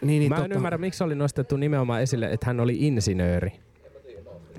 Niin, 0.02 0.20
niin, 0.20 0.30
Mä 0.30 0.36
en 0.36 0.42
tota, 0.42 0.56
ymmärrä, 0.56 0.78
miksi 0.78 1.04
oli 1.04 1.16
nostettu 1.16 1.58
nimenomaan 1.58 2.02
esille, 2.02 2.32
että 2.32 2.46
hän 2.46 2.60
oli 2.60 2.78
insinööri. 2.80 3.52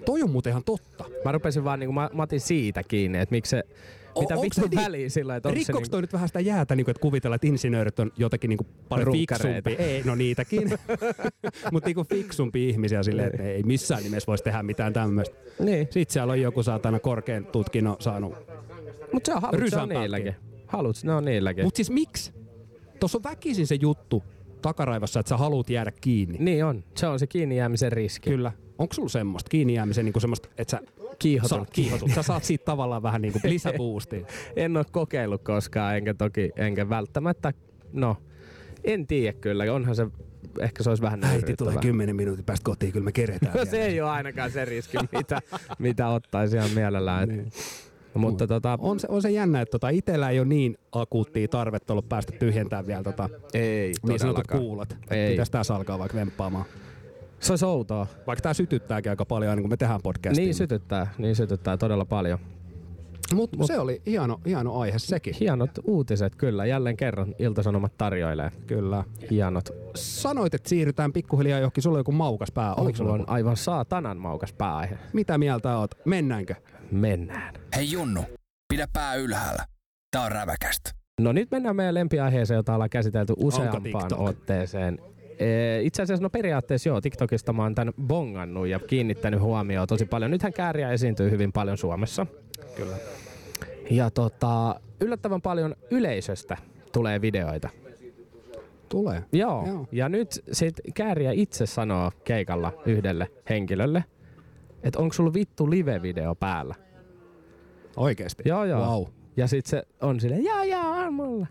Toi 0.04 0.22
on 0.22 0.30
muuten 0.30 0.50
ihan 0.50 0.64
totta. 0.64 1.04
Mä 1.24 1.32
rupesin 1.32 1.64
vaan 1.64 1.78
niinku, 1.78 1.92
mä, 1.92 2.10
mä 2.12 2.22
otin 2.22 2.40
siitä 2.40 2.82
kiinni, 2.82 3.18
että 3.18 3.32
miksi 3.32 3.50
se, 3.50 3.62
mitä 4.20 4.34
vittu 4.42 4.60
niin? 4.60 4.84
väliä 4.84 5.08
sillä, 5.08 5.36
että 5.36 5.48
onko 5.48 5.54
se 5.54 5.58
Rikkoks 5.58 5.82
niinku, 5.82 5.90
toi 5.90 6.00
nyt 6.00 6.12
vähän 6.12 6.28
sitä 6.28 6.40
jäätä, 6.40 6.76
niin 6.76 6.84
kuin, 6.84 6.90
että 6.90 7.00
kuvitella, 7.00 7.34
että 7.34 7.46
insinöörit 7.46 7.98
on 7.98 8.12
jotenkin 8.16 8.48
niin 8.48 8.58
kuin 8.58 8.66
paljon 8.88 9.06
Runkkareita. 9.06 9.70
fiksumpi. 9.70 9.92
Ei, 9.92 10.02
no 10.02 10.14
niitäkin. 10.14 10.70
Mutta 11.72 11.88
niin 11.88 12.06
fiksumpi 12.08 12.68
ihmisiä 12.68 13.02
silleen, 13.02 13.28
että 13.28 13.42
ei 13.42 13.62
missään 13.62 14.02
nimessä 14.02 14.26
voisi 14.26 14.44
tehdä 14.44 14.62
mitään 14.62 14.92
tämmöistä. 14.92 15.36
Niin, 15.58 15.88
Sitten 15.90 16.12
siellä 16.12 16.32
on 16.32 16.40
joku 16.40 16.62
saatana 16.62 17.00
korkean 17.00 17.46
tutkinnon 17.46 17.96
saanut. 17.98 18.34
mutta 19.12 19.26
se 19.26 19.34
on 19.34 19.42
halut, 19.42 19.60
se 19.70 19.80
on 19.80 19.88
niilläkin. 19.88 20.34
Halut, 20.66 20.96
ne 21.04 21.14
on 21.14 21.24
niilläkin. 21.24 21.64
Mutta 21.64 21.76
siis 21.76 21.90
miksi? 21.90 22.32
Tuossa 23.00 23.18
on 23.18 23.24
väkisin 23.24 23.66
se 23.66 23.74
juttu 23.80 24.22
takaraivassa, 24.62 25.20
että 25.20 25.28
sä 25.28 25.36
haluat 25.36 25.70
jäädä 25.70 25.92
kiinni. 26.00 26.38
Niin 26.40 26.64
on, 26.64 26.84
se 26.96 27.06
on 27.06 27.18
se 27.18 27.26
kiinni 27.26 27.56
jäämisen 27.56 27.92
riski. 27.92 28.30
Kyllä. 28.30 28.52
Onko 28.78 28.94
sulla 28.94 29.08
semmoista 29.08 29.48
kiinni 29.48 29.74
jäämisen, 29.74 30.04
niin 30.04 30.20
semmoista, 30.20 30.48
että 30.58 30.70
sä 30.70 30.80
Kiihotun. 31.18 31.48
saat 31.58 31.70
kiihotut? 31.70 32.10
Sä 32.14 32.22
saat 32.22 32.44
siitä 32.44 32.64
tavallaan 32.64 33.02
vähän 33.02 33.22
niin 33.22 33.32
kuin 33.32 33.42
lisäboostia. 33.52 34.26
En 34.56 34.76
ole 34.76 34.84
kokeillut 34.90 35.42
koskaan, 35.42 35.96
enkä 35.96 36.14
toki, 36.14 36.50
enkä 36.56 36.88
välttämättä, 36.88 37.52
no, 37.92 38.16
en 38.84 39.06
tiedä 39.06 39.32
kyllä, 39.40 39.72
onhan 39.72 39.96
se, 39.96 40.06
ehkä 40.60 40.82
se 40.82 40.88
olisi 40.88 41.02
vähän 41.02 41.24
Äiti 41.24 41.30
tulee 41.30 41.40
nöyryyttävää. 41.40 41.80
kymmenen 41.82 42.16
minuutin 42.16 42.44
päästä 42.44 42.64
kotiin, 42.64 42.92
kyllä 42.92 43.04
me 43.04 43.12
keretään. 43.12 43.52
No 43.54 43.58
vielä. 43.58 43.70
se 43.70 43.82
ei 43.82 44.00
ole 44.00 44.10
ainakaan 44.10 44.50
se 44.50 44.64
riski, 44.64 44.98
mitä, 45.12 45.40
mitä 45.78 46.08
ottaisi 46.08 46.56
ihan 46.56 46.70
mielellään. 46.70 47.28
Niin. 47.28 47.52
Mutta 48.14 48.46
tota, 48.46 48.78
On 48.80 49.00
se, 49.00 49.06
on 49.10 49.22
se 49.22 49.30
jännä, 49.30 49.60
että 49.60 49.70
tota, 49.70 49.88
itsellä 49.88 50.30
ei 50.30 50.38
ole 50.40 50.48
niin 50.48 50.78
akuuttia 50.92 51.48
tarvetta 51.48 51.92
ollut 51.92 52.08
päästä 52.08 52.32
tyhjentämään 52.32 52.86
vielä 52.86 53.02
tota, 53.02 53.28
ei 53.54 53.92
niin 54.06 54.18
sanotut 54.20 54.46
kuulot. 54.46 54.96
Ei. 55.10 55.30
Pitäisi 55.30 55.52
tässä 55.52 55.74
alkaa 55.74 55.98
vaikka 55.98 56.18
vemppaamaan. 56.18 56.64
Se 57.42 57.52
olisi 57.52 57.64
outoa. 57.64 58.06
Vaikka 58.26 58.42
tämä 58.42 58.54
sytyttääkin 58.54 59.10
aika 59.10 59.24
paljon 59.24 59.50
aina 59.50 59.62
kun 59.62 59.70
me 59.70 59.76
tehdään 59.76 60.00
podcastia. 60.02 60.44
Niin 60.44 60.54
sytyttää, 60.54 61.14
niin 61.18 61.36
sytyttää 61.36 61.76
todella 61.76 62.04
paljon. 62.04 62.38
Mutta 63.34 63.56
Mut, 63.56 63.66
se 63.66 63.78
oli 63.78 64.02
hieno, 64.06 64.40
hieno 64.46 64.78
aihe 64.78 64.98
sekin. 64.98 65.34
Hienot 65.40 65.70
uutiset 65.84 66.36
kyllä, 66.36 66.66
jälleen 66.66 66.96
kerran 66.96 67.34
Iltasanomat 67.38 67.98
tarjoilee 67.98 68.50
Kyllä. 68.66 69.04
hienot. 69.30 69.68
Sanoit, 69.94 70.54
että 70.54 70.68
siirrytään 70.68 71.12
pikkuhiljaa 71.12 71.58
johonkin. 71.58 71.82
Sulla 71.82 71.96
on 71.96 72.00
joku 72.00 72.12
maukas 72.12 72.52
pää. 72.52 72.74
Oliko 72.74 72.96
sulla 72.96 73.12
on 73.12 73.20
joku? 73.20 73.32
aivan 73.32 73.56
saatanan 73.56 74.18
maukas 74.18 74.52
pääaihe. 74.52 74.98
Mitä 75.12 75.38
mieltä 75.38 75.78
oot? 75.78 75.90
Mennäänkö? 76.04 76.54
Mennään. 76.90 77.54
Hei 77.76 77.92
Junnu, 77.92 78.24
pidä 78.68 78.88
pää 78.92 79.14
ylhäällä. 79.14 79.64
Tää 80.10 80.24
on 80.24 80.32
räväkästä. 80.32 80.90
No 81.20 81.32
nyt 81.32 81.50
mennään 81.50 81.76
meidän 81.76 81.94
lempiaiheeseen, 81.94 82.56
jota 82.56 82.74
ollaan 82.74 82.90
käsitelty 82.90 83.32
useampaan 83.36 84.14
otteeseen. 84.16 84.98
Ee, 85.42 85.82
Itse 85.82 86.02
asiassa 86.02 86.22
no 86.22 86.30
periaatteessa 86.30 86.88
joo, 86.88 87.00
TikTokista 87.00 87.52
mä 87.52 87.62
oon 87.62 87.74
tän 87.74 87.92
bongannut 88.02 88.68
ja 88.68 88.78
kiinnittänyt 88.78 89.40
huomioon 89.40 89.88
tosi 89.88 90.06
paljon. 90.06 90.30
Nythän 90.30 90.52
kääriä 90.52 90.92
esiintyy 90.92 91.30
hyvin 91.30 91.52
paljon 91.52 91.78
Suomessa. 91.78 92.26
Kyllä. 92.76 92.96
Ja 93.90 94.10
tota, 94.10 94.80
yllättävän 95.00 95.42
paljon 95.42 95.76
yleisöstä 95.90 96.56
tulee 96.92 97.20
videoita. 97.20 97.68
Tulee. 98.88 99.24
Joo. 99.32 99.66
Joo. 99.66 99.86
Ja 99.92 100.08
nyt 100.08 100.44
sit 100.52 100.80
kääriä 100.94 101.32
itse 101.32 101.66
sanoo 101.66 102.10
keikalla 102.24 102.72
yhdelle 102.86 103.30
henkilölle, 103.50 104.04
että 104.82 104.98
onko 104.98 105.12
sulla 105.12 105.34
vittu 105.34 105.70
live-video 105.70 106.34
päällä. 106.40 106.74
Oikeesti? 107.96 108.42
Joo, 108.46 108.64
joo. 108.64 108.86
Wow. 108.86 109.04
Ja 109.36 109.46
sit 109.46 109.66
se 109.66 109.82
on 110.00 110.20
silleen, 110.20 110.44
jaa, 110.44 110.64
jaa, 110.64 111.06
on 111.06 111.14
mulla. 111.14 111.46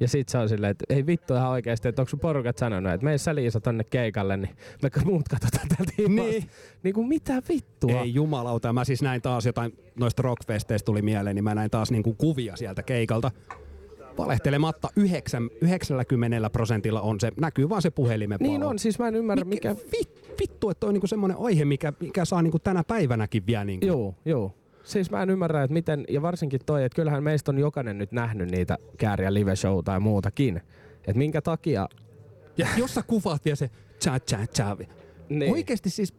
Ja 0.00 0.08
sit 0.08 0.28
se 0.28 0.38
on 0.38 0.48
silleen, 0.48 0.70
että 0.70 0.84
ei 0.88 1.06
vittu 1.06 1.34
ihan 1.34 1.50
oikeesti, 1.50 1.88
että 1.88 2.02
onko 2.02 2.08
sun 2.10 2.20
porukat 2.20 2.58
sanonut, 2.58 2.92
että 2.92 3.04
mene 3.04 3.18
sä 3.18 3.34
Liisa 3.34 3.60
tonne 3.60 3.84
keikalle, 3.84 4.36
niin 4.36 4.56
me 4.82 4.90
muut 5.04 5.28
katsotaan 5.28 5.68
täältä 5.68 5.92
Niin. 5.98 6.16
niin. 6.16 6.50
niin 6.82 6.94
kuin 6.94 7.08
mitä 7.08 7.42
vittua? 7.48 8.00
Ei 8.00 8.14
jumalauta. 8.14 8.72
Mä 8.72 8.84
siis 8.84 9.02
näin 9.02 9.22
taas 9.22 9.46
jotain, 9.46 9.72
noista 9.98 10.22
rockfesteistä 10.22 10.86
tuli 10.86 11.02
mieleen, 11.02 11.36
niin 11.36 11.44
mä 11.44 11.54
näin 11.54 11.70
taas 11.70 11.90
niinku 11.90 12.14
kuvia 12.14 12.56
sieltä 12.56 12.82
keikalta. 12.82 13.30
Valehtelematta 14.18 14.88
9, 14.96 15.50
90 15.60 16.50
prosentilla 16.50 17.00
on 17.00 17.20
se, 17.20 17.32
näkyy 17.40 17.68
vaan 17.68 17.82
se 17.82 17.90
puhelimen 17.90 18.38
Niin 18.40 18.60
palo. 18.60 18.70
on, 18.70 18.78
siis 18.78 18.98
mä 18.98 19.08
en 19.08 19.14
ymmärrä 19.14 19.44
mikä... 19.44 19.76
Vit, 19.98 20.36
vittu, 20.40 20.70
että 20.70 20.86
on 20.86 20.92
niinku 20.92 21.06
semmoinen 21.06 21.36
aihe, 21.40 21.64
mikä, 21.64 21.92
mikä 22.00 22.24
saa 22.24 22.42
niinku 22.42 22.58
tänä 22.58 22.84
päivänäkin 22.84 23.46
vielä 23.46 23.64
niinku. 23.64 23.86
Joo, 23.86 24.14
joo. 24.24 24.54
Siis 24.84 25.10
mä 25.10 25.22
en 25.22 25.30
ymmärrä, 25.30 25.62
että 25.62 25.72
miten, 25.72 26.04
ja 26.08 26.22
varsinkin 26.22 26.60
toi, 26.66 26.84
että 26.84 26.96
kyllähän 26.96 27.22
meistä 27.22 27.50
on 27.50 27.58
jokainen 27.58 27.98
nyt 27.98 28.12
nähnyt 28.12 28.50
niitä 28.50 28.78
kääriä 28.98 29.34
live 29.34 29.56
show 29.56 29.84
tai 29.84 30.00
muutakin. 30.00 30.56
Että 30.94 31.18
minkä 31.18 31.40
takia... 31.42 31.88
Ja 32.56 32.66
jos 32.76 32.94
sä 32.94 33.02
kuvaat 33.06 33.44
vielä 33.44 33.56
se 33.56 33.70
cha 34.00 34.20
cha 34.20 34.38
cha. 34.54 34.76
Niin. 35.28 35.52
Oikeesti 35.52 35.90
siis... 35.90 36.14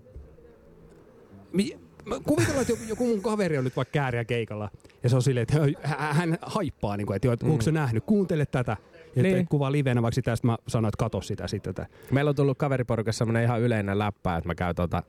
Mi, 1.53 1.79
mä 2.05 2.15
kuvitellaan, 2.19 2.65
että 2.69 2.85
joku, 2.87 3.07
mun 3.07 3.21
kaveri 3.21 3.57
on 3.57 3.63
nyt 3.63 3.75
vaikka 3.75 3.91
kääriä 3.91 4.25
keikalla. 4.25 4.69
Ja 5.03 5.09
se 5.09 5.15
on 5.15 5.21
silleen, 5.21 5.41
että 5.41 5.87
hän, 5.87 6.37
haippaa, 6.41 6.97
niin 6.97 7.07
kuin, 7.07 7.15
että, 7.15 7.33
että 7.33 7.45
onko 7.45 7.61
se 7.61 7.71
nähnyt, 7.71 8.03
kuuntele 8.05 8.45
tätä. 8.45 8.77
Ja 9.15 9.23
Niin. 9.23 9.47
kuva 9.47 9.71
livenä, 9.71 10.01
vaikka 10.01 10.15
sitä, 10.15 10.35
sit 10.35 10.43
mä 10.43 10.57
sanoin, 10.67 10.89
että 10.89 11.03
kato 11.03 11.21
sitä 11.21 11.47
sitten. 11.47 11.73
Meillä 12.11 12.29
on 12.29 12.35
tullut 12.35 12.57
kaveriporukassa 12.57 13.17
semmonen 13.17 13.43
ihan 13.43 13.61
yleinen 13.61 13.99
läppä, 13.99 14.37
että 14.37 14.47
mä 14.49 14.55
käyn 14.55 14.75
tota 14.75 15.03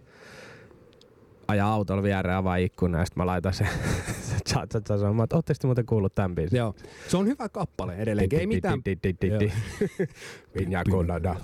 ajaa 1.49 1.73
autolla 1.73 2.03
viereen, 2.03 2.37
avaa 2.37 2.57
ikkuna 2.57 2.99
ja 2.99 3.05
sitten 3.05 3.21
mä 3.21 3.27
laitan 3.27 3.55
se, 3.55 3.67
se 4.29 4.35
chat 4.49 4.71
chat 4.71 4.85
chat 4.85 5.01
sanomaan, 5.01 5.25
että 5.25 5.37
ootteko 5.37 5.59
te 5.61 5.67
muuten 5.67 5.87
kuullut 5.87 6.15
tämän 6.15 6.35
biisin? 6.35 6.57
Joo. 6.57 6.75
Se 7.09 7.17
on 7.17 7.27
hyvä 7.27 7.49
kappale 7.49 7.97
edelleenkin, 7.97 8.39
ei 8.39 8.47
mitään. 8.47 8.83
Pinja 10.59 10.85
colada, 10.85 11.37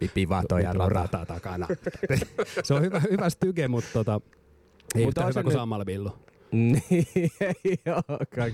pipi 0.00 0.28
vatoja 0.28 0.70
Vittu, 0.70 0.88
rata 0.88 1.26
takana. 1.26 1.68
se 2.64 2.74
on 2.74 2.82
hyvä, 2.82 3.00
hyvä 3.10 3.30
styge, 3.30 3.68
mutta 3.68 3.90
tota, 3.92 4.20
ei 4.94 5.04
Mutta 5.04 5.20
yhtä 5.20 5.30
hyvä 5.30 5.42
kuin 5.42 5.52
Sammal 5.52 5.84
Billu. 5.84 6.10
Niin, 6.52 7.30
ei 7.40 7.78
olekaan. 7.86 8.50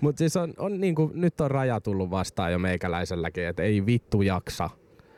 Mutta 0.00 0.18
siis 0.18 0.36
on, 0.36 0.54
on 0.58 0.80
niinku, 0.80 1.10
nyt 1.14 1.40
on 1.40 1.50
raja 1.50 1.80
tullut 1.80 2.10
vastaan 2.10 2.52
jo 2.52 2.58
meikäläiselläkin, 2.58 3.44
että 3.44 3.62
ei 3.62 3.86
vittu 3.86 4.22
jaksa. 4.22 4.70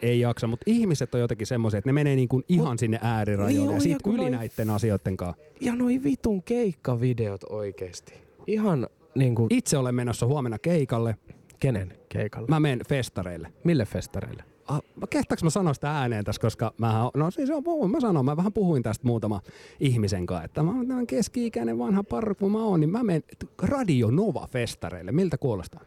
Ei 0.05 0.21
jaksa, 0.21 0.47
mutta 0.47 0.65
ihmiset 0.67 1.15
on 1.15 1.21
jotenkin 1.21 1.47
semmoisia, 1.47 1.79
että 1.79 1.89
ne 1.89 1.93
menee 1.93 2.17
niin 2.17 2.29
kuin 2.29 2.45
ihan 2.49 2.79
sinne 2.79 2.99
äärirajoille 3.03 3.67
Niin 3.67 3.75
ja 3.75 3.81
siitä 3.81 4.11
yli 4.11 4.17
noi- 4.17 4.31
näiden 4.31 4.71
asioiden 4.71 5.17
kanssa. 5.17 5.43
Ja 5.61 5.77
noi 5.77 6.01
vitun 6.05 6.43
keikkavideot 6.43 7.45
oikeesti. 7.51 8.15
Ihan 8.47 8.87
niinku, 9.15 9.47
Itse 9.51 9.79
olen 9.79 9.95
menossa 9.95 10.27
huomenna 10.27 10.59
keikalle. 10.59 11.17
kenen 11.61 11.93
keikalla? 12.09 12.47
Mä 12.49 12.61
menen 12.61 12.81
festareille. 12.89 13.53
Mille 13.65 13.85
festareille? 13.85 14.45
ah, 14.69 14.81
kehtaanko 15.11 15.45
mä 15.45 15.51
sanoa 15.51 15.75
sitä 15.75 15.91
ääneen 15.99 16.25
tässä, 16.25 16.41
koska 16.41 16.75
mä, 16.79 17.11
no 17.15 17.31
siis 17.31 17.51
on, 17.51 17.91
mä 17.91 18.01
sanon, 18.01 18.25
mä 18.25 18.37
vähän 18.37 18.53
puhuin 18.53 18.83
tästä 18.83 19.07
muutama 19.07 19.41
ihmisen 19.81 20.27
kanssa, 20.27 20.45
että 20.45 20.63
mä 20.63 20.71
oon 20.71 21.07
keski-ikäinen 21.07 21.79
vanha 21.79 22.03
parru, 22.05 22.35
kun 22.35 22.53
mä 22.53 22.65
oon, 22.65 22.81
niin 22.81 22.91
mä 22.91 23.03
menen 23.03 23.23
Radio 23.63 24.11
Nova-festareille. 24.11 25.13
Miltä 25.13 25.39
kuulostaa? 25.39 25.81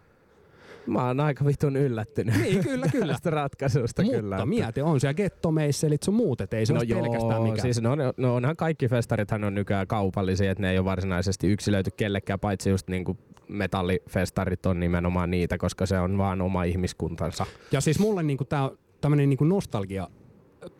Mä 0.88 1.08
oon 1.08 1.20
aika 1.20 1.46
vitun 1.46 1.76
yllättynyt. 1.76 2.36
Niin, 2.42 2.64
kyllä, 2.64 2.88
kyllä. 2.92 3.12
Tästä 3.14 3.30
ratkaisusta 3.30 4.04
Mutta 4.04 4.18
kyllä. 4.18 4.36
että- 4.36 4.46
mieti, 4.46 4.82
on 4.82 5.00
siellä 5.00 5.14
gettomeisselit 5.14 6.04
sun 6.04 6.14
muut, 6.14 6.42
et 6.42 6.54
ei 6.54 6.66
se 6.66 6.74
No 6.74 6.80
no 6.80 7.02
pelkästään 7.02 7.42
mikään. 7.42 7.62
siis 7.62 7.82
no, 7.82 7.92
no, 8.18 8.36
onhan 8.36 8.56
kaikki 8.56 8.88
festarithan 8.88 9.44
on 9.44 9.56
nykyään 9.56 9.88
kaupallisia, 9.88 10.52
että 10.52 10.62
ne 10.62 10.72
ei 10.72 10.78
ole 10.78 10.86
varsinaisesti 10.86 11.48
yksilöity 11.48 11.92
kellekään, 11.98 12.40
paitsi 12.40 12.70
just 12.70 12.88
niinku 12.88 13.18
metallifestarit 13.48 14.66
on 14.66 14.80
nimenomaan 14.80 15.32
niitä, 15.32 15.58
koska 15.58 15.86
se 15.86 16.00
on 16.00 16.18
vaan 16.18 16.42
oma 16.42 16.64
ihmiskuntansa. 16.64 17.46
Ja 17.72 17.82
siis 17.82 18.00
mulle 18.00 18.24
niinku 18.24 18.46
tää 18.46 18.64
on 18.64 18.78
tämmönen 19.02 19.30
niinku 19.30 19.44
nostalgia 19.44 20.08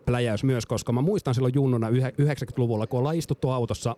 pläjäys 0.06 0.44
myös, 0.44 0.66
koska 0.66 0.92
mä 0.92 1.02
muistan 1.02 1.34
silloin 1.34 1.54
junnuna 1.54 1.88
yhe- 1.88 2.12
90-luvulla, 2.22 2.86
kun 2.86 2.98
ollaan 2.98 3.16
istuttu 3.16 3.50
autossa 3.50 3.96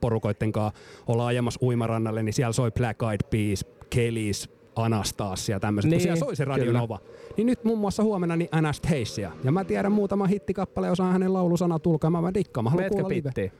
porukoitten 0.00 0.52
kanssa, 0.52 0.80
ollaan 1.06 1.28
ajamassa 1.28 1.60
uimarannalle, 1.62 2.22
niin 2.22 2.32
siellä 2.32 2.52
soi 2.52 2.70
Black 2.70 3.02
Eyed 3.02 3.20
Peas, 3.30 3.64
Kellys, 3.90 4.50
Anastasia 4.76 5.56
ja 5.56 5.60
tämmöiset, 5.60 5.90
niin, 5.90 6.00
siellä 6.00 6.16
soi 6.16 6.36
se 6.36 6.44
Radio 6.44 6.64
kyllä. 6.64 6.78
Nova. 6.78 6.98
Niin 7.36 7.46
nyt 7.46 7.64
muun 7.64 7.78
muassa 7.78 8.02
huomenna 8.02 8.36
niin 8.36 8.48
Anastasia. 8.52 9.32
Ja 9.44 9.52
mä 9.52 9.64
tiedän 9.64 9.92
muutama 9.92 10.26
hittikappale, 10.26 10.90
osaan 10.90 11.12
hänen 11.12 11.32
laulusana 11.32 11.78
tulkaa, 11.78 12.10
mä, 12.10 12.20
mä 12.20 12.34
dikkaan, 12.34 12.64
mä 12.64 12.70
haluan 12.70 12.88
kuulla 12.90 13.08
live. 13.08 13.52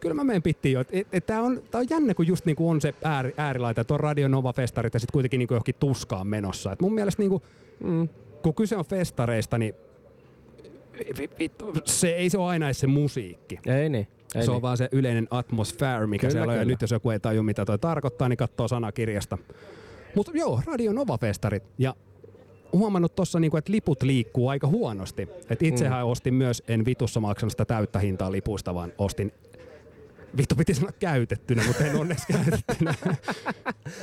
Kyllä 0.00 0.14
mä 0.14 0.24
menen 0.24 0.42
pittiin 0.42 0.72
jo. 0.72 0.80
Et, 0.80 0.88
et, 0.92 1.06
et 1.12 1.26
tää, 1.26 1.42
on, 1.42 1.62
tää 1.70 1.78
on 1.78 1.86
jännä, 1.90 2.14
kun 2.14 2.26
just 2.26 2.44
niinku 2.46 2.70
on 2.70 2.80
se 2.80 2.94
ääri, 3.04 3.34
äärilaita, 3.36 3.80
että 3.80 3.94
on 3.94 4.00
Radio 4.00 4.28
Nova-festarit 4.28 4.94
ja 4.94 5.00
sitten 5.00 5.12
kuitenkin 5.12 5.38
niinku 5.38 5.54
johonkin 5.54 5.74
tuskaan 5.80 6.26
menossa. 6.26 6.72
Et 6.72 6.80
mun 6.80 6.94
mielestä 6.94 7.22
niinku, 7.22 7.42
Mm. 7.80 8.08
kun 8.42 8.54
kyse 8.54 8.76
on 8.76 8.84
festareista, 8.84 9.58
niin 9.58 9.74
vittu, 11.38 11.72
se 11.84 12.08
ei 12.08 12.30
se 12.30 12.38
ole 12.38 12.46
aina 12.48 12.72
se 12.72 12.86
musiikki. 12.86 13.58
Ei 13.66 13.88
niin. 13.88 14.08
Ei 14.34 14.42
se 14.42 14.48
niin. 14.48 14.50
on 14.56 14.62
vaan 14.62 14.76
se 14.76 14.88
yleinen 14.92 15.28
atmosfäär, 15.30 16.06
mikä 16.06 16.20
Kyllä, 16.20 16.32
siellä 16.32 16.52
on. 16.52 16.58
Ja 16.58 16.64
nyt 16.64 16.80
jos 16.80 16.90
joku 16.90 17.10
ei 17.10 17.20
taju, 17.20 17.42
mitä 17.42 17.64
toi 17.64 17.78
tarkoittaa, 17.78 18.28
niin 18.28 18.36
katsoo 18.36 18.68
sanakirjasta. 18.68 19.38
Mutta 20.16 20.32
joo, 20.34 20.60
Radio 20.66 20.92
Nova-festarit. 20.92 21.62
Ja 21.78 21.94
huomannut 22.72 23.14
tuossa, 23.14 23.40
niinku, 23.40 23.56
että 23.56 23.72
liput 23.72 24.02
liikkuu 24.02 24.48
aika 24.48 24.66
huonosti. 24.66 25.28
Et 25.50 25.62
itsehän 25.62 26.04
mm. 26.04 26.10
ostin 26.10 26.34
myös, 26.34 26.62
en 26.68 26.84
vitussa 26.84 27.20
maksanut 27.20 27.50
sitä 27.50 27.64
täyttä 27.64 27.98
hintaa 27.98 28.32
lipuista, 28.32 28.74
vaan 28.74 28.92
ostin 28.98 29.32
Vittu 30.36 30.54
piti 30.56 30.74
sanoa 30.74 30.92
käytettynä, 30.98 31.66
mutta 31.66 31.84
en 31.84 31.96
onneksi 31.96 32.26
käytettynä. 32.32 32.94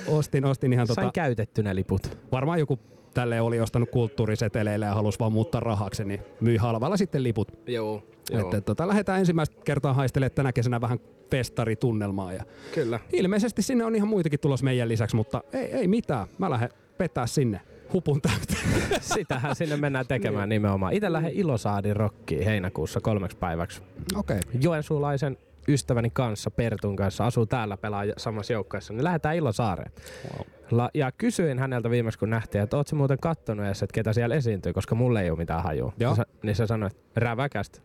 ostin, 0.08 0.46
ostin 0.46 0.74
ihan 0.74 0.88
tota, 0.88 1.02
Sain 1.02 1.14
käytettynä 1.14 1.76
liput. 1.76 2.18
varmaan 2.32 2.60
joku 2.60 2.80
tälle 3.14 3.42
oli 3.42 3.60
ostanut 3.60 3.90
kulttuuriseteleillä 3.90 4.86
ja 4.86 4.94
halusi 4.94 5.20
vaan 5.20 5.32
muuttaa 5.32 5.62
rahaksi, 5.62 6.06
niin 6.06 6.22
myi 6.42 6.58
halvalla 6.58 6.98
sitten 6.98 7.24
liput. 7.24 7.52
Joo. 7.68 8.04
Että, 8.40 8.62
tota, 8.62 8.88
lähdetään 8.88 9.20
ensimmäistä 9.20 9.56
kertaa 9.64 9.94
haistelemaan 9.94 10.36
tänä 10.36 10.54
kesänä 10.54 10.82
vähän 10.82 11.00
festaritunnelmaa. 11.32 12.34
Ja 12.34 12.44
Kyllä. 12.74 13.00
ilmeisesti 13.14 13.62
sinne 13.62 13.86
on 13.86 13.96
ihan 13.96 14.08
muitakin 14.08 14.40
tulos 14.40 14.64
meidän 14.64 14.90
lisäksi, 14.90 15.16
mutta 15.16 15.44
ei, 15.54 15.66
ei 15.66 15.88
mitään. 15.88 16.28
Mä 16.38 16.50
lähden 16.50 16.70
vetää 17.00 17.28
sinne 17.28 17.62
hupun 17.94 18.22
täyteen. 18.22 19.02
Sitähän 19.16 19.56
sinne 19.56 19.78
mennään 19.78 20.08
tekemään 20.08 20.50
nimenomaan. 20.50 20.94
Itse 20.94 21.14
lähden 21.14 21.32
Ilosaadin 21.34 21.96
rokkiin 21.96 22.46
heinäkuussa 22.46 23.02
kolmeksi 23.02 23.38
päiväksi. 23.38 23.82
Okei. 24.16 24.38
Okay. 24.38 24.62
Joensuulaisen 24.62 25.38
ystäväni 25.68 26.10
kanssa, 26.10 26.52
Pertun 26.52 26.96
kanssa, 26.96 27.26
asuu 27.26 27.46
täällä, 27.46 27.78
pelaa 27.78 28.04
samassa 28.18 28.54
joukkueessa, 28.54 28.94
niin 28.94 29.04
lähdetään 29.04 29.36
Ilosaareen. 29.36 29.92
Wow. 30.32 30.48
La, 30.72 30.90
ja 30.94 31.12
kysyin 31.12 31.60
häneltä 31.60 31.90
viimeksi, 31.90 32.20
kun 32.20 32.30
nähtiin, 32.30 32.64
että 32.64 32.78
ootko 32.78 32.96
muuten 32.96 33.18
kattonut 33.22 33.66
edes, 33.66 33.84
että 33.84 33.94
ketä 33.94 34.14
siellä 34.14 34.36
esiintyy, 34.36 34.74
koska 34.74 34.96
mulle 34.96 35.22
ei 35.22 35.30
ole 35.30 35.38
mitään 35.38 35.64
hajua. 35.64 35.94
Joo. 36.00 36.16
Sa- 36.16 36.26
niin 36.44 36.56
se 36.56 36.68
sanoi, 36.68 36.88
että 36.88 37.02
räväkästä. 37.16 37.82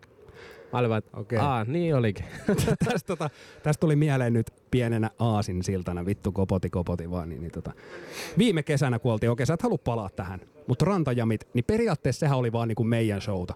Mä 0.72 0.78
olin 0.78 0.90
vaan, 0.90 0.98
että 0.98 1.16
Okei. 1.16 1.38
aa, 1.38 1.64
niin 1.64 1.94
olikin. 1.96 2.26
tästä, 2.84 3.06
tota, 3.06 3.30
tästä 3.62 3.80
tuli 3.80 3.96
mieleen 3.96 4.32
nyt 4.32 4.50
pienenä 4.70 5.10
aasin 5.18 5.62
siltana, 5.62 6.06
vittu 6.06 6.32
kopoti 6.32 6.70
kopoti 6.70 7.10
vaan. 7.10 7.28
Niin, 7.28 7.40
niin 7.40 7.52
tota. 7.52 7.72
Viime 8.38 8.62
kesänä 8.62 8.98
kun 8.98 9.12
oltiin, 9.12 9.30
okei 9.30 9.46
sä 9.46 9.54
et 9.54 9.62
halua 9.62 9.78
palaa 9.78 10.10
tähän, 10.10 10.40
mutta 10.66 10.84
rantajamit, 10.84 11.48
niin 11.54 11.64
periaatteessa 11.64 12.20
sehän 12.20 12.38
oli 12.38 12.52
vaan 12.52 12.68
niinku 12.68 12.84
meidän 12.84 13.20
showta. 13.20 13.54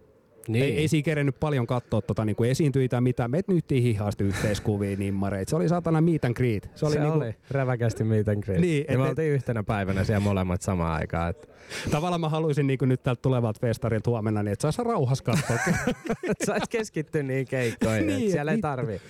Niin. 0.48 0.64
Ei, 0.64 0.76
ei 0.76 0.88
siinä 0.88 1.04
kerennyt 1.04 1.40
paljon 1.40 1.66
katsoa 1.66 2.00
tota, 2.00 2.24
niinku 2.24 2.44
esiintyitä 2.44 2.90
tai 2.90 3.00
mitään. 3.00 3.30
Me 3.30 3.40
nyttiin 3.46 3.82
hihaasti 3.82 4.24
yhteiskuviin 4.24 4.98
nimmareit. 4.98 5.48
Se 5.48 5.56
oli 5.56 5.68
saatana 5.68 6.00
meet 6.00 6.24
and 6.24 6.34
greet. 6.34 6.62
Se 6.62 6.70
Se 6.74 6.86
oli, 6.86 6.94
oli, 6.96 7.04
niinku, 7.04 7.18
oli 7.18 7.34
räväkästi 7.50 8.04
meet 8.04 8.28
and 8.28 8.42
greet. 8.42 8.60
Niin, 8.60 8.70
Niin, 8.70 8.84
ja 8.88 8.94
et- 8.94 9.00
me 9.00 9.08
oltiin 9.08 9.32
yhtenä 9.32 9.62
päivänä 9.62 10.04
siellä 10.04 10.20
molemmat 10.20 10.62
samaan 10.62 10.92
aikaan. 11.00 11.30
Että 11.30 11.48
Tavallaan 11.90 12.20
mä 12.20 12.28
haluaisin 12.28 12.66
niinku 12.66 12.84
nyt 12.84 13.02
täältä 13.02 13.22
tulevalta 13.22 13.60
festarilta 13.60 14.10
huomenna, 14.10 14.42
niin 14.42 14.52
että 14.52 14.62
saisi 14.62 14.82
rauhassa 14.84 15.24
katsoa. 15.24 15.56
et 16.30 16.36
sais 16.46 16.68
keskittyä 16.70 17.22
niihin 17.22 17.46
keikkoihin. 17.46 18.06
Niin, 18.06 18.16
niin, 18.16 18.26
et 18.26 18.32
siellä 18.32 18.52
ei 18.52 18.58
tarvii, 18.58 19.00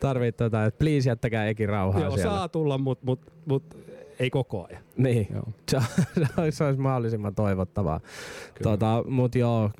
tarvii 0.00 0.32
tota, 0.32 0.64
että 0.64 0.78
please 0.78 1.10
jättäkää 1.10 1.48
Ekin 1.48 1.68
rauhaa 1.68 2.00
Joo, 2.02 2.10
siellä. 2.16 2.34
saa 2.36 2.48
tulla, 2.48 2.78
mutta 2.78 3.06
mut, 3.06 3.32
mut, 3.46 3.76
ei 4.18 4.30
koko 4.30 4.66
ajan. 4.70 4.82
Niin, 4.96 5.26
Joo. 5.34 5.42
se, 5.70 5.76
olisi- 6.36 6.56
se 6.58 6.64
olisi 6.64 6.80
mahdollisimman 6.80 7.34
toivottavaa. 7.34 8.00
Tota, 8.62 9.04
mut 9.08 9.34
joo, 9.34 9.70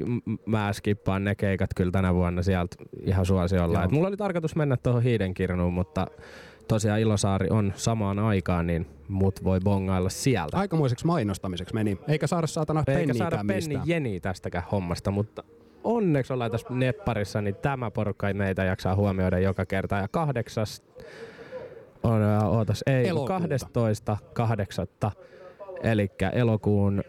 mä 0.47 0.73
skippaan 0.73 1.25
ne 1.25 1.35
keikat 1.35 1.71
kyllä 1.77 1.91
tänä 1.91 2.15
vuonna 2.15 2.43
sieltä 2.43 2.77
ihan 3.03 3.27
suosiolla. 3.27 3.79
Joo. 3.79 3.85
Et 3.85 3.91
mulla 3.91 4.09
oli 4.09 4.17
tarkoitus 4.17 4.57
mennä 4.57 4.77
tuohon 4.77 5.03
Hiidenkirnuun, 5.03 5.73
mutta 5.73 6.07
tosiaan 6.69 7.01
Ilosaari 7.01 7.47
on 7.51 7.73
samaan 7.77 8.19
aikaan, 8.19 8.67
niin 8.67 8.87
mut 9.09 9.45
voi 9.45 9.61
bongailla 9.65 10.09
sieltä. 10.09 10.57
Aikamoiseksi 10.57 11.07
mainostamiseksi 11.07 11.75
meni. 11.75 11.99
Eikä 12.09 12.27
saada 12.27 12.47
saatana 12.47 12.85
Eikä 12.87 13.15
saada 13.15 13.45
penni 13.47 13.81
jeni 13.85 14.21
tästäkään 14.21 14.65
hommasta, 14.73 15.11
mutta 15.11 15.45
onneksi 15.85 16.33
ollaan 16.33 16.51
tässä 16.51 16.67
Nepparissa, 16.71 17.41
niin 17.43 17.57
tämä 17.57 17.91
porukka 17.91 18.29
ei 18.29 18.35
meitä 18.35 18.65
jaksaa 18.65 18.97
huomioida 18.97 19.39
joka 19.39 19.67
kerta. 19.67 19.97
Ja 19.97 20.09
kahdeksas 20.09 20.83
ootas, 22.49 22.83
ei, 22.87 23.09
Elokuuta. 23.09 23.33
12. 23.33 24.17
kahdeksatta, 24.33 25.11
eli 25.83 26.11
elokuun 26.33 27.03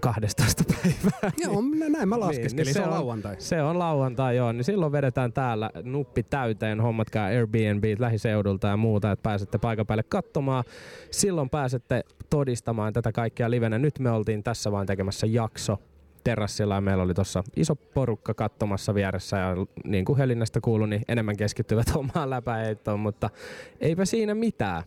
12. 0.00 0.64
päivää. 0.64 1.32
Joo, 1.44 1.62
minä 1.62 1.88
näin 1.88 2.08
mä 2.08 2.20
laskeskelin, 2.20 2.64
niin 2.64 2.74
se 2.74 2.82
on 2.82 2.90
lauantai. 2.90 3.36
Se 3.38 3.62
on 3.62 3.78
lauantai, 3.78 4.36
joo. 4.36 4.52
Niin 4.52 4.64
silloin 4.64 4.92
vedetään 4.92 5.32
täällä 5.32 5.70
nuppi 5.82 6.22
täyteen, 6.22 6.80
hommatkaa 6.80 7.26
Airbnb 7.26 7.84
lähiseudulta 7.98 8.68
ja 8.68 8.76
muuta, 8.76 9.12
että 9.12 9.22
pääsette 9.22 9.58
paikan 9.58 9.86
päälle 9.86 10.02
katsomaan. 10.02 10.64
Silloin 11.10 11.50
pääsette 11.50 12.04
todistamaan 12.30 12.92
tätä 12.92 13.12
kaikkea 13.12 13.50
livenä. 13.50 13.78
Nyt 13.78 13.98
me 13.98 14.10
oltiin 14.10 14.42
tässä 14.42 14.72
vaan 14.72 14.86
tekemässä 14.86 15.26
jakso 15.26 15.78
terassilla 16.24 16.74
ja 16.74 16.80
meillä 16.80 17.02
oli 17.02 17.14
tuossa 17.14 17.42
iso 17.56 17.74
porukka 17.74 18.34
katsomassa 18.34 18.94
vieressä 18.94 19.36
ja 19.36 19.56
niin 19.84 20.04
kuin 20.04 20.18
Helinnästä 20.18 20.60
kuului, 20.60 20.88
niin 20.88 21.02
enemmän 21.08 21.36
keskittyvät 21.36 21.86
omaan 21.96 22.30
läpäheittoon, 22.30 23.00
mutta 23.00 23.30
eipä 23.80 24.04
siinä 24.04 24.34
mitään. 24.34 24.82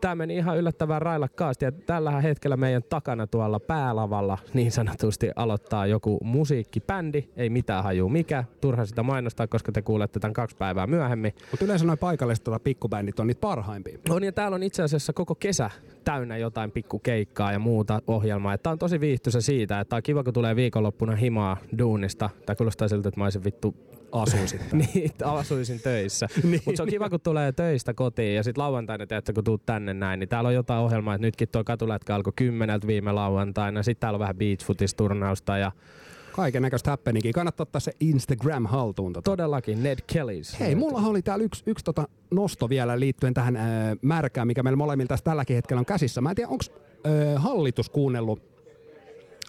Tämä 0.00 0.14
meni 0.14 0.36
ihan 0.36 0.58
yllättävän 0.58 1.02
railakkaasti 1.02 1.64
ja 1.64 1.72
tällä 1.72 2.20
hetkellä 2.20 2.56
meidän 2.56 2.82
takana 2.82 3.26
tuolla 3.26 3.60
päälavalla 3.60 4.38
niin 4.54 4.72
sanotusti 4.72 5.30
aloittaa 5.36 5.86
joku 5.86 6.18
musiikkibändi, 6.24 7.24
ei 7.36 7.50
mitään 7.50 7.84
haju 7.84 8.08
mikä, 8.08 8.44
turha 8.60 8.86
sitä 8.86 9.02
mainostaa, 9.02 9.46
koska 9.46 9.72
te 9.72 9.82
kuulette 9.82 10.20
tämän 10.20 10.32
kaksi 10.32 10.56
päivää 10.56 10.86
myöhemmin. 10.86 11.34
Mutta 11.50 11.64
yleensä 11.64 11.86
noin 11.86 11.98
paikalliset 11.98 12.44
pikkubändit 12.64 13.20
on 13.20 13.26
niitä 13.26 13.40
parhaimpia. 13.40 13.98
On 14.08 14.24
ja 14.24 14.32
täällä 14.32 14.54
on 14.54 14.62
itse 14.62 14.82
asiassa 14.82 15.12
koko 15.12 15.34
kesä 15.34 15.70
täynnä 16.04 16.36
jotain 16.36 16.70
pikkukeikkaa 16.70 17.52
ja 17.52 17.58
muuta 17.58 18.02
ohjelmaa. 18.06 18.58
Tämä 18.58 18.72
on 18.72 18.78
tosi 18.78 19.00
viihtyisä 19.00 19.40
siitä, 19.40 19.80
että 19.80 19.96
on 19.96 20.02
kiva 20.02 20.24
kun 20.24 20.34
tulee 20.34 20.56
viikonloppuna 20.56 21.16
himaa 21.16 21.56
duunista. 21.78 22.30
Tämä 22.46 22.56
kuulostaa 22.56 22.88
siltä, 22.88 23.08
että 23.08 23.20
mä 23.20 23.24
olisin 23.24 23.44
vittu 23.44 23.74
Asuu 24.14 24.46
sitten. 24.46 24.78
niin, 24.94 25.10
että 25.10 25.32
asuisin 25.32 25.80
töissä. 25.80 26.28
Niin. 26.42 26.62
Mutta 26.64 26.76
se 26.76 26.82
on 26.82 26.88
kiva, 26.88 27.10
kun 27.10 27.20
tulee 27.20 27.52
töistä 27.52 27.94
kotiin 27.94 28.34
ja 28.34 28.42
sitten 28.42 28.62
lauantaina, 28.62 29.06
tiedätkö, 29.06 29.32
kun 29.32 29.44
tuut 29.44 29.66
tänne 29.66 29.94
näin, 29.94 30.20
niin 30.20 30.28
täällä 30.28 30.48
on 30.48 30.54
jotain 30.54 30.80
ohjelmaa, 30.80 31.14
että 31.14 31.26
nytkin 31.26 31.48
tuo 31.48 31.64
katulätkä 31.64 32.14
alkoi 32.14 32.32
kymmeneltä 32.36 32.86
viime 32.86 33.12
lauantaina. 33.12 33.82
Sitten 33.82 34.00
täällä 34.00 34.16
on 34.16 34.20
vähän 34.20 34.36
beachfootis-turnausta 34.36 35.58
ja 35.58 35.72
Kaiken 36.36 36.62
näköistä 36.62 36.90
happeningia. 36.90 37.32
Kannattaa 37.32 37.62
ottaa 37.62 37.80
se 37.80 37.92
Instagram 38.00 38.66
haltuun. 38.66 39.12
Tota. 39.12 39.30
todellakin 39.30 39.82
Ned 39.82 39.98
Kellys. 40.06 40.60
Hei, 40.60 40.74
mulla 40.74 40.98
oli 40.98 41.22
täällä 41.22 41.44
yksi, 41.44 41.62
yksi 41.66 41.84
tota 41.84 42.08
nosto 42.30 42.68
vielä 42.68 43.00
liittyen 43.00 43.34
tähän 43.34 43.56
ää, 43.56 43.96
märkään, 44.02 44.46
mikä 44.46 44.62
meillä 44.62 44.76
molemmilla 44.76 45.08
tässä 45.08 45.24
tälläkin 45.24 45.56
hetkellä 45.56 45.78
on 45.78 45.86
käsissä. 45.86 46.20
Mä 46.20 46.30
en 46.30 46.36
tiedä, 46.36 46.48
onko 46.48 46.64
hallitus 47.36 47.90
kuunnellut, 47.90 48.42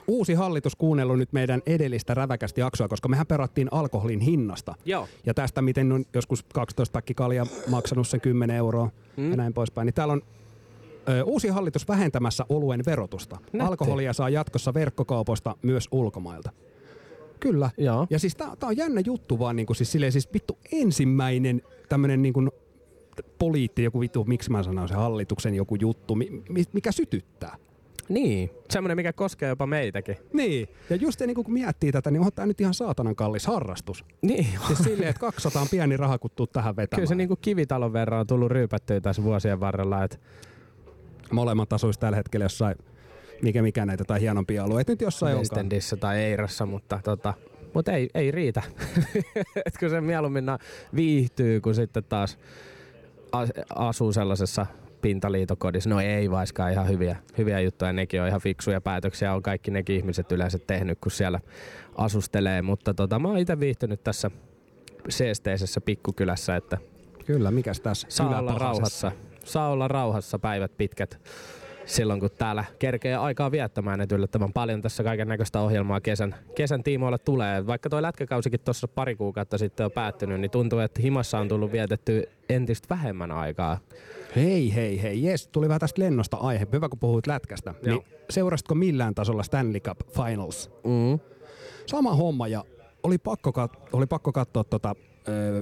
uusi 0.07 0.33
hallitus 0.33 0.75
kuunnellut 0.75 1.17
nyt 1.17 1.33
meidän 1.33 1.61
edellistä 1.65 2.13
räväkästä 2.13 2.59
jaksoa, 2.59 2.87
koska 2.87 3.07
mehän 3.07 3.27
perattiin 3.27 3.67
alkoholin 3.71 4.19
hinnasta. 4.19 4.75
Joo. 4.85 5.07
Ja 5.25 5.33
tästä, 5.33 5.61
miten 5.61 5.91
on 5.91 6.05
joskus 6.13 6.45
12 6.53 6.93
pakki 6.93 7.13
kalja 7.13 7.45
maksanut 7.67 8.07
sen 8.07 8.21
10 8.21 8.55
euroa 8.55 8.89
mm. 9.17 9.31
ja 9.31 9.37
näin 9.37 9.53
poispäin. 9.53 9.85
Niin 9.85 9.93
täällä 9.93 10.13
on 10.13 10.21
ö, 11.09 11.23
uusi 11.23 11.47
hallitus 11.47 11.87
vähentämässä 11.87 12.45
oluen 12.49 12.83
verotusta. 12.85 13.35
Nätti. 13.35 13.59
Alkoholia 13.67 14.13
saa 14.13 14.29
jatkossa 14.29 14.73
verkkokaupoista 14.73 15.55
myös 15.61 15.87
ulkomailta. 15.91 16.51
Kyllä. 17.39 17.69
Joo. 17.77 18.07
Ja 18.09 18.19
siis 18.19 18.35
tää, 18.35 18.55
tää 18.59 18.69
on 18.69 18.77
jännä 18.77 19.01
juttu 19.05 19.39
vaan 19.39 19.55
niinku 19.55 19.73
siis 19.73 19.91
silleen 19.91 20.11
siis 20.11 20.33
vittu 20.33 20.57
ensimmäinen 20.71 21.61
tämmönen 21.89 22.21
niinku 22.21 22.49
poliitti, 23.39 23.83
joku 23.83 23.99
vittu, 23.99 24.23
miksi 24.23 24.51
mä 24.51 24.63
sanon 24.63 24.87
se 24.87 24.93
hallituksen 24.93 25.55
joku 25.55 25.75
juttu, 25.75 26.15
mi, 26.15 26.43
mi, 26.49 26.63
mikä 26.73 26.91
sytyttää. 26.91 27.57
Niin, 28.09 28.49
semmoinen 28.69 28.95
mikä 28.95 29.13
koskee 29.13 29.49
jopa 29.49 29.67
meitäkin. 29.67 30.17
Niin, 30.33 30.67
ja 30.89 30.95
just 30.95 31.21
niin 31.21 31.35
kun 31.35 31.53
miettii 31.53 31.91
tätä, 31.91 32.11
niin 32.11 32.21
on 32.21 32.31
tämä 32.35 32.45
nyt 32.45 32.61
ihan 32.61 32.73
saatanan 32.73 33.15
kallis 33.15 33.47
harrastus. 33.47 34.05
Niin, 34.21 34.47
Siis 34.67 34.79
silleen, 34.79 35.09
että 35.09 35.19
200 35.19 35.61
on 35.61 35.67
pieni 35.71 35.97
raha, 35.97 36.17
kun 36.17 36.31
tuut 36.35 36.51
tähän 36.51 36.75
vetämään. 36.75 36.97
kyllä 36.97 37.09
se 37.09 37.15
niinku 37.15 37.35
kivitalon 37.35 37.93
verran 37.93 38.19
on 38.19 38.27
tullut 38.27 38.51
ryypättyä 38.51 39.01
tässä 39.01 39.23
vuosien 39.23 39.59
varrella. 39.59 40.03
Et 40.03 40.19
Molemmat 41.31 41.73
asuisi 41.73 41.99
tällä 41.99 42.15
hetkellä 42.15 42.45
jossain, 42.45 42.75
mikä 43.41 43.61
mikä 43.61 43.85
näitä 43.85 44.03
tai 44.03 44.21
hienompia 44.21 44.63
alueita 44.63 44.91
nyt 44.91 45.01
jossain 45.01 45.37
onkaan. 45.37 45.69
Tai 45.99 46.17
Eirassa, 46.17 46.65
mutta 46.65 46.99
tota, 47.03 47.33
mut 47.73 47.87
ei, 47.87 48.09
ei 48.13 48.31
riitä. 48.31 48.61
Et 49.65 49.77
kun 49.79 49.89
se 49.89 50.01
mieluummin 50.01 50.45
viihtyy, 50.95 51.61
kun 51.61 51.75
sitten 51.75 52.03
taas 52.03 52.37
as- 53.31 53.51
asuu 53.75 54.13
sellaisessa 54.13 54.65
pintaliitokodissa. 55.01 55.89
No 55.89 55.99
ei 55.99 56.31
vaiskaan 56.31 56.71
ihan 56.71 56.89
hyviä, 56.89 57.17
hyviä 57.37 57.59
juttuja, 57.59 57.93
nekin 57.93 58.21
on 58.21 58.27
ihan 58.27 58.41
fiksuja 58.41 58.81
päätöksiä, 58.81 59.33
on 59.33 59.41
kaikki 59.41 59.71
nekin 59.71 59.95
ihmiset 59.95 60.31
yleensä 60.31 60.59
tehnyt, 60.59 60.99
kun 60.99 61.11
siellä 61.11 61.39
asustelee. 61.97 62.61
Mutta 62.61 62.93
tota, 62.93 63.19
mä 63.19 63.27
oon 63.27 63.37
itse 63.37 63.59
viihtynyt 63.59 64.03
tässä 64.03 64.31
seesteisessä 65.09 65.81
pikkukylässä, 65.81 66.55
että 66.55 66.77
Kyllä, 67.25 67.51
mikäs 67.51 67.81
tässä? 67.81 68.07
saa 68.09 68.39
olla 68.39 68.55
rauhassa. 68.57 69.11
Saa 69.43 69.69
olla 69.69 69.87
rauhassa 69.87 70.39
päivät 70.39 70.77
pitkät 70.77 71.19
silloin, 71.85 72.19
kun 72.19 72.29
täällä 72.37 72.63
kerkee 72.79 73.15
aikaa 73.15 73.51
viettämään, 73.51 74.01
että 74.01 74.15
yllättävän 74.15 74.53
paljon 74.53 74.81
tässä 74.81 75.03
kaiken 75.03 75.27
näköistä 75.27 75.59
ohjelmaa 75.59 76.01
kesän, 76.01 76.35
kesän 76.55 76.83
tiimoilla 76.83 77.17
tulee. 77.17 77.67
Vaikka 77.67 77.89
toi 77.89 78.01
lätkäkausikin 78.01 78.59
tuossa 78.59 78.87
pari 78.87 79.15
kuukautta 79.15 79.57
sitten 79.57 79.85
on 79.85 79.91
päättynyt, 79.91 80.41
niin 80.41 80.51
tuntuu, 80.51 80.79
että 80.79 81.01
himassa 81.01 81.39
on 81.39 81.47
tullut 81.47 81.71
vietetty 81.71 82.29
entistä 82.49 82.87
vähemmän 82.89 83.31
aikaa. 83.31 83.77
Hei, 84.35 84.75
hei, 84.75 85.01
hei. 85.01 85.23
Jes, 85.23 85.47
tuli 85.47 85.67
vähän 85.67 85.79
tästä 85.79 86.01
lennosta 86.01 86.37
aihe. 86.37 86.67
Hyvä, 86.73 86.89
kun 86.89 86.99
puhuit 86.99 87.27
lätkästä. 87.27 87.73
Joo. 87.83 87.95
Niin 87.95 88.05
seurasitko 88.29 88.75
millään 88.75 89.15
tasolla 89.15 89.43
Stanley 89.43 89.79
Cup 89.79 89.99
Finals? 90.07 90.71
Mm. 90.83 91.19
Sama 91.85 92.15
homma 92.15 92.47
ja 92.47 92.63
oli 93.03 93.17
pakko, 93.17 93.49
kat- 93.51 93.89
oli 93.93 94.05
pakko 94.05 94.31
katsoa 94.31 94.63
tota, 94.63 94.95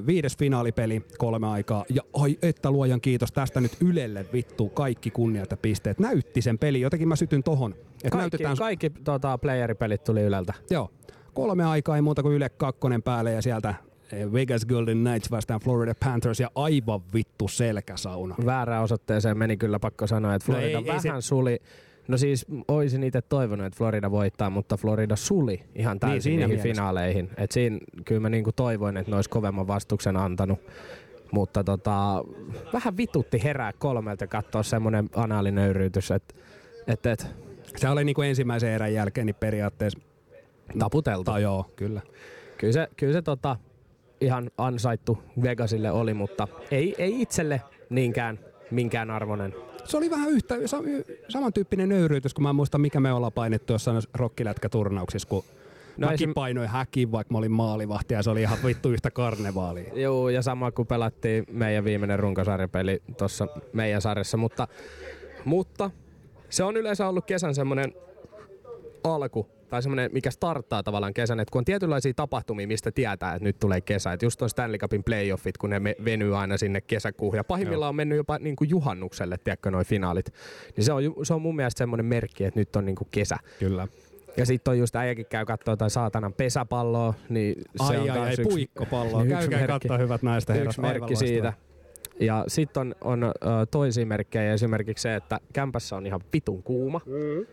viides 0.08 0.38
finaalipeli 0.38 1.02
kolme 1.18 1.48
aikaa. 1.48 1.86
Ja 1.90 2.02
ai 2.14 2.38
että 2.42 2.72
luojan 2.72 3.02
kiitos 3.02 3.32
tästä 3.32 3.62
nyt 3.62 3.72
Ylelle 3.82 4.26
vittu 4.34 4.70
kaikki 4.70 5.12
kunniat 5.12 5.52
ja 5.52 5.58
pisteet. 5.58 6.00
Näytti 6.00 6.42
sen 6.42 6.58
peli, 6.60 6.82
jotenkin 6.82 7.08
mä 7.08 7.16
sytyn 7.16 7.44
tohon. 7.44 7.72
Että 7.74 7.86
Kaikki, 8.02 8.18
näytetään, 8.18 8.58
kaikki 8.58 8.90
tota, 8.90 9.38
playeripelit 9.38 10.04
tuli 10.04 10.22
Yleltä. 10.22 10.54
joo, 10.70 10.92
kolme 11.34 11.66
aikaa 11.66 11.96
ei 11.96 12.02
muuta 12.02 12.22
kuin 12.24 12.36
Yle 12.36 12.50
kakkonen 12.50 13.04
päälle 13.04 13.32
ja 13.32 13.42
sieltä 13.42 13.76
eh, 14.12 14.34
Vegas 14.34 14.66
Golden 14.66 14.98
Knights 14.98 15.32
vastaan 15.32 15.60
Florida 15.60 15.94
Panthers 16.06 16.40
ja 16.40 16.50
aivan 16.56 17.02
vittu 17.14 17.48
selkäsauna. 17.48 18.36
Väärään 18.46 18.84
osoitteeseen 18.84 19.38
meni 19.38 19.58
kyllä 19.58 19.80
pakko 19.80 20.08
sanoa, 20.08 20.36
että 20.36 20.52
No 20.52 20.54
Florida 20.58 20.78
ei- 20.80 20.84
ei 20.86 20.88
vähän 21.04 21.22
se- 21.22 21.28
suli. 21.28 21.60
No 22.08 22.18
siis 22.18 22.46
oisin 22.68 23.04
itse 23.04 23.22
toivonut, 23.22 23.66
että 23.66 23.78
Florida 23.78 24.12
voittaa, 24.12 24.50
mutta 24.50 24.78
Florida 24.78 25.16
suli 25.16 25.64
ihan 25.76 26.00
täysin 26.00 26.14
Niin, 26.14 26.22
siinä 26.22 26.36
niin, 26.40 26.50
niihin 26.50 26.64
mielessä. 26.64 26.82
finaaleihin. 26.82 27.30
Et 27.38 27.52
siinä 27.52 27.78
kyllä 28.06 28.22
mä 28.22 28.30
niinku 28.30 28.52
toivoin, 28.52 28.98
että 28.98 29.12
ne 29.12 29.16
olisi 29.16 29.30
kovemman 29.30 29.68
vastuksen 29.68 30.18
antanut. 30.18 30.60
Mutta 31.32 31.64
tota, 31.64 32.24
vähän 32.74 32.98
vitutti 32.98 33.44
herää 33.44 33.72
kolmelta 33.80 34.28
katsoa 34.28 34.64
semmoinen 34.64 35.10
anaalinöyryytys, 35.16 36.12
että 36.12 36.36
et, 36.88 37.06
et, 37.06 37.28
Se 37.78 37.90
oli 37.90 38.04
niinku 38.04 38.22
ensimmäisen 38.22 38.70
erän 38.70 38.94
jälkeen 38.94 39.26
niin 39.26 39.36
periaatteessa 39.36 40.00
taputeltu. 40.80 41.32
Joo, 41.38 41.66
kyllä. 41.76 42.02
Kyllä 42.58 42.74
se, 42.74 42.88
kyllä 42.98 43.14
se 43.14 43.22
tota, 43.22 43.56
ihan 44.22 44.52
ansaittu 44.58 45.24
Vegasille 45.44 45.92
oli, 45.92 46.14
mutta 46.14 46.48
ei, 46.72 46.96
ei 46.98 47.22
itselle 47.22 47.62
niinkään 47.90 48.40
minkään 48.72 49.12
arvoinen. 49.12 49.54
Se 49.86 49.98
oli 49.98 50.10
vähän 50.10 50.30
yhtä, 50.30 50.56
samantyyppinen 51.30 51.90
nöyryytys, 51.90 52.34
kun 52.34 52.44
mä 52.44 52.54
muistan, 52.54 52.82
mikä 52.82 53.00
me 53.00 53.14
ollaan 53.14 53.34
painettu 53.34 53.74
jossain 53.74 54.02
rokkilätkäturnauksissa, 54.14 55.28
kun 55.28 55.44
no 55.98 56.08
mäkin 56.08 56.30
esim- 56.30 56.34
painoin 56.34 56.70
häkin, 56.70 57.12
vaikka 57.12 57.34
mä 57.34 57.38
olin 57.38 57.52
maalivahti, 57.52 58.14
ja 58.14 58.24
se 58.24 58.30
oli 58.30 58.42
ihan 58.42 58.58
vittu 58.66 58.90
yhtä 58.90 59.12
karnevaalia. 59.12 59.94
Joo, 60.04 60.30
ja 60.30 60.42
sama 60.42 60.72
kuin 60.72 60.88
pelattiin 60.88 61.46
meidän 61.52 61.86
viimeinen 61.86 62.20
runkosarjapeli 62.20 63.02
tuossa 63.18 63.48
meidän 63.74 64.02
sarjassa, 64.02 64.38
mutta, 64.38 64.68
mutta 65.46 65.92
se 66.50 66.64
on 66.64 66.78
yleensä 66.78 67.08
ollut 67.08 67.26
kesän 67.26 67.56
semmoinen 67.56 67.94
alku, 69.04 69.48
tai 69.74 69.84
semmoinen, 69.84 70.10
mikä 70.14 70.32
starttaa 70.32 70.84
tavallaan 70.84 71.14
kesän, 71.14 71.40
että 71.40 71.52
kun 71.52 71.60
on 71.60 71.66
tietynlaisia 71.66 72.14
tapahtumia, 72.16 72.68
mistä 72.68 72.92
tietää, 72.92 73.34
että 73.34 73.44
nyt 73.44 73.60
tulee 73.60 73.82
kesä. 73.82 74.14
Että 74.14 74.26
just 74.26 74.42
on 74.42 74.50
Stanley 74.50 74.78
Cupin 74.78 75.04
playoffit, 75.04 75.58
kun 75.58 75.70
ne 75.70 75.80
me- 75.80 75.96
venyy 76.06 76.38
aina 76.38 76.58
sinne 76.58 76.82
kesäkuuhun. 76.82 77.38
Ja 77.38 77.44
pahimmillaan 77.44 77.90
on 77.90 77.96
mennyt 77.96 78.16
jopa 78.16 78.38
niin 78.40 78.56
kuin 78.56 78.70
juhannukselle, 78.70 79.38
tiedätkö, 79.44 79.72
noi 79.72 79.86
finaalit. 79.86 80.34
Niin 80.78 80.86
se 80.86 80.94
on, 80.94 81.04
se 81.24 81.34
on 81.34 81.42
mun 81.42 81.56
mielestä 81.56 81.78
semmoinen 81.78 82.06
merkki, 82.06 82.44
että 82.44 82.60
nyt 82.60 82.76
on 82.76 82.86
niin 82.86 82.96
kuin 82.96 83.08
kesä. 83.12 83.38
Kyllä. 83.60 83.88
Ja 84.38 84.46
sitten 84.46 84.72
on 84.72 84.80
just 84.80 84.96
äijäkin 84.96 85.26
käy 85.26 85.46
katsoa 85.46 85.78
tai 85.78 85.90
saatanan 85.90 86.34
pesäpalloa, 86.34 87.14
niin 87.30 87.56
se 87.76 87.84
Ai 87.84 87.98
on 87.98 88.02
ai 88.02 88.08
kans 88.18 88.20
ai, 88.28 88.32
yksi- 88.32 88.44
puikkopalloa. 88.44 89.22
yksi 89.24 89.34
Käykää 89.36 89.60
merkki. 89.60 89.88
katsoa 89.88 89.98
hyvät 89.98 90.24
naiset 90.24 90.50
ja 90.50 90.56
herrat. 90.56 90.72
yksi 90.72 90.82
merkki 90.82 91.16
siitä. 91.16 91.54
Ja 92.20 92.44
sitten 92.48 92.82
on, 92.82 92.96
on 93.02 93.34
toisia 93.72 94.06
merkkejä, 94.06 94.54
esimerkiksi 94.54 95.02
se, 95.02 95.16
että 95.16 95.40
kämpässä 95.54 95.96
on 95.96 96.06
ihan 96.06 96.22
vitun 96.34 96.64
kuuma, 96.64 97.02
mm. 97.06 97.46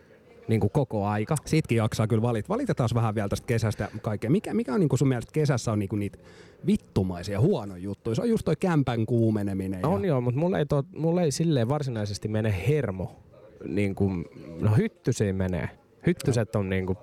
Niin 0.47 0.59
kuin 0.59 0.71
koko 0.71 1.05
aika. 1.05 1.35
Sitkin 1.45 1.75
jaksaa 1.75 2.07
kyllä 2.07 2.21
valita. 2.21 2.49
Valitetaan 2.49 2.89
vähän 2.93 3.15
vielä 3.15 3.29
tästä 3.29 3.47
kesästä 3.47 3.83
ja 3.93 3.99
kaikkea. 4.01 4.29
Mikä, 4.29 4.53
mikä 4.53 4.73
on 4.73 4.79
niinku 4.79 4.97
sun 4.97 5.07
mielestä 5.07 5.31
kesässä 5.33 5.71
on 5.71 5.79
niinku 5.79 5.95
niitä 5.95 6.17
vittumaisia 6.65 7.39
huonoja 7.39 7.83
juttuja? 7.83 8.15
Se 8.15 8.21
on 8.21 8.29
just 8.29 8.45
toi 8.45 8.55
kämpän 8.55 9.05
kuumeneminen. 9.05 9.79
Ja... 9.81 9.87
On 9.87 10.05
joo, 10.05 10.21
mutta 10.21 10.39
mulle 10.39 10.59
ei, 10.59 10.65
to, 10.65 10.83
mulle 10.95 11.23
ei 11.23 11.31
silleen 11.31 11.69
varsinaisesti 11.69 12.27
mene 12.27 12.55
hermo. 12.67 13.19
Niin 13.67 13.95
kuin, 13.95 14.25
no 14.59 14.71
hyttysiin 14.75 15.35
menee. 15.35 15.69
Hyttyset 16.05 16.55
on 16.55 16.69
niin 16.69 16.85
kuin, 16.85 16.97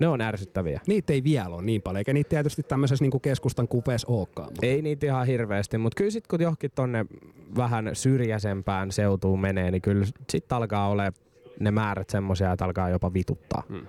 ne 0.00 0.08
on 0.08 0.20
ärsyttäviä. 0.20 0.80
Niitä 0.86 1.12
ei 1.12 1.24
vielä 1.24 1.48
ole 1.48 1.62
niin 1.62 1.82
paljon, 1.82 1.98
eikä 1.98 2.12
niitä 2.12 2.28
tietysti 2.28 2.62
tämmöisessä 2.62 3.04
niinku 3.04 3.20
keskustan 3.20 3.68
kupeessa 3.68 4.08
olekaan. 4.12 4.48
Mutta 4.48 4.66
Ei 4.66 4.82
niitä 4.82 5.06
ihan 5.06 5.26
hirveästi, 5.26 5.78
mutta 5.78 5.96
kyllä 5.96 6.10
sit 6.10 6.26
kun 6.26 6.42
johonkin 6.42 6.70
tonne 6.74 7.06
vähän 7.56 7.90
syrjäisempään 7.92 8.92
seutuun 8.92 9.40
menee, 9.40 9.70
niin 9.70 9.82
kyllä 9.82 10.06
sit 10.30 10.52
alkaa 10.52 10.88
ole 10.88 11.12
ne 11.64 11.70
määrät 11.70 12.10
semmosia, 12.10 12.52
että 12.52 12.64
alkaa 12.64 12.88
jopa 12.90 13.12
vituttaa. 13.14 13.62
Hmm. 13.68 13.86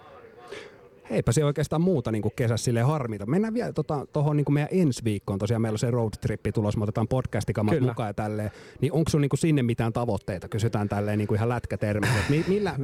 Heipä 1.10 1.32
se 1.32 1.46
oikeastaan 1.46 1.82
muuta 1.82 2.12
niin 2.12 2.22
kuin 2.22 2.34
kesässä 2.36 2.66
silleen 2.66 2.86
harmita. 2.86 3.26
Mennään 3.26 3.54
vielä 3.54 3.74
tuohon 3.74 4.08
tota, 4.14 4.34
niin 4.34 4.46
meidän 4.50 4.70
ensi 4.72 5.04
viikkoon. 5.04 5.40
Tosiaan 5.40 5.62
meillä 5.62 5.76
on 5.76 5.80
se 5.80 5.92
road 5.92 6.14
trippi 6.22 6.52
tulossa, 6.52 6.78
me 6.78 6.84
otetaan 6.84 7.08
podcastikamat 7.08 7.76
Kyllä. 7.76 7.92
mukaan 7.92 8.10
ja 8.10 8.14
tälleen. 8.14 8.52
Niin 8.82 8.94
onko 8.94 9.10
sulla 9.10 9.22
niin 9.22 9.30
kuin 9.30 9.40
sinne 9.40 9.64
mitään 9.64 9.94
tavoitteita? 9.94 10.48
Kysytään 10.50 10.90
tälleen 10.90 11.18
niin 11.18 11.28
kuin 11.28 11.36
ihan 11.36 11.50
lätkätermissä. 11.50 12.20
Et 12.20 12.30
mi- 12.30 12.46
millä 12.48 12.76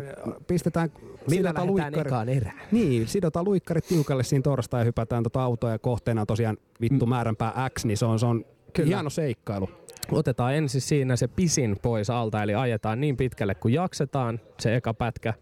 pistetään 0.48 0.90
sidotaan 1.28 1.68
luikkari- 1.68 2.36
erään? 2.36 2.62
Niin, 2.72 3.08
sidotaan 3.08 3.46
luikkarit 3.46 3.88
tiukalle 3.88 4.24
siinä 4.24 4.44
torstai 4.44 4.82
ja 4.82 4.86
hypätään 4.86 5.24
tota 5.24 5.44
autoa 5.44 5.72
ja 5.72 5.80
kohteena 5.80 6.22
on 6.22 6.28
tosiaan 6.28 6.58
vittu 6.82 7.06
määränpää 7.06 7.70
X, 7.80 7.86
niin 7.86 7.98
se 7.98 8.06
on, 8.06 8.20
se 8.20 8.26
on 8.26 8.46
Kyllä. 8.74 8.88
hieno 8.88 9.10
seikkailu. 9.10 9.70
Otetaan 10.12 10.56
ensin 10.56 10.82
siinä 10.82 11.16
se 11.16 11.28
pisin 11.28 11.78
pois 11.82 12.10
alta, 12.10 12.44
eli 12.44 12.56
ajetaan 12.56 13.02
niin 13.02 13.18
pitkälle 13.18 13.56
kuin 13.56 13.74
jaksetaan 13.74 14.40
se 14.60 14.76
eka 14.76 14.94
pätkä, 14.94 15.34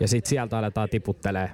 ja 0.00 0.08
sitten 0.08 0.28
sieltä 0.28 0.58
aletaan 0.58 0.88
tiputtelee 0.88 1.50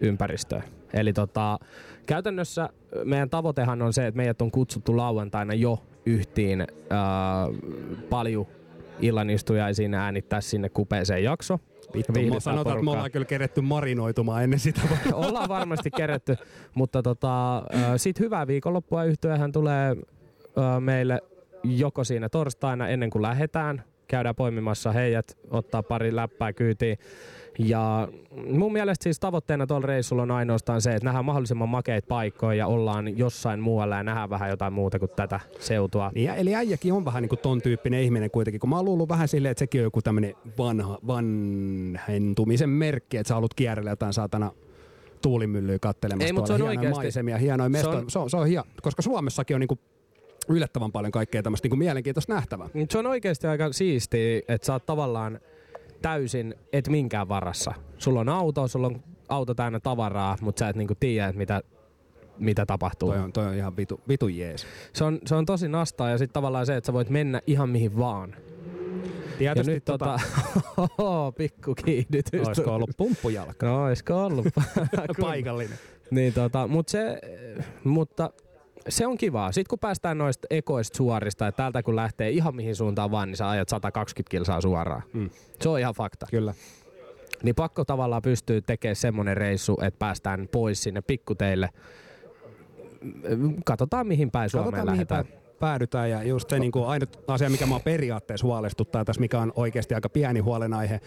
ympäristöä. 0.00 0.62
Eli 0.94 1.12
tota, 1.12 1.58
käytännössä 2.06 2.68
meidän 3.04 3.30
tavoitehan 3.30 3.82
on 3.82 3.92
se, 3.92 4.06
että 4.06 4.16
meidät 4.16 4.42
on 4.42 4.50
kutsuttu 4.50 4.96
lauantaina 4.96 5.54
jo 5.54 5.82
yhtiin 6.06 6.60
ää, 6.90 7.46
paljon 8.10 8.46
illanistujaisiin 9.00 9.94
äänittää 9.94 10.40
sinne 10.40 10.68
kupeeseen 10.68 11.24
jakso. 11.24 11.58
Vittu, 11.94 12.40
sanotaan, 12.40 12.76
että 12.76 12.84
me 12.84 12.90
ollaan 12.90 13.10
kyllä 13.10 13.26
keretty 13.26 13.60
marinoitumaan 13.60 14.44
ennen 14.44 14.58
sitä. 14.58 14.80
Ollaan 15.12 15.48
varmasti 15.48 15.90
kerätty, 15.90 16.36
mutta 16.74 17.02
tota, 17.02 17.62
sitten 17.96 18.24
hyvää 18.24 18.46
viikonloppua 18.46 19.04
yhtyöhän 19.04 19.52
tulee 19.52 19.96
meille 20.80 21.20
joko 21.64 22.04
siinä 22.04 22.28
torstaina 22.28 22.88
ennen 22.88 23.10
kuin 23.10 23.22
lähdetään. 23.22 23.82
Käydään 24.08 24.34
poimimassa 24.34 24.92
heijät, 24.92 25.36
ottaa 25.50 25.82
pari 25.82 26.16
läppää 26.16 26.52
kyytiin. 26.52 26.98
Ja 27.58 28.08
mun 28.50 28.72
mielestä 28.72 29.02
siis 29.04 29.20
tavoitteena 29.20 29.66
tuolla 29.66 29.86
reissulla 29.86 30.22
on 30.22 30.30
ainoastaan 30.30 30.80
se, 30.82 30.94
että 30.94 31.04
nähdään 31.04 31.24
mahdollisimman 31.24 31.68
makeita 31.68 32.06
paikkoja 32.08 32.54
ja 32.58 32.66
ollaan 32.66 33.18
jossain 33.18 33.60
muualla 33.60 33.96
ja 33.96 34.02
nähdään 34.02 34.30
vähän 34.30 34.50
jotain 34.50 34.72
muuta 34.72 34.98
kuin 34.98 35.10
tätä 35.16 35.40
seutua. 35.60 36.10
Niin, 36.14 36.24
ja- 36.26 36.34
eli 36.34 36.54
äijäkin 36.54 36.92
on 36.92 37.04
vähän 37.04 37.22
niin 37.22 37.28
kuin 37.28 37.38
ton 37.38 37.60
tyyppinen 37.62 38.00
ihminen 38.00 38.30
kuitenkin, 38.30 38.60
kun 38.60 38.70
mä 38.70 38.76
oon 38.76 38.84
luullut 38.84 39.08
vähän 39.08 39.28
silleen, 39.28 39.50
että 39.50 39.58
sekin 39.58 39.80
on 39.80 39.84
joku 39.84 40.02
tämmönen 40.02 40.34
vanha, 40.58 40.98
vanhentumisen 41.06 42.70
merkki, 42.70 43.16
että 43.16 43.28
sä 43.28 43.34
haluat 43.34 43.54
kierrellä 43.54 43.90
jotain 43.90 44.12
saatana 44.12 44.50
tuulimyllyä 45.22 45.78
kattelemassa 45.78 46.26
Ei, 46.26 46.32
mut 46.32 46.44
tuolla 46.44 46.58
se 46.58 46.62
on 46.64 46.68
oikeasti- 46.68 46.94
maisemia, 47.00 47.38
hienoja 47.38 47.68
mestoja. 47.68 47.94
se 47.98 47.98
on- 47.98 48.10
Se 48.10 48.18
on, 48.18 48.30
se 48.30 48.36
on 48.36 48.46
hieno, 48.46 48.64
koska 48.82 49.02
Suomessakin 49.02 49.54
on 49.54 49.60
niinku 49.60 49.78
yllättävän 50.48 50.92
paljon 50.92 51.12
kaikkea 51.12 51.42
tämmöistä 51.42 51.66
niinku 51.66 51.76
mielenkiintoista 51.76 52.34
nähtävää. 52.34 52.68
Mut 52.74 52.90
Se 52.90 52.98
on 52.98 53.06
oikeasti 53.06 53.46
aika 53.46 53.72
siistiä, 53.72 54.40
että 54.48 54.66
sä 54.66 54.72
oot 54.72 54.86
tavallaan 54.86 55.40
täysin 56.02 56.54
et 56.72 56.88
minkään 56.88 57.28
varassa. 57.28 57.74
Sulla 57.98 58.20
on 58.20 58.28
auto, 58.28 58.68
sulla 58.68 58.86
on 58.86 59.02
auto 59.28 59.54
täynnä 59.54 59.80
tavaraa, 59.80 60.36
mutta 60.40 60.60
sä 60.60 60.68
et 60.68 60.76
niinku 60.76 60.94
tiedä, 61.00 61.32
mitä, 61.32 61.62
mitä 62.38 62.66
tapahtuu. 62.66 63.08
Toi 63.08 63.18
on, 63.18 63.32
toi 63.32 63.46
on 63.46 63.54
ihan 63.54 63.76
vitu, 63.76 64.00
vitu 64.08 64.28
jees. 64.28 64.66
Se 64.92 65.04
on, 65.04 65.18
se 65.26 65.34
on 65.34 65.46
tosi 65.46 65.68
nastaa 65.68 66.10
ja 66.10 66.18
sitten 66.18 66.34
tavallaan 66.34 66.66
se, 66.66 66.76
että 66.76 66.86
sä 66.86 66.92
voit 66.92 67.10
mennä 67.10 67.40
ihan 67.46 67.68
mihin 67.68 67.98
vaan. 67.98 68.36
Tietysti 69.38 69.70
ja 69.70 69.74
nyt 69.74 69.84
tota, 69.84 70.18
tota 70.76 71.32
pikku 71.38 71.74
kiihdytys. 71.74 72.46
Olisiko 72.46 72.74
ollut 72.74 72.90
pumppujalka? 72.96 73.66
No 73.66 73.84
olisiko 73.84 74.24
ollut. 74.24 74.46
Paikallinen. 75.20 75.78
niin 76.10 76.32
tota, 76.32 76.68
mut 76.68 76.88
se, 76.88 77.20
mutta 77.84 78.30
se 78.88 79.06
on 79.06 79.18
kivaa. 79.18 79.52
Sitten 79.52 79.70
kun 79.70 79.78
päästään 79.78 80.18
noista 80.18 80.46
ekoista 80.50 80.96
suorista, 80.96 81.46
että 81.46 81.56
täältä 81.56 81.82
kun 81.82 81.96
lähtee 81.96 82.30
ihan 82.30 82.56
mihin 82.56 82.76
suuntaan 82.76 83.10
vaan, 83.10 83.28
niin 83.28 83.36
sä 83.36 83.50
ajat 83.50 83.68
120 83.68 84.30
kilsaa 84.30 84.60
suoraan. 84.60 85.02
Mm. 85.12 85.30
Se 85.60 85.68
on 85.68 85.80
ihan 85.80 85.94
fakta. 85.94 86.26
Kyllä. 86.30 86.54
Niin 87.42 87.54
pakko 87.54 87.84
tavallaan 87.84 88.22
pystyy 88.22 88.62
tekemään 88.62 88.96
semmonen 88.96 89.36
reissu, 89.36 89.76
että 89.82 89.98
päästään 89.98 90.48
pois 90.52 90.82
sinne 90.82 91.00
pikkuteille. 91.00 91.70
Katsotaan 93.64 94.06
mihin 94.06 94.30
päin 94.30 94.50
Suomeen 94.50 94.70
Katsotaan, 94.70 94.86
lähdetään. 94.86 95.24
Mihin 95.24 95.34
päin 95.34 95.43
päädytään 95.64 96.10
ja 96.10 96.22
just 96.22 96.50
se 96.50 96.58
niin 96.58 96.72
kuin 96.72 96.86
ainut 96.86 97.24
asia, 97.28 97.50
mikä 97.50 97.66
mua 97.66 97.80
periaatteessa 97.80 98.46
huolestuttaa 98.46 99.04
tässä, 99.04 99.20
mikä 99.20 99.40
on 99.40 99.52
oikeasti 99.56 99.94
aika 99.94 100.08
pieni 100.08 100.40
huolenaihe, 100.40 101.00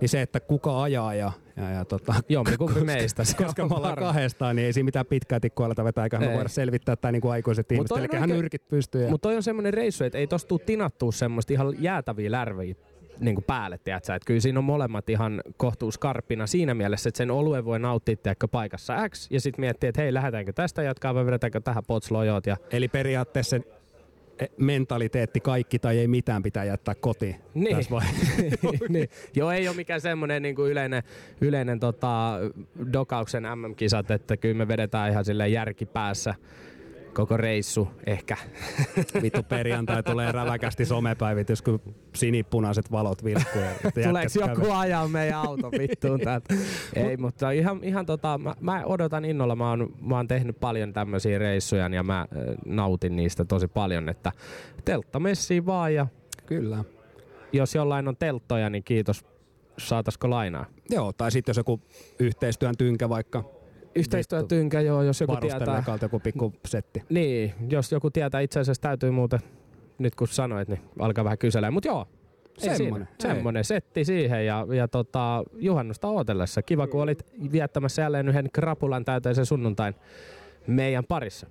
niin 0.00 0.08
se, 0.08 0.22
että 0.22 0.40
kuka 0.40 0.82
ajaa 0.82 1.14
ja, 1.14 1.32
ja, 1.56 1.70
ja 1.70 1.84
tota, 1.84 2.14
Joo, 2.28 2.44
kumpi 2.58 2.80
meistä. 2.80 3.24
Se 3.24 3.36
koska 3.44 3.68
me 3.68 3.74
ollaan 3.74 3.96
kahdestaan, 3.96 4.56
niin 4.56 4.66
ei 4.66 4.72
siinä 4.72 4.84
mitään 4.84 5.06
pitkää 5.06 5.40
tikkua 5.40 5.66
aleta 5.66 5.84
vetää, 5.84 6.04
eikä 6.04 6.18
me 6.18 6.34
voida 6.34 6.48
selvittää 6.48 6.96
tämä 6.96 7.12
niin 7.12 7.22
kuin 7.22 7.32
aikuiset 7.32 7.72
ihmiset, 7.72 7.96
eli 7.98 8.20
hän 8.20 8.30
yrkit 8.30 8.68
pystyy. 8.68 9.08
Mutta 9.10 9.28
toi 9.28 9.36
on 9.36 9.42
semmoinen 9.42 9.74
reissu, 9.74 10.04
että 10.04 10.18
ei 10.18 10.26
tosta 10.26 10.48
tule 10.48 10.60
tinattua 10.66 11.12
semmoista 11.12 11.52
ihan 11.52 11.74
jäätäviä 11.78 12.30
lärviä 12.30 12.74
niin 13.20 13.34
kuin 13.34 13.44
päälle, 13.44 13.78
tiedätkö? 13.78 14.14
Että 14.14 14.26
kyllä 14.26 14.40
siinä 14.40 14.58
on 14.58 14.64
molemmat 14.64 15.08
ihan 15.08 15.42
kohtuuskarppina 15.56 16.46
siinä 16.46 16.74
mielessä, 16.74 17.08
että 17.08 17.18
sen 17.18 17.30
oluen 17.30 17.64
voi 17.64 17.78
nauttia 17.78 18.16
tiedätkö, 18.16 18.48
paikassa 18.48 19.08
X 19.08 19.26
ja 19.30 19.40
sitten 19.40 19.60
miettiä, 19.60 19.88
että 19.88 20.00
hei, 20.02 20.14
lähdetäänkö 20.14 20.52
tästä 20.52 20.82
jatkaa 20.82 21.14
vai 21.14 21.26
vedetäänkö 21.26 21.60
tähän 21.60 21.82
potslojot. 21.86 22.46
Ja... 22.46 22.56
Eli 22.70 22.88
periaatteessa 22.88 23.56
mentaliteetti 24.56 25.40
kaikki 25.40 25.78
tai 25.78 25.98
ei 25.98 26.08
mitään 26.08 26.42
pitää 26.42 26.64
jättää 26.64 26.94
kotiin. 26.94 27.36
Niin. 27.54 27.76
niin. 28.88 29.08
Joo, 29.36 29.50
ei 29.50 29.68
ole 29.68 29.76
mikään 29.76 30.00
semmoinen 30.00 30.42
niin 30.42 30.54
kuin 30.54 30.70
yleinen, 30.70 31.02
yleinen 31.40 31.80
tota, 31.80 32.38
dokauksen 32.92 33.42
MM-kisat, 33.42 34.10
että 34.10 34.36
kyllä 34.36 34.54
me 34.54 34.68
vedetään 34.68 35.10
ihan 35.10 35.24
sille 35.24 35.48
järki 35.48 35.86
päässä 35.86 36.34
koko 37.14 37.36
reissu 37.36 37.88
ehkä. 38.06 38.36
Vittu 39.22 39.42
perjantai 39.42 40.02
tulee 40.02 40.32
räväkästi 40.32 40.84
somepäivitys, 40.84 41.62
kun 41.62 41.80
sinipunaiset 42.14 42.92
valot 42.92 43.24
vilkkuu. 43.24 43.62
Tuleeko 44.08 44.48
joku 44.48 44.72
ajaa 44.72 45.08
meidän 45.08 45.38
auto 45.38 45.70
vittuun 45.70 46.20
täältä? 46.20 46.54
Ei, 46.96 47.16
mutta 47.16 47.50
ihan, 47.50 47.84
ihan 47.84 48.06
tota, 48.06 48.38
mä, 48.38 48.54
mä, 48.60 48.82
odotan 48.86 49.24
innolla. 49.24 49.56
Mä 49.56 49.70
oon, 49.70 49.92
mä 50.00 50.16
oon 50.16 50.28
tehnyt 50.28 50.60
paljon 50.60 50.92
tämmöisiä 50.92 51.38
reissuja 51.38 51.88
ja 51.88 52.02
mä 52.02 52.20
äh, 52.20 52.26
nautin 52.66 53.16
niistä 53.16 53.44
tosi 53.44 53.68
paljon, 53.68 54.08
että 54.08 54.32
teltta 54.84 55.20
messiin 55.20 55.66
vaan 55.66 55.94
ja 55.94 56.06
Kyllä. 56.46 56.84
Jos 57.52 57.74
jollain 57.74 58.08
on 58.08 58.16
telttoja, 58.16 58.70
niin 58.70 58.84
kiitos. 58.84 59.24
Saataisiko 59.78 60.30
lainaa? 60.30 60.66
Joo, 60.90 61.12
tai 61.12 61.30
sitten 61.30 61.50
jos 61.50 61.56
joku 61.56 61.80
yhteistyön 62.18 62.74
tynkä 62.78 63.08
vaikka 63.08 63.44
Yhteistyötynkä, 63.94 64.80
joo, 64.80 65.02
jos 65.02 65.20
joku 65.20 65.36
tietää. 65.36 65.82
joku 66.02 66.20
pikku 66.20 66.52
setti. 66.66 67.02
Niin, 67.08 67.54
jos 67.70 67.92
joku 67.92 68.10
tietää, 68.10 68.40
itse 68.40 68.60
asiassa 68.60 68.82
täytyy 68.82 69.10
muuten, 69.10 69.40
nyt 69.98 70.14
kun 70.14 70.28
sanoit, 70.28 70.68
niin 70.68 70.80
alkaa 70.98 71.24
vähän 71.24 71.38
kysellä. 71.38 71.70
Mutta 71.70 71.88
joo, 71.88 72.06
semmonen, 72.58 73.08
semmonen 73.18 73.64
setti 73.64 74.04
siihen 74.04 74.46
ja, 74.46 74.66
ja 74.74 74.88
tota, 74.88 75.44
juhannusta 75.54 76.08
ootellessa. 76.08 76.62
Kiva, 76.62 76.86
kun 76.86 77.02
olit 77.02 77.26
viettämässä 77.52 78.02
jälleen 78.02 78.28
yhden 78.28 78.48
krapulan 78.52 79.04
täyteisen 79.04 79.46
sunnuntain 79.46 79.94
meidän 80.66 81.04
parissa. 81.04 81.46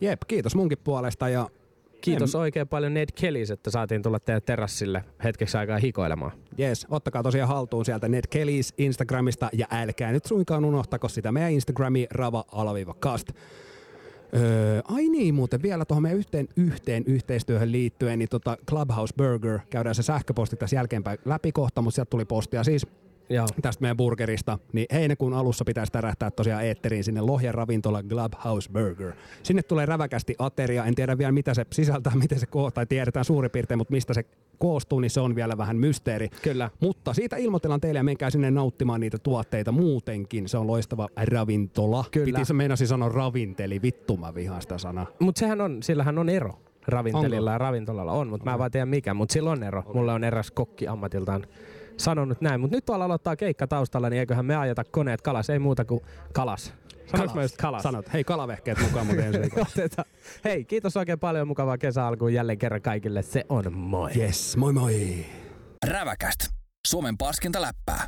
Jep, 0.00 0.20
kiitos 0.26 0.54
munkin 0.54 0.78
puolesta 0.84 1.28
ja 1.28 1.48
Kiitos 2.04 2.34
en... 2.34 2.40
oikein 2.40 2.68
paljon 2.68 2.94
Ned 2.94 3.08
Kellys, 3.14 3.50
että 3.50 3.70
saatiin 3.70 4.02
tulla 4.02 4.20
teidän 4.20 4.42
terassille 4.42 5.04
hetkeksi 5.24 5.56
aikaa 5.56 5.78
hikoilemaan. 5.78 6.32
Yes, 6.58 6.86
ottakaa 6.90 7.22
tosiaan 7.22 7.48
haltuun 7.48 7.84
sieltä 7.84 8.08
Ned 8.08 8.24
Kellys 8.30 8.74
Instagramista 8.78 9.48
ja 9.52 9.66
älkää 9.70 10.12
nyt 10.12 10.24
suinkaan 10.24 10.64
unohtako 10.64 11.08
sitä 11.08 11.32
meidän 11.32 11.52
Instagrami 11.52 12.06
rava-kast. 12.10 13.28
Öö, 14.36 14.80
ai 14.84 15.08
niin, 15.08 15.34
muuten 15.34 15.62
vielä 15.62 15.84
tuohon 15.84 16.02
meidän 16.02 16.18
yhteen, 16.18 16.48
yhteen 16.56 17.04
yhteistyöhön 17.06 17.72
liittyen, 17.72 18.18
niin 18.18 18.28
tota 18.28 18.56
Clubhouse 18.68 19.14
Burger, 19.16 19.58
käydään 19.70 19.94
se 19.94 20.02
sähköposti 20.02 20.56
tässä 20.56 20.76
jälkeenpäin 20.76 21.18
läpi 21.24 21.52
kohta, 21.52 21.82
mutta 21.82 21.94
sieltä 21.94 22.10
tuli 22.10 22.24
postia 22.24 22.64
siis 22.64 22.86
Joo. 23.28 23.46
tästä 23.62 23.82
meidän 23.82 23.96
burgerista, 23.96 24.58
niin 24.72 24.86
heinäkuun 24.92 25.34
alussa 25.34 25.64
pitäisi 25.64 25.92
tärähtää 25.92 26.30
tosiaan 26.30 26.64
eetteriin 26.64 27.04
sinne 27.04 27.20
Lohjan 27.20 27.54
ravintola 27.54 28.02
Clubhouse 28.02 28.70
Burger. 28.72 29.12
Sinne 29.42 29.62
tulee 29.62 29.86
räväkästi 29.86 30.34
ateria, 30.38 30.84
en 30.84 30.94
tiedä 30.94 31.18
vielä 31.18 31.32
mitä 31.32 31.54
se 31.54 31.66
sisältää, 31.72 32.12
miten 32.22 32.40
se 32.40 32.46
koostuu, 32.46 32.74
tai 32.74 32.86
tiedetään 32.86 33.24
suurin 33.24 33.50
piirtein, 33.50 33.78
mutta 33.78 33.92
mistä 33.92 34.14
se 34.14 34.24
koostuu, 34.58 35.00
niin 35.00 35.10
se 35.10 35.20
on 35.20 35.34
vielä 35.34 35.58
vähän 35.58 35.76
mysteeri. 35.76 36.28
Kyllä. 36.42 36.70
Mutta 36.80 37.14
siitä 37.14 37.36
ilmoitellaan 37.36 37.80
teille 37.80 37.98
ja 37.98 38.04
menkää 38.04 38.30
sinne 38.30 38.50
nauttimaan 38.50 39.00
niitä 39.00 39.18
tuotteita 39.18 39.72
muutenkin. 39.72 40.48
Se 40.48 40.58
on 40.58 40.66
loistava 40.66 41.08
ravintola. 41.16 42.04
Kyllä. 42.10 42.24
Piti 42.24 42.44
se 42.44 42.54
meinasi 42.54 42.86
sanoa 42.86 43.08
ravinteli, 43.08 43.82
vittu 43.82 44.16
mä 44.16 44.34
vihaan 44.34 44.62
sitä 44.62 44.78
sanaa. 44.78 45.06
Mutta 45.18 45.38
sehän 45.38 45.60
on, 45.60 45.82
sillähän 45.82 46.18
on 46.18 46.28
ero 46.28 46.58
ravintelilla 46.88 47.50
Onko? 47.50 47.50
ja 47.50 47.58
ravintolalla 47.58 48.12
on, 48.12 48.28
mutta 48.28 48.44
mä 48.44 48.52
en 48.52 48.58
vaan 48.58 48.70
tiedä 48.70 48.86
mikä, 48.86 49.14
mutta 49.14 49.32
sillä 49.32 49.50
on 49.50 49.62
ero. 49.62 49.80
Okay. 49.80 49.94
Mulla 49.94 50.14
on 50.14 50.24
eräs 50.24 50.50
kokki 50.50 50.88
ammatiltaan 50.88 51.46
sanonut 51.96 52.40
näin. 52.40 52.60
Mutta 52.60 52.76
nyt 52.76 52.84
tuolla 52.84 53.04
aloittaa 53.04 53.36
keikka 53.36 53.66
taustalla, 53.66 54.10
niin 54.10 54.20
eiköhän 54.20 54.46
me 54.46 54.56
ajeta 54.56 54.84
koneet 54.84 55.22
kalas. 55.22 55.50
Ei 55.50 55.58
muuta 55.58 55.84
kuin 55.84 56.00
kalas. 56.32 56.74
Sanoinko 57.06 57.34
mä 57.34 57.42
just 57.42 57.56
kalas? 57.56 57.82
Sanot. 57.82 58.12
Hei, 58.12 58.24
kalavehkeet 58.24 58.78
mukaan 58.80 59.06
muuten 59.06 59.34
ensi 59.34 59.50
Hei, 60.44 60.64
kiitos 60.64 60.96
oikein 60.96 61.18
paljon. 61.18 61.48
Mukavaa 61.48 61.78
kesäalkuun 61.78 62.34
jälleen 62.34 62.58
kerran 62.58 62.82
kaikille. 62.82 63.22
Se 63.22 63.44
on 63.48 63.72
moi. 63.72 64.10
Yes, 64.16 64.56
moi 64.56 64.72
moi. 64.72 65.26
Räväkäst. 65.88 66.38
Suomen 66.86 67.18
paskinta 67.18 67.60
läppää. 67.60 68.06